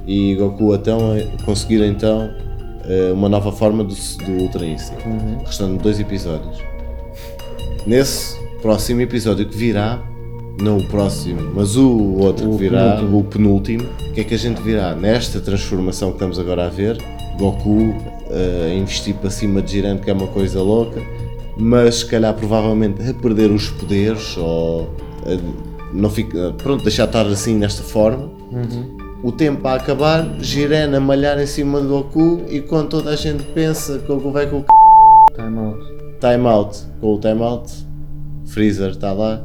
E 0.08 0.34
Goku 0.34 0.74
então 0.74 1.00
conseguir 1.46 1.84
então 1.84 2.28
eh, 2.84 3.12
uma 3.14 3.30
nova 3.30 3.52
forma 3.52 3.84
do, 3.84 3.94
do 3.94 4.32
Ultra 4.42 4.66
Instinct. 4.66 5.08
Uhum. 5.08 5.38
Restando 5.46 5.84
dois 5.84 6.00
episódios. 6.00 6.58
Nesse 7.86 8.40
próximo 8.60 9.02
episódio 9.02 9.48
que 9.48 9.56
virá, 9.56 10.02
não 10.60 10.78
o 10.78 10.88
próximo, 10.88 11.52
mas 11.54 11.76
o 11.76 12.18
outro 12.18 12.52
que 12.52 12.58
virá, 12.58 12.96
penúltimo. 12.96 13.20
o 13.20 13.24
penúltimo, 13.24 13.84
o 13.84 14.14
que 14.14 14.22
é 14.22 14.24
que 14.24 14.34
a 14.34 14.38
gente 14.38 14.62
virá? 14.62 14.96
Nesta 14.96 15.40
transformação 15.40 16.10
que 16.10 16.16
estamos 16.16 16.40
agora 16.40 16.66
a 16.66 16.70
ver, 16.70 16.98
Goku 17.38 17.94
eh, 18.30 18.72
a 18.72 18.74
investir 18.74 19.16
para 19.16 19.30
cima 19.30 19.62
de 19.62 19.74
Jiren, 19.74 19.98
que 19.98 20.10
é 20.10 20.14
uma 20.14 20.28
coisa 20.28 20.62
louca, 20.62 21.02
mas 21.58 21.96
se 21.96 22.06
calhar 22.06 22.34
provavelmente 22.34 23.08
a 23.08 23.14
perder 23.14 23.52
os 23.52 23.70
poderes 23.70 24.38
ou 24.38 24.90
a 25.26 25.76
não 25.94 26.10
fica, 26.10 26.54
pronto, 26.58 26.84
deixar 26.84 27.06
estar 27.06 27.26
assim 27.26 27.56
nesta 27.56 27.82
forma. 27.82 28.30
Uhum. 28.52 28.98
O 29.24 29.32
tempo 29.32 29.66
a 29.68 29.76
acabar, 29.76 30.28
Jiren 30.42 30.94
a 30.94 31.00
malhar 31.00 31.40
em 31.40 31.48
cima 31.48 31.80
do 31.80 31.88
Goku 31.88 32.42
e 32.50 32.60
quando 32.60 32.90
toda 32.90 33.12
a 33.12 33.16
gente 33.16 33.44
pensa 33.54 34.00
que 34.00 34.12
o 34.12 34.16
Goku 34.16 34.32
vai 34.32 34.48
com 34.48 34.58
o 34.58 34.60
c... 34.60 34.66
Time 35.36 35.58
out. 35.58 35.80
time 36.20 36.48
out, 36.48 36.78
com 37.00 37.16
o 37.16 37.20
time 37.20 37.42
out, 37.42 37.72
Freezer 38.46 38.92
está 38.92 39.12
lá 39.14 39.44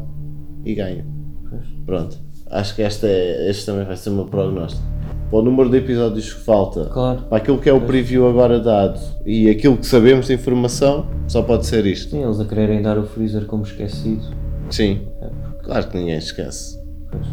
e 0.64 0.74
ganha. 0.74 1.04
Pois. 1.48 1.62
Pronto, 1.86 2.16
acho 2.50 2.74
que 2.74 2.82
esta 2.82 3.06
é, 3.06 3.48
este 3.50 3.66
também 3.66 3.84
vai 3.84 3.96
ser 3.96 4.10
o 4.10 4.14
meu 4.14 4.24
prognóstico. 4.26 4.82
Para 5.30 5.38
o 5.38 5.42
número 5.42 5.70
de 5.70 5.76
episódios 5.76 6.32
que 6.32 6.40
falta, 6.40 6.86
Claro. 6.86 7.22
para 7.28 7.38
aquilo 7.38 7.58
que 7.58 7.68
é 7.68 7.72
o 7.72 7.80
preview 7.80 8.26
agora 8.28 8.58
dado 8.58 8.98
e 9.24 9.48
aquilo 9.48 9.76
que 9.76 9.86
sabemos 9.86 10.26
de 10.26 10.34
informação, 10.34 11.06
só 11.28 11.40
pode 11.42 11.66
ser 11.66 11.86
isto. 11.86 12.10
Sim, 12.10 12.24
eles 12.24 12.40
a 12.40 12.44
quererem 12.44 12.82
dar 12.82 12.98
o 12.98 13.04
Freezer 13.04 13.46
como 13.46 13.62
esquecido. 13.62 14.22
Sim, 14.70 15.02
É, 15.22 15.28
claro 15.62 15.86
que 15.88 15.96
ninguém 15.98 16.16
esquece. 16.18 16.78
Pois. 17.10 17.26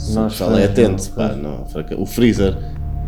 Se 0.00 0.14
Nós 0.14 0.26
o 0.26 0.36
pessoal 0.36 0.50
é 0.58 0.62
fãs 0.62 0.70
atento, 0.70 1.02
não, 1.08 1.14
pá, 1.16 1.34
não, 1.34 2.02
o 2.02 2.06
Freezer, 2.06 2.56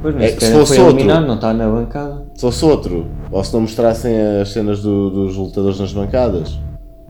Pois, 0.02 0.14
É 0.16 0.28
se 0.28 0.34
sequer 0.34 0.52
fosse 0.52 0.80
outro- 0.80 1.04
não 1.04 1.34
está 1.34 1.54
na 1.54 1.68
bancada. 1.68 2.26
se 2.34 2.40
fosse 2.42 2.64
outro, 2.64 3.06
ou 3.30 3.42
se 3.42 3.52
não 3.54 3.62
mostrassem 3.62 4.14
as 4.40 4.50
cenas 4.50 4.82
do- 4.82 5.10
dos 5.10 5.36
lutadores 5.36 5.80
nas 5.80 5.92
bancadas, 5.92 6.58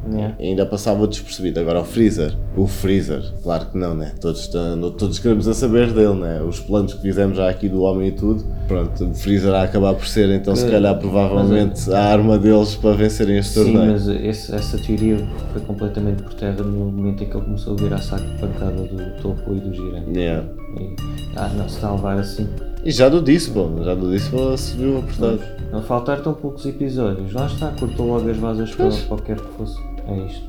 Yeah. 0.09 0.35
ainda 0.39 0.65
passava 0.65 1.07
despercebido. 1.07 1.59
Agora 1.59 1.81
o 1.81 1.85
Freezer, 1.85 2.33
o 2.57 2.67
Freezer, 2.67 3.23
claro 3.43 3.67
que 3.67 3.77
não, 3.79 3.95
né? 3.95 4.13
Todos, 4.21 4.43
estão- 4.43 4.91
todos 4.93 5.19
queremos 5.19 5.49
a 5.49 5.55
saber 5.55 5.93
dele, 5.93 6.15
né? 6.15 6.41
Os 6.43 6.61
planos 6.61 6.95
que 6.95 7.03
fizemos 7.03 7.37
já 7.37 7.49
aqui 7.51 7.69
do 7.69 7.83
homem 7.83 8.09
e 8.09 8.13
tudo. 8.13 8.45
Pronto, 8.69 9.05
o 9.05 9.15
Freezer 9.15 9.53
a 9.53 9.63
acabar 9.65 9.95
por 9.95 10.07
ser 10.07 10.29
então 10.31 10.55
se 10.55 10.65
Que- 10.65 10.71
calhar 10.71 10.97
provavelmente 10.99 11.91
a 11.93 11.99
arma 12.05 12.39
deles 12.39 12.75
para 12.77 12.93
vencerem 12.95 13.39
este 13.39 13.55
Sim, 13.55 13.73
torneio. 13.73 13.93
mas 13.93 14.07
esse- 14.09 14.55
essa 14.55 14.79
teoria 14.79 15.19
foi 15.53 15.61
completamente 15.63 16.23
por 16.23 16.35
terra 16.35 16.63
no 16.63 16.85
momento 16.93 17.25
em 17.25 17.27
que 17.29 17.37
ele 17.37 17.45
começou 17.45 17.73
a 17.75 17.77
virar 17.77 17.99
saco 17.99 18.25
de 18.25 18.39
pancada 18.39 18.83
do 18.83 19.23
topo 19.23 19.55
e 19.55 19.61
do 19.61 19.75
girante. 19.75 20.11
Yeah. 20.19 20.47
E, 20.79 20.95
ah, 21.37 21.51
não, 21.57 21.69
se 21.69 21.77
está 21.77 21.89
a 21.89 21.95
levar 21.97 22.19
assim. 22.19 22.47
E 22.87 22.93
já 22.93 23.09
do 23.09 23.21
Dispo, 23.21 23.69
já 23.83 23.95
do 23.97 24.11
Dispo 24.13 24.57
se 24.57 24.77
viu 24.77 24.99
apertado. 24.99 25.41
A 25.73 25.81
faltar 25.81 26.21
tão 26.23 26.33
poucos 26.33 26.65
episódios. 26.65 27.33
Lá 27.33 27.47
está, 27.47 27.73
cortou 27.73 28.07
logo 28.07 28.31
as 28.31 28.37
vasas 28.37 28.71
para 28.77 28.91
qualquer 29.09 29.41
que 29.41 29.49
fosse. 29.59 29.77
É 30.07 30.17
isto. 30.27 30.45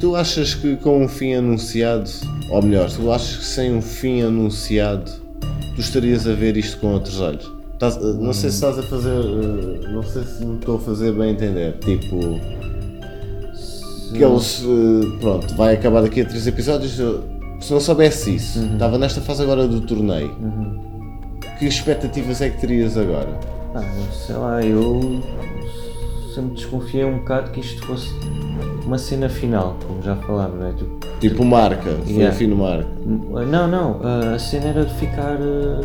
Tu 0.00 0.16
achas 0.16 0.54
que 0.54 0.74
com 0.76 1.04
um 1.04 1.08
fim 1.08 1.34
anunciado, 1.34 2.10
ou 2.50 2.60
melhor, 2.62 2.90
tu 2.90 3.12
achas 3.12 3.36
que 3.36 3.44
sem 3.44 3.72
um 3.72 3.80
fim 3.80 4.22
anunciado, 4.22 5.08
tu 5.76 5.80
estarias 5.80 6.26
a 6.26 6.32
ver 6.32 6.56
isto 6.56 6.78
com 6.78 6.94
outros 6.94 7.20
olhos? 7.20 7.48
Estás- 7.74 7.96
eh, 7.96 8.12
não 8.18 8.32
sei 8.32 8.50
se 8.50 8.56
estás 8.56 8.78
a 8.78 8.82
fazer, 8.82 9.10
eh, 9.20 9.88
não 9.92 10.02
sei 10.02 10.24
se 10.24 10.44
me 10.44 10.56
estou 10.58 10.76
a 10.76 10.80
fazer 10.80 11.12
bem 11.12 11.30
entender, 11.30 11.74
tipo, 11.78 12.40
que 14.12 14.24
eles, 14.24 14.64
eh, 14.64 15.18
pronto, 15.20 15.54
vai 15.54 15.74
acabar 15.74 16.02
daqui 16.02 16.22
a 16.22 16.24
três 16.24 16.44
episódios. 16.46 16.92
Se 17.60 17.72
não 17.72 17.78
soubesse 17.80 18.34
isso, 18.34 18.58
estava 18.72 18.98
nesta 18.98 19.20
fase 19.20 19.42
agora 19.42 19.68
do 19.68 19.80
torneio. 19.82 20.34
Que 21.60 21.66
expectativas 21.66 22.40
é 22.40 22.48
que 22.50 22.58
terias 22.60 22.96
agora? 22.96 23.28
Ah, 23.74 23.82
sei 24.12 24.34
lá, 24.34 24.62
eu 24.64 25.20
sempre 26.34 26.54
desconfiei 26.54 27.04
um 27.04 27.18
bocado 27.18 27.50
que 27.52 27.60
isto 27.60 27.84
fosse 27.86 28.12
uma 28.86 28.96
cena 28.98 29.28
final, 29.28 29.76
como 29.86 30.02
já 30.02 30.16
falámos, 30.16 30.58
não 30.58 30.66
é? 30.68 30.72
Tipo, 30.72 31.00
Tipo 31.20 31.44
marca, 31.44 31.90
foi 32.04 32.12
Yeah. 32.14 32.34
fim 32.34 32.48
marca. 32.48 32.88
Não, 33.04 33.68
não, 33.68 34.00
a 34.34 34.38
cena 34.38 34.68
era 34.68 34.86
de 34.86 34.94
ficar 34.94 35.36
eh, 35.38 35.80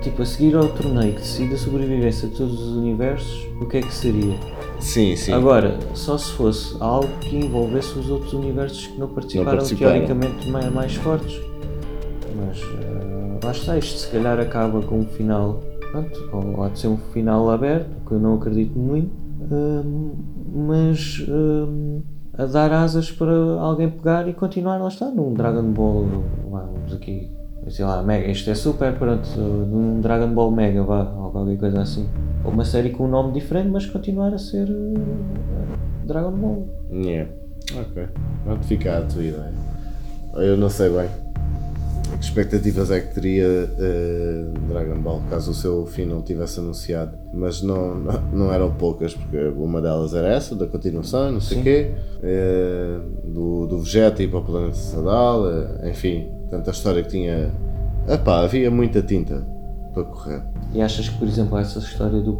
tipo 0.00 0.22
a 0.22 0.24
seguir 0.24 0.56
ao 0.56 0.66
torneio 0.68 1.12
que 1.12 1.20
decide 1.20 1.54
a 1.54 1.58
sobrevivência 1.58 2.26
de 2.28 2.36
todos 2.36 2.58
os 2.58 2.76
universos, 2.76 3.46
o 3.60 3.66
que 3.66 3.76
é 3.76 3.82
que 3.82 3.92
seria? 3.92 4.34
Sim, 4.80 5.14
sim. 5.14 5.34
Agora, 5.34 5.78
só 5.92 6.16
se 6.16 6.32
fosse 6.32 6.74
algo 6.80 7.06
que 7.20 7.36
envolvesse 7.36 7.98
os 7.98 8.08
outros 8.08 8.32
universos 8.32 8.86
que 8.86 8.98
não 8.98 9.08
participaram, 9.08 9.58
participaram. 9.58 9.92
teoricamente 9.92 10.48
mais, 10.48 10.72
mais 10.72 10.94
fortes. 10.94 11.38
Mas 12.34 12.58
eh, 12.80 12.99
lá 13.42 13.52
está, 13.52 13.78
isto 13.78 13.98
se 13.98 14.08
calhar 14.08 14.38
acaba 14.38 14.82
com 14.82 15.00
um 15.00 15.06
final, 15.06 15.60
pronto, 15.90 16.30
ou 16.32 16.62
há 16.62 16.68
de 16.68 16.78
ser 16.78 16.88
um 16.88 16.96
final 16.96 17.50
aberto, 17.50 17.88
que 18.06 18.12
eu 18.12 18.18
não 18.18 18.34
acredito 18.34 18.78
muito, 18.78 19.10
hum, 19.50 20.12
mas 20.52 21.24
hum, 21.28 22.02
a 22.36 22.46
dar 22.46 22.72
asas 22.72 23.10
para 23.10 23.32
alguém 23.32 23.90
pegar 23.90 24.28
e 24.28 24.32
continuar, 24.32 24.78
lá 24.78 24.88
está, 24.88 25.06
num 25.06 25.32
Dragon 25.34 25.70
Ball, 25.72 26.06
vamos 26.50 26.92
aqui, 26.94 27.30
sei 27.68 27.84
lá, 27.84 28.02
Mega, 28.02 28.30
isto 28.30 28.50
é 28.50 28.54
super, 28.54 28.94
pronto, 28.94 29.28
num 29.38 30.00
Dragon 30.00 30.32
Ball 30.32 30.50
Mega, 30.50 30.82
vá, 30.82 31.02
ou 31.02 31.30
qualquer 31.30 31.58
coisa 31.58 31.80
assim. 31.82 32.08
Ou 32.44 32.52
uma 32.52 32.64
série 32.64 32.90
com 32.90 33.04
um 33.04 33.08
nome 33.08 33.32
diferente, 33.32 33.68
mas 33.68 33.84
continuar 33.84 34.32
a 34.32 34.38
ser 34.38 34.66
eh, 34.66 36.06
Dragon 36.06 36.32
Ball. 36.32 36.66
Yeah. 36.90 37.30
Ok. 37.78 38.08
Pronto, 38.44 38.66
fica 38.66 38.98
a 38.98 39.02
tua 39.02 39.22
ideia. 39.22 39.52
Eu 40.36 40.56
não 40.56 40.70
sei 40.70 40.88
bem. 40.88 41.29
Que 42.20 42.26
expectativas 42.26 42.90
é 42.90 43.00
que 43.00 43.14
teria 43.14 43.44
eh, 43.78 44.44
Dragon 44.68 45.00
Ball 45.00 45.22
caso 45.30 45.52
o 45.52 45.54
seu 45.54 45.86
fim 45.86 46.04
não 46.04 46.20
tivesse 46.20 46.60
anunciado? 46.60 47.16
Mas 47.32 47.62
não, 47.62 47.94
não, 47.94 48.20
não 48.30 48.52
eram 48.52 48.70
poucas, 48.72 49.14
porque 49.14 49.38
uma 49.56 49.80
delas 49.80 50.12
era 50.12 50.28
essa, 50.28 50.54
da 50.54 50.66
continuação, 50.66 51.32
não 51.32 51.40
sei 51.40 51.60
o 51.60 51.62
quê, 51.62 51.94
eh, 52.22 52.98
do, 53.24 53.66
do 53.66 53.78
Vegeta 53.80 54.22
ir 54.22 54.28
para 54.28 54.38
o 54.40 54.44
planeta 54.44 54.74
Sadal, 54.74 55.50
eh, 55.50 55.88
enfim, 55.90 56.28
tanta 56.50 56.70
história 56.70 57.02
que 57.02 57.08
tinha. 57.08 57.50
Epá, 58.06 58.40
havia 58.42 58.70
muita 58.70 59.00
tinta 59.00 59.42
para 59.94 60.04
correr. 60.04 60.42
E 60.74 60.82
achas 60.82 61.08
que, 61.08 61.18
por 61.18 61.26
exemplo, 61.26 61.56
essa 61.56 61.78
história 61.78 62.20
do, 62.20 62.32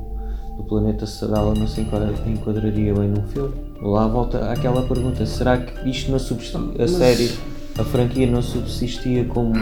do 0.59 0.64
planeta 0.68 1.07
Sadala 1.07 1.55
não 1.55 1.66
se 1.66 1.81
enquadra- 1.81 2.12
enquadraria 2.26 2.93
bem 2.93 3.09
num 3.09 3.22
filme? 3.28 3.55
Lá 3.81 4.07
volta 4.07 4.51
àquela 4.53 4.83
pergunta: 4.83 5.24
será 5.24 5.57
que 5.57 5.89
isto 5.89 6.11
não 6.12 6.18
subsistia, 6.18 6.61
a 6.78 6.87
série, 6.87 7.31
a 7.79 7.85
franquia 7.85 8.27
não 8.27 8.43
subsistia 8.43 9.25
como 9.25 9.53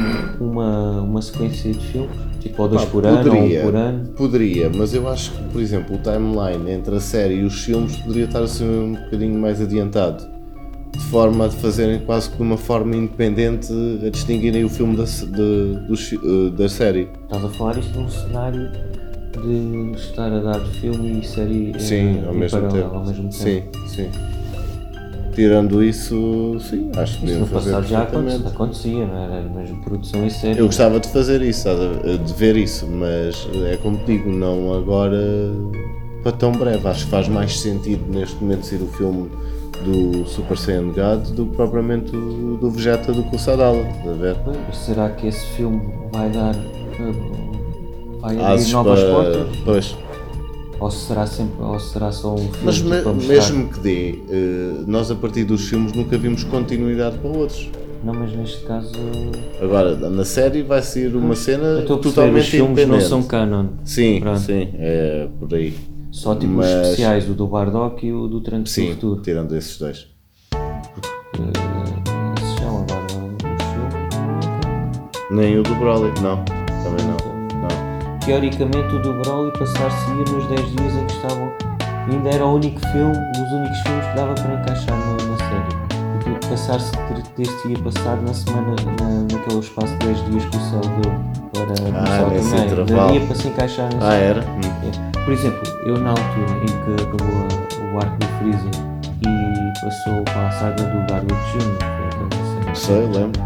uma, 0.41 1.01
uma 1.03 1.23
sequência 1.23 1.73
de 1.73 1.79
filmes? 1.87 2.11
Tipo, 2.41 2.63
ou 2.63 2.69
dois 2.69 2.85
Pá, 2.85 2.91
por 2.91 3.07
ano, 3.07 3.35
ou 3.35 3.43
um 3.43 3.63
por 3.63 3.75
ano? 3.77 4.09
Poderia, 4.17 4.71
mas 4.75 4.95
eu 4.95 5.09
acho 5.09 5.33
que, 5.33 5.43
por 5.45 5.61
exemplo, 5.61 5.97
o 5.97 5.99
timeline 5.99 6.71
entre 6.71 6.95
a 6.95 7.01
série 7.01 7.35
e 7.37 7.45
os 7.45 7.65
filmes 7.65 7.97
poderia 7.97 8.25
estar 8.27 8.43
a 8.43 8.47
ser 8.47 8.65
um 8.65 8.95
bocadinho 8.95 9.39
mais 9.41 9.61
adiantado. 9.61 10.25
De 10.93 11.05
forma 11.11 11.47
a 11.47 11.51
fazerem 11.51 12.01
quase 12.01 12.31
que 12.31 12.37
de 12.37 12.43
uma 12.43 12.57
forma 12.57 12.97
independente 12.97 13.73
a 14.05 14.09
distinguirem 14.09 14.65
o 14.65 14.69
filme 14.69 14.97
da, 14.97 15.05
de- 15.05 16.17
eh, 16.17 16.51
da 16.57 16.69
série. 16.69 17.09
Estás 17.25 17.45
a 17.45 17.49
falar 17.51 17.79
isto 17.79 17.99
num 17.99 18.09
cenário 18.09 18.71
de 19.33 19.93
estar 19.97 20.33
a 20.33 20.41
dar 20.41 20.61
filme 20.81 21.21
e 21.21 21.25
série 21.27 21.73
eh, 21.75 21.79
Sim, 21.79 22.25
ao 22.27 22.35
em 22.35 22.39
mesmo 22.39 22.61
paralelo, 22.61 22.85
tempo. 22.85 22.97
ao 22.97 23.07
mesmo 23.07 23.33
Sim, 23.33 23.61
tempo. 23.63 23.89
sim. 23.89 24.09
Tirando 25.39 25.85
isso, 25.85 26.57
sim, 26.69 26.91
acho 26.97 27.21
que 27.21 27.27
Isso 27.27 27.39
no 27.39 27.47
passado 27.47 27.87
já 27.87 28.03
acontecia, 28.03 28.49
acontecia, 28.49 29.07
não 29.07 29.23
era 29.37 29.49
mesmo 29.49 29.81
produção 29.85 30.27
em 30.27 30.31
série. 30.31 30.59
Eu 30.59 30.67
gostava 30.67 30.99
de 30.99 31.09
fazer 31.09 31.41
isso, 31.43 31.69
de 32.27 32.33
ver 32.35 32.57
isso, 32.57 32.85
mas 32.89 33.49
é 33.71 33.77
como 33.77 33.99
te 33.99 34.07
digo, 34.07 34.31
não 34.33 34.75
agora 34.75 35.17
para 36.25 36.33
tão 36.33 36.51
breve. 36.51 36.89
Acho 36.89 37.05
que 37.05 37.11
faz 37.13 37.29
mais 37.29 37.61
sentido 37.61 38.03
neste 38.13 38.35
momento 38.43 38.67
ser 38.67 38.83
o 38.83 38.89
filme 38.89 39.31
do 39.85 40.27
Super 40.27 40.59
Saiyan 40.59 40.89
God 40.89 41.29
do 41.37 41.47
que 41.47 41.55
propriamente 41.57 42.17
o 42.17 42.57
do 42.61 42.69
Vegeta 42.73 43.13
do 43.13 43.23
que 43.23 43.37
o 43.37 43.39
Sadala, 43.39 43.79
a 43.81 44.13
ver? 44.15 44.37
Será 44.73 45.09
que 45.11 45.29
esse 45.29 45.47
filme 45.51 45.81
vai 46.13 46.31
dar. 46.31 46.57
eh, 46.57 47.13
vai 48.21 48.37
abrir 48.41 48.73
novas 48.73 49.01
para- 49.05 49.13
portas? 49.13 49.57
Pois. 49.65 49.97
Ou 50.81 50.91
será, 50.93 51.27
sempre, 51.27 51.61
ou 51.61 51.79
será 51.81 52.13
só 52.13 52.35
um 52.35 52.39
filme 52.39 52.59
Mas 52.65 52.81
me- 52.81 53.03
para 53.03 53.13
mostrar? 53.13 53.35
mesmo 53.35 53.69
que 53.69 53.81
dê, 53.81 54.11
eh, 54.31 54.85
nós 54.87 55.11
a 55.11 55.15
partir 55.17 55.43
dos 55.45 55.69
filmes 55.69 55.93
nunca 55.93 56.17
vimos 56.17 56.45
continuidade 56.45 57.19
para 57.19 57.31
outros. 57.31 57.69
Não, 58.05 58.15
mas 58.15 58.33
neste 58.33 58.65
caso. 58.65 58.93
Agora, 59.61 59.97
na 59.97 60.25
série 60.25 60.63
vai 60.63 60.81
ser 60.81 61.17
uma 61.17 61.31
Eu 61.31 61.37
cena 61.37 61.83
totalmente 61.83 62.43
os 62.43 62.49
filmes 62.49 62.87
não 62.87 63.01
são 63.01 63.25
canon. 63.25 63.71
Sim, 63.85 64.21
Pronto. 64.21 64.39
sim, 64.39 64.69
é 64.75 65.27
por 65.41 65.53
aí. 65.53 65.75
Só 66.13 66.35
tipo 66.37 66.53
Mas- 66.53 66.71
os 66.71 66.83
especiais, 66.85 67.29
o 67.29 67.35
do 67.35 67.49
Bardock 67.49 68.07
e 68.07 68.13
o 68.13 68.29
do 68.29 68.39
do 68.39 68.67
Sim, 68.69 68.93
Futuro. 68.93 69.21
tirando 69.21 69.57
esses 69.57 69.77
dois. 69.79 70.07
Esses 71.35 72.59
são 72.61 72.79
agora 72.83 73.05
os 73.05 73.65
filmes. 73.73 75.33
Nem 75.33 75.59
o 75.59 75.63
do 75.65 75.75
Broly, 75.75 76.13
não, 76.23 76.45
também 76.45 77.05
não. 77.05 77.18
Teoricamente 78.29 78.95
o 78.95 78.99
do 79.01 79.15
Broly 79.15 79.51
passar-se-ia 79.59 80.23
nos 80.31 80.47
10 80.49 80.61
dias 80.77 80.93
em 80.93 81.07
que 81.07 81.13
estavam. 81.15 81.51
Ainda 82.11 82.29
era 82.29 82.45
o 82.45 82.57
único 82.57 82.79
filme, 82.89 83.15
dos 83.15 83.53
únicos 83.53 83.81
filmes 83.81 84.05
que 84.07 84.17
dava 84.17 84.35
para 84.35 84.53
encaixar 84.53 84.99
na, 84.99 85.13
na 85.15 85.37
série. 85.39 85.89
Porque 86.13 86.47
passar-se 86.47 86.93
ter-se 87.37 87.69
ia 87.69 87.79
passar 87.79 88.21
na 88.21 88.35
semana, 88.35 88.77
na, 89.01 89.35
naquele 89.35 89.61
espaço 89.61 89.97
de 89.97 90.07
10 90.07 90.31
dias 90.31 90.45
que 90.45 90.57
o 90.59 90.61
céu 90.61 90.81
deu 91.01 91.13
para 91.55 91.91
começar 91.91 92.25
o 92.27 92.31
nesse 92.31 92.51
torneio. 92.51 92.67
intervalo. 92.67 93.07
Daria 93.07 93.27
para 93.27 93.35
se 93.35 93.49
encaixar 93.49 93.95
nesse 93.95 94.07
Ah, 94.07 94.15
era? 94.15 94.41
É. 94.43 95.25
Por 95.25 95.33
exemplo, 95.33 95.63
eu 95.87 95.99
na 95.99 96.11
altura 96.11 96.53
em 96.65 96.67
que 96.67 97.03
acabou 97.03 97.95
o 97.95 97.99
arco 97.99 98.17
do 98.19 98.27
Freezer 98.41 98.83
e 99.23 99.81
passou 99.81 100.23
para 100.25 100.49
a 100.49 100.51
saga 100.51 100.83
do 100.83 101.11
Garlic 101.11 101.35
Jr., 101.55 101.79
que 102.29 102.37
cena. 102.37 102.75
Sei, 102.75 103.07
lembro. 103.07 103.41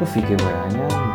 Eu 0.00 0.06
fiquei 0.06 0.36
bem 0.36 1.09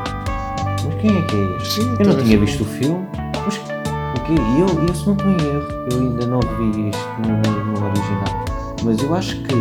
quem 1.07 1.17
é 1.17 1.21
que 1.23 1.35
é 1.35 1.57
este? 1.57 1.73
Sim, 1.81 1.81
eu 1.99 2.05
não 2.05 2.13
também 2.13 2.25
tinha 2.25 2.39
visto 2.39 2.61
o 2.61 2.65
filme. 2.65 3.05
Mas 3.45 3.57
o 3.57 4.23
quê? 4.25 4.33
E 4.33 4.59
eu, 4.59 4.67
eu 4.87 4.95
se 4.95 5.05
não 5.05 5.13
estou 5.13 5.29
em 5.31 5.35
erro, 5.35 5.67
eu 5.91 5.99
ainda 5.99 6.25
não 6.25 6.39
vi 6.39 6.89
isto 6.89 7.09
no, 7.27 7.37
no- 7.37 7.79
no 7.79 7.85
original. 7.87 8.45
Mas 8.83 9.01
eu 9.01 9.13
acho 9.15 9.35
que 9.43 9.53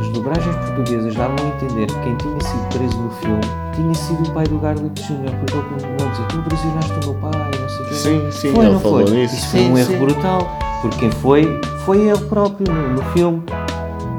as 0.00 0.08
dobragens 0.08 0.54
portuguesas 0.56 1.14
davam 1.14 1.36
a 1.38 1.48
entender 1.48 1.86
que 1.86 2.00
quem 2.00 2.14
tinha 2.16 2.40
sido 2.40 2.68
preso 2.72 2.96
no 2.98 3.10
filme 3.10 3.40
tinha 3.74 3.94
sido 3.94 4.22
o 4.28 4.32
pai 4.32 4.44
do 4.46 4.58
Garlic 4.58 5.00
Jr. 5.02 5.30
Porque 5.40 5.54
ele 5.56 5.64
continuou 5.68 6.08
a 6.08 6.10
dizer: 6.12 6.26
Tu 6.28 6.38
aprisionaste 6.38 6.92
o 6.92 6.98
meu 7.10 7.14
pai, 7.14 7.50
não 7.60 7.68
sei 7.68 7.84
o 7.84 7.88
quê. 7.88 7.94
Sim, 7.94 8.30
sim, 8.30 8.52
Foi, 8.54 8.64
ele 8.64 8.74
não 8.74 8.80
falou 8.80 9.06
foi? 9.06 9.16
nisso. 9.16 9.34
Isso 9.34 9.48
foi 9.50 9.60
Sim, 9.60 9.72
um 9.72 9.78
erro 9.78 9.90
sim. 9.92 9.98
brutal, 9.98 10.58
porque 10.82 10.98
quem 10.98 11.10
foi, 11.10 11.60
foi 11.84 12.00
ele 12.08 12.24
próprio 12.24 12.72
no, 12.72 12.94
no 12.94 13.02
filme, 13.12 13.42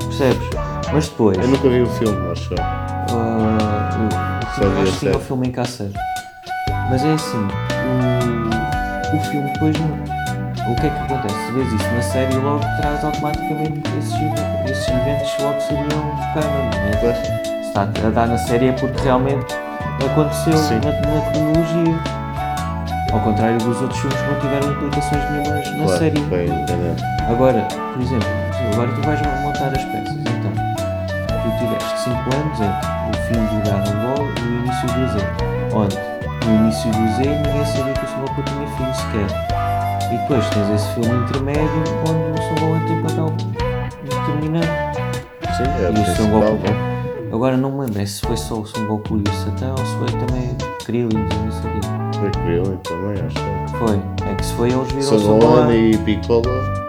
percebes? 0.06 0.50
Mas 0.92 1.08
depois, 1.08 1.38
Eu 1.38 1.48
nunca 1.48 1.70
vi 1.70 1.82
o 1.82 1.88
filme, 1.88 2.32
acho 2.32 2.54
eu. 2.54 2.58
ah, 2.62 3.90
eu, 4.00 4.56
Só 4.56 4.64
eu 4.64 4.82
acho 4.82 4.92
que 4.94 5.00
tinha 5.00 5.16
o 5.18 5.20
filme 5.20 5.48
em 5.48 5.52
cassete. 5.52 5.94
Mas 6.90 7.06
é 7.06 7.14
assim, 7.14 7.48
o, 9.14 9.16
o 9.16 9.20
filme 9.26 9.52
depois 9.54 9.76
não. 9.80 10.10
O 10.72 10.76
que 10.76 10.88
é 10.88 10.90
que 10.90 11.00
acontece? 11.14 11.36
Se 11.46 11.52
vês 11.54 11.74
isso 11.74 11.92
na 11.96 12.02
série, 12.02 12.36
logo 12.36 12.60
traz 12.82 13.04
automaticamente 13.04 13.82
esses, 13.98 14.14
esses 14.70 14.88
eventos 14.88 15.32
logo 15.40 15.60
seriam 15.62 15.88
canon, 16.34 16.70
né? 16.72 16.92
Pois. 17.02 17.18
Se 17.18 17.68
está 17.68 17.82
a 17.84 18.10
dar 18.10 18.28
na 18.28 18.38
série 18.38 18.68
é 18.70 18.72
porque 18.74 19.02
realmente 19.04 19.56
aconteceu 20.06 20.58
Sim. 20.58 20.76
na, 20.84 20.92
na 20.92 21.22
cronologia. 21.32 22.00
Ao 23.12 23.20
contrário 23.22 23.58
dos 23.58 23.82
outros 23.82 24.00
filmes 24.00 24.20
que 24.22 24.32
não 24.32 24.40
tiveram 24.40 24.72
implicações 24.72 25.32
nenhumas 25.32 25.72
na 25.72 25.84
Claro, 25.86 26.00
série. 26.00 26.20
Bem. 26.22 26.50
Agora, 27.30 27.62
por 27.94 28.02
exemplo, 28.02 28.28
agora 28.74 28.92
tu 28.92 29.02
vais 29.02 29.22
montar 29.44 29.68
as 29.68 29.86
peças, 29.86 30.16
então 30.16 30.52
tu 31.28 31.58
tiveste 31.58 32.00
5 32.04 32.16
anos 32.36 32.62
entre 32.62 33.10
o 33.10 33.24
fim 33.28 33.56
do 33.56 33.64
Dragon 33.64 34.16
Ball 34.16 34.28
e 34.28 34.42
o 34.42 34.60
início 34.60 34.88
do 34.88 35.08
Z, 35.08 35.26
onde 35.74 35.98
no 36.46 36.56
início 36.56 36.90
do 36.92 37.08
Z 37.16 37.24
ninguém 37.24 37.66
sabia 37.66 37.94
que 37.94 38.06
o 38.06 38.08
Son 38.08 38.20
Goku 38.22 38.44
tinha 38.44 38.68
filho 38.68 38.96
sequer. 38.96 39.28
E 40.12 40.18
depois 40.18 40.50
tens 40.50 40.70
esse 40.76 40.88
filme 40.94 41.24
intermédio 41.24 41.84
onde 42.08 42.40
o 42.40 42.44
Son 42.44 42.56
Goku 42.66 42.88
tem 42.88 43.02
papel 43.02 43.34
determinante. 44.04 44.68
Sim, 45.58 45.64
é 45.64 45.90
E 45.90 45.92
o 45.92 45.96
Son 45.96 46.04
principal. 46.04 46.42
Goku. 46.42 46.90
Agora 47.32 47.58
não 47.58 47.72
me 47.72 47.86
lembro 47.86 48.02
é 48.02 48.06
se 48.06 48.22
foi 48.22 48.38
só 48.38 48.56
o 48.56 48.66
Son 48.66 48.86
Goku 48.88 49.18
e 49.18 49.30
o 49.30 49.34
Satã 49.34 49.72
ou 49.72 49.78
se 49.78 49.96
foi 49.98 50.08
também 50.08 50.56
Krillin 50.84 51.10
e 51.10 51.46
não 51.46 51.52
sei 51.52 51.70
o 51.70 51.74
quê. 51.74 52.20
Foi 52.20 52.32
Krillin 52.32 52.78
também, 52.78 53.26
acho 53.26 53.36
que 53.36 53.78
Foi. 53.78 54.02
É 54.30 54.36
que 54.36 54.46
se 54.46 54.54
foi 54.54 54.72
eles 54.72 54.88
viram 54.88 55.00
o 55.00 55.20
Son 55.20 55.40
Gohan 55.40 55.76
e 55.76 55.98
Piccolo. 56.00 56.89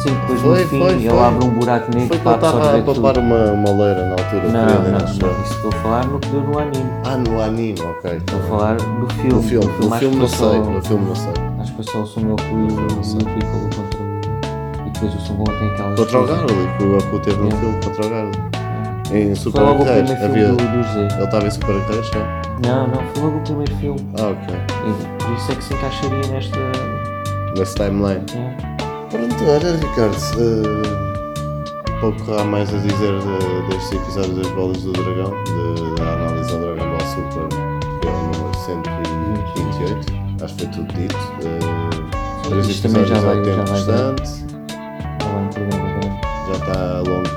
Sim, 0.00 0.14
depois 0.14 0.40
Foi, 0.40 0.62
no 0.62 0.68
fim 0.68 0.78
foi, 0.78 0.92
ele 0.94 1.08
foi. 1.10 1.18
abre 1.18 1.44
um 1.44 1.50
buraco 1.50 1.90
negro 1.94 2.08
Foi 2.08 2.18
que 2.18 2.26
ele 2.26 2.34
estava 2.34 2.78
a 2.78 2.82
papar 2.82 3.18
uma, 3.18 3.52
uma 3.52 3.70
leira 3.70 4.06
na 4.06 4.12
altura. 4.12 4.42
Não, 4.48 4.90
não, 4.90 4.96
acho 4.96 5.20
eu. 5.22 5.32
não, 5.32 5.42
isso 5.42 5.54
estou 5.54 5.70
a 5.70 5.76
falar 5.82 6.06
no 6.06 6.18
que 6.18 6.28
deu 6.30 6.40
no 6.40 6.58
anime. 6.58 6.90
Ah, 7.04 7.16
no 7.18 7.42
anime, 7.42 7.80
ok. 7.82 8.16
Estou 8.16 8.38
a 8.38 8.42
falar 8.44 8.76
do 8.76 9.14
filme. 9.14 9.32
No 9.34 9.42
filme, 9.42 9.66
no 9.66 9.90
filme 9.96 10.16
não 10.16 10.28
sei, 10.28 10.58
no 10.58 10.82
filme 10.82 11.04
não 11.06 11.14
sei. 11.14 11.32
Acho 11.60 11.70
que 11.74 11.76
foi 11.76 11.92
só 11.92 12.00
o 12.00 12.06
Son 12.06 12.20
Goku 12.22 12.42
e 12.42 12.54
o, 12.54 13.20
e 13.20 13.24
Piccolo 13.24 13.68
contra 13.76 14.00
o. 14.00 14.86
E 14.86 14.90
depois 14.90 15.28
o 15.30 15.34
Goa 15.34 15.58
tem 15.58 15.68
aquelas. 15.68 16.00
Contra 16.00 16.18
o 16.20 16.26
Garlic, 16.26 16.78
que 16.78 16.84
o 16.84 16.96
Apu 16.98 17.18
teve 17.20 17.36
no 17.36 17.44
Yeah. 17.44 17.60
filme 17.60 17.84
Contra 17.84 18.06
o 18.06 18.10
Garlic. 18.10 18.38
Em 19.12 19.26
Foi 19.26 19.34
Super 19.36 19.74
Guerreiros. 19.74 20.10
Havia... 20.12 20.48
do, 20.48 20.56
do 20.56 20.82
José. 20.82 21.08
Ele 21.14 21.24
estava 21.24 21.46
em 21.46 21.50
Super 21.50 21.74
Guerreiros 21.74 22.08
já? 22.08 22.42
Não, 22.66 22.86
não, 22.86 23.02
foi 23.12 23.22
logo 23.24 23.36
o 23.36 23.40
primeiro 23.42 23.76
filme. 23.76 24.00
Ah, 24.18 24.28
ok. 24.28 24.54
E 24.56 25.22
por 25.22 25.32
isso 25.34 25.52
é 25.52 25.54
que 25.56 25.64
se 25.64 25.74
encaixaria 25.74 26.26
nesta. 26.32 26.58
Nesse 27.56 27.74
timeline. 27.74 28.24
é. 28.34 28.69
Pronto, 29.10 29.44
olha 29.48 29.76
Ricardo, 29.76 30.16
uh, 30.38 32.00
pouco 32.00 32.32
há 32.34 32.44
mais 32.44 32.72
a 32.72 32.78
dizer 32.78 33.12
de- 33.18 33.74
deste 33.74 33.96
episódio 33.96 34.34
das 34.36 34.48
bolas 34.52 34.82
do 34.82 34.92
dragão, 34.92 35.32
de- 35.44 35.94
da 36.00 36.12
análise 36.12 36.52
ao 36.52 36.60
Dragon 36.60 36.90
Ball 36.90 37.00
Super, 37.00 37.48
que 38.00 38.06
é 38.06 38.10
o 38.10 38.12
número 38.22 38.54
128, 38.66 40.44
acho 40.44 40.54
que 40.54 40.60
foi 40.64 40.72
tudo 40.72 40.92
dito. 40.94 41.16
Uh, 41.16 42.48
três 42.48 42.68
Isto 42.68 42.88
também 42.88 43.04
já 43.06 43.18
vai- 43.20 43.38
o 43.40 43.44
já 43.44 43.50
tempo 43.56 43.70
vai 43.72 43.82
grande. 43.84 44.22
já 46.46 46.52
está 46.52 46.98
longo. 46.98 47.30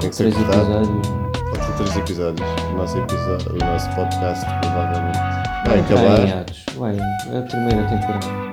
Tem 0.00 0.10
que 0.10 0.16
ser 0.16 0.30
Três 0.32 0.34
cortado. 0.34 0.62
episódios. 0.62 1.06
Faltam 1.50 1.74
três 1.76 1.96
episódios. 1.96 2.48
O 2.72 2.76
nosso, 2.76 2.98
episódio, 2.98 3.52
o 3.52 3.58
nosso 3.58 3.88
podcast 3.94 4.46
provavelmente 4.62 5.18
vai 5.18 5.62
Vai 5.66 5.80
acabar. 5.80 6.44
Vai, 6.78 6.96
é 7.32 7.38
a 7.38 7.42
primeira 7.42 7.82
temporada. 7.88 8.51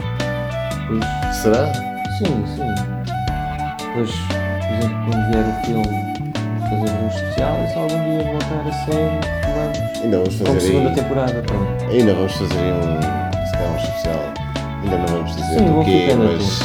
Será? 1.34 1.72
sim, 2.18 2.44
sim. 2.56 2.76
Depois, 3.78 4.12
por 4.12 4.74
exemplo, 4.74 4.98
quando 5.06 5.32
vier 5.32 5.46
o 5.46 5.66
filme, 5.66 6.14
fazer 6.70 6.92
um 7.04 7.08
especial, 7.08 7.58
e 7.64 7.68
se 7.68 7.76
algum 7.76 8.04
dia 8.04 8.24
voltar 8.32 8.68
a 8.68 8.72
série, 8.86 9.20
vamos. 9.56 10.02
Ainda 10.04 10.18
vamos 10.18 10.36
Como 10.36 10.48
fazer 10.48 10.62
segunda 10.62 10.90
aí. 10.90 10.96
temporada, 10.96 11.42
pronto. 11.44 11.86
Ainda 11.92 12.14
vamos 12.14 12.34
fazer 12.34 12.56
um, 12.56 13.46
se 13.46 13.52
calhar 13.54 13.72
um 13.72 13.78
especial. 13.78 14.34
Ainda 14.84 14.98
não 14.98 15.06
vamos 15.08 15.36
dizer 15.36 15.58
Sim, 15.60 15.70
o 15.70 15.74
vou 15.74 15.84
quê, 15.86 16.08
mas 16.18 16.60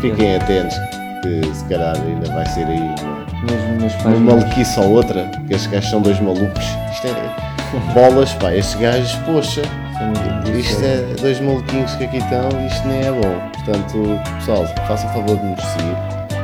fiquem 0.00 0.36
atentos 0.36 0.76
que 1.22 1.54
se 1.54 1.64
calhar 1.64 1.96
ainda 1.96 2.30
vai 2.32 2.46
ser 2.46 2.66
aí 2.66 2.78
uma, 2.78 3.26
Mesmo 3.50 3.80
nas 3.80 4.04
uma 4.04 4.20
maluquice 4.34 4.78
ou 4.80 4.90
outra, 4.92 5.24
que 5.46 5.54
estes 5.54 5.70
gajos 5.70 5.90
são 5.90 6.00
dois 6.02 6.20
malucos. 6.20 6.64
Isto 6.92 7.08
é 7.08 7.92
bolas, 7.94 8.32
pá, 8.34 8.52
estes 8.54 8.78
gajos, 8.78 9.12
poxa, 9.26 9.62
isto 10.58 10.82
é 10.84 11.14
dois 11.20 11.40
maluquinhos 11.40 11.94
que 11.96 12.04
aqui 12.04 12.18
estão, 12.18 12.48
isto 12.66 12.86
nem 12.88 13.00
é 13.06 13.12
bom. 13.12 13.50
Portanto, 13.54 14.20
pessoal, 14.38 14.66
façam 14.86 15.08
favor 15.12 15.36
de 15.36 15.44
nos 15.46 15.60
seguir. 15.62 15.96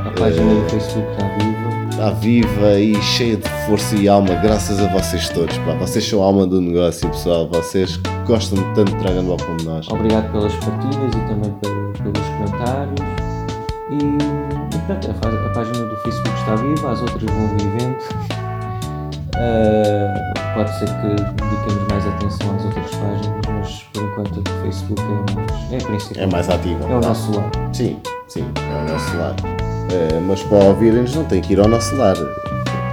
A 0.06 0.10
página 0.18 0.50
Eh, 0.52 0.54
do 0.64 0.68
Facebook 0.70 1.10
está 1.12 1.28
viva. 1.38 1.72
Está 1.90 2.10
viva 2.10 2.80
e 2.80 3.02
cheia 3.02 3.36
de 3.36 3.48
força 3.66 3.94
e 3.96 4.08
alma, 4.08 4.34
graças 4.36 4.80
a 4.80 4.86
vocês 4.88 5.28
todos. 5.28 5.56
Pá. 5.58 5.74
Vocês 5.74 6.04
são 6.08 6.22
a 6.22 6.26
alma 6.26 6.46
do 6.46 6.60
negócio, 6.60 7.08
pessoal. 7.10 7.48
Vocês 7.48 7.96
gostam 8.26 8.58
tanto 8.74 8.92
de 8.92 8.98
Dragon 9.02 9.22
Ball 9.22 9.36
como 9.36 9.62
nós. 9.64 9.86
Obrigado 9.88 10.30
pelas 10.32 10.54
partilhas 10.56 11.14
e 11.14 11.28
também 11.28 11.52
pelo- 11.60 11.92
pelos 11.92 12.28
comentários. 12.28 13.00
E, 13.90 13.94
e 14.74 14.78
pronto, 14.86 15.10
a, 15.10 15.46
a 15.46 15.50
página 15.50 15.84
do 15.86 15.96
Facebook 15.98 16.38
está 16.38 16.56
viva, 16.56 16.90
as 16.92 17.00
outras 17.02 17.22
vão 17.30 17.48
vivendo. 17.58 18.41
Ah, 19.36 20.54
pode 20.54 20.78
ser 20.78 20.86
que 20.86 21.08
dediquemos 21.08 21.88
mais 21.90 22.06
atenção 22.06 22.54
às 22.56 22.64
outras 22.64 22.90
páginas, 22.90 23.40
mas 23.48 23.82
por 23.92 24.02
enquanto 24.02 24.40
do 24.40 24.50
Facebook 24.62 25.02
é, 25.02 25.34
mais, 25.34 25.72
é 25.72 25.86
principal. 25.86 26.22
É 26.22 26.26
mais 26.26 26.50
ativo. 26.50 26.92
É 26.92 26.96
o 26.96 27.00
nosso 27.00 27.36
lado. 27.36 27.50
Sim, 27.72 27.98
sim, 28.28 28.44
é 28.56 28.84
o 28.84 28.92
nosso 28.92 29.16
lar. 29.16 29.34
Eh, 29.92 30.20
mas 30.26 30.42
para 30.42 30.64
ouvirem-nos 30.64 31.14
não 31.14 31.24
tem 31.24 31.40
que 31.40 31.54
ir 31.54 31.60
ao 31.60 31.68
nosso 31.68 31.94
lar. 31.96 32.16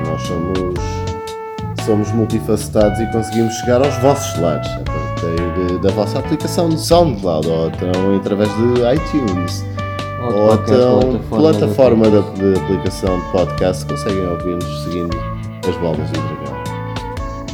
Nós 0.05 0.21
somos, 0.21 1.85
somos 1.85 2.11
multifacetados 2.11 2.99
e 2.99 3.05
conseguimos 3.11 3.53
chegar 3.55 3.83
aos 3.83 3.95
vossos 3.97 4.39
lares 4.39 4.67
a 4.67 4.83
partir 4.83 5.79
da 5.79 5.91
vossa 5.91 6.19
aplicação 6.19 6.69
de 6.69 6.79
SoundCloud 6.79 7.47
ou 7.47 7.67
então 7.67 8.15
através 8.15 8.49
de 8.55 8.95
iTunes. 8.95 9.65
Ou 10.21 10.35
Ou 10.35 10.53
então 10.53 11.19
plataforma 11.29 12.05
de, 12.05 12.21
de 12.33 12.59
aplicação 12.59 13.17
de 13.19 13.25
podcast 13.31 13.85
conseguem 13.85 14.27
ouvir-nos 14.27 14.83
seguindo 14.83 15.38
as 15.69 15.77
bolas 15.77 16.09
do 16.09 16.19
dragão. 16.19 16.63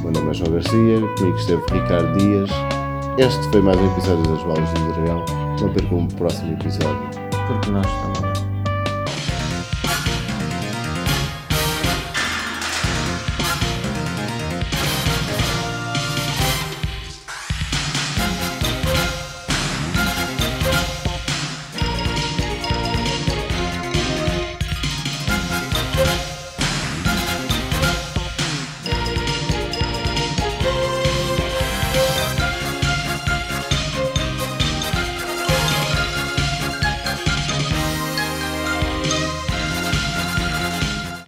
Meu 0.02 0.12
nome 0.12 0.32
é 0.32 0.34
João 0.34 0.52
Garcia, 0.52 1.16
comigo 1.18 1.38
esteve 1.38 1.62
Ricardo 1.72 2.18
Dias. 2.18 2.50
Este 3.18 3.44
foi 3.50 3.62
mais 3.62 3.78
um 3.78 3.92
episódio 3.92 4.24
das 4.32 4.42
bolas 4.44 4.70
do 4.70 4.94
dragão. 4.94 5.26
Não 5.60 5.74
percam 5.74 6.06
o 6.06 6.08
próximo 6.14 6.54
episódio. 6.54 7.10
Porque 7.48 7.72
nós 7.72 7.86
também. 7.86 8.45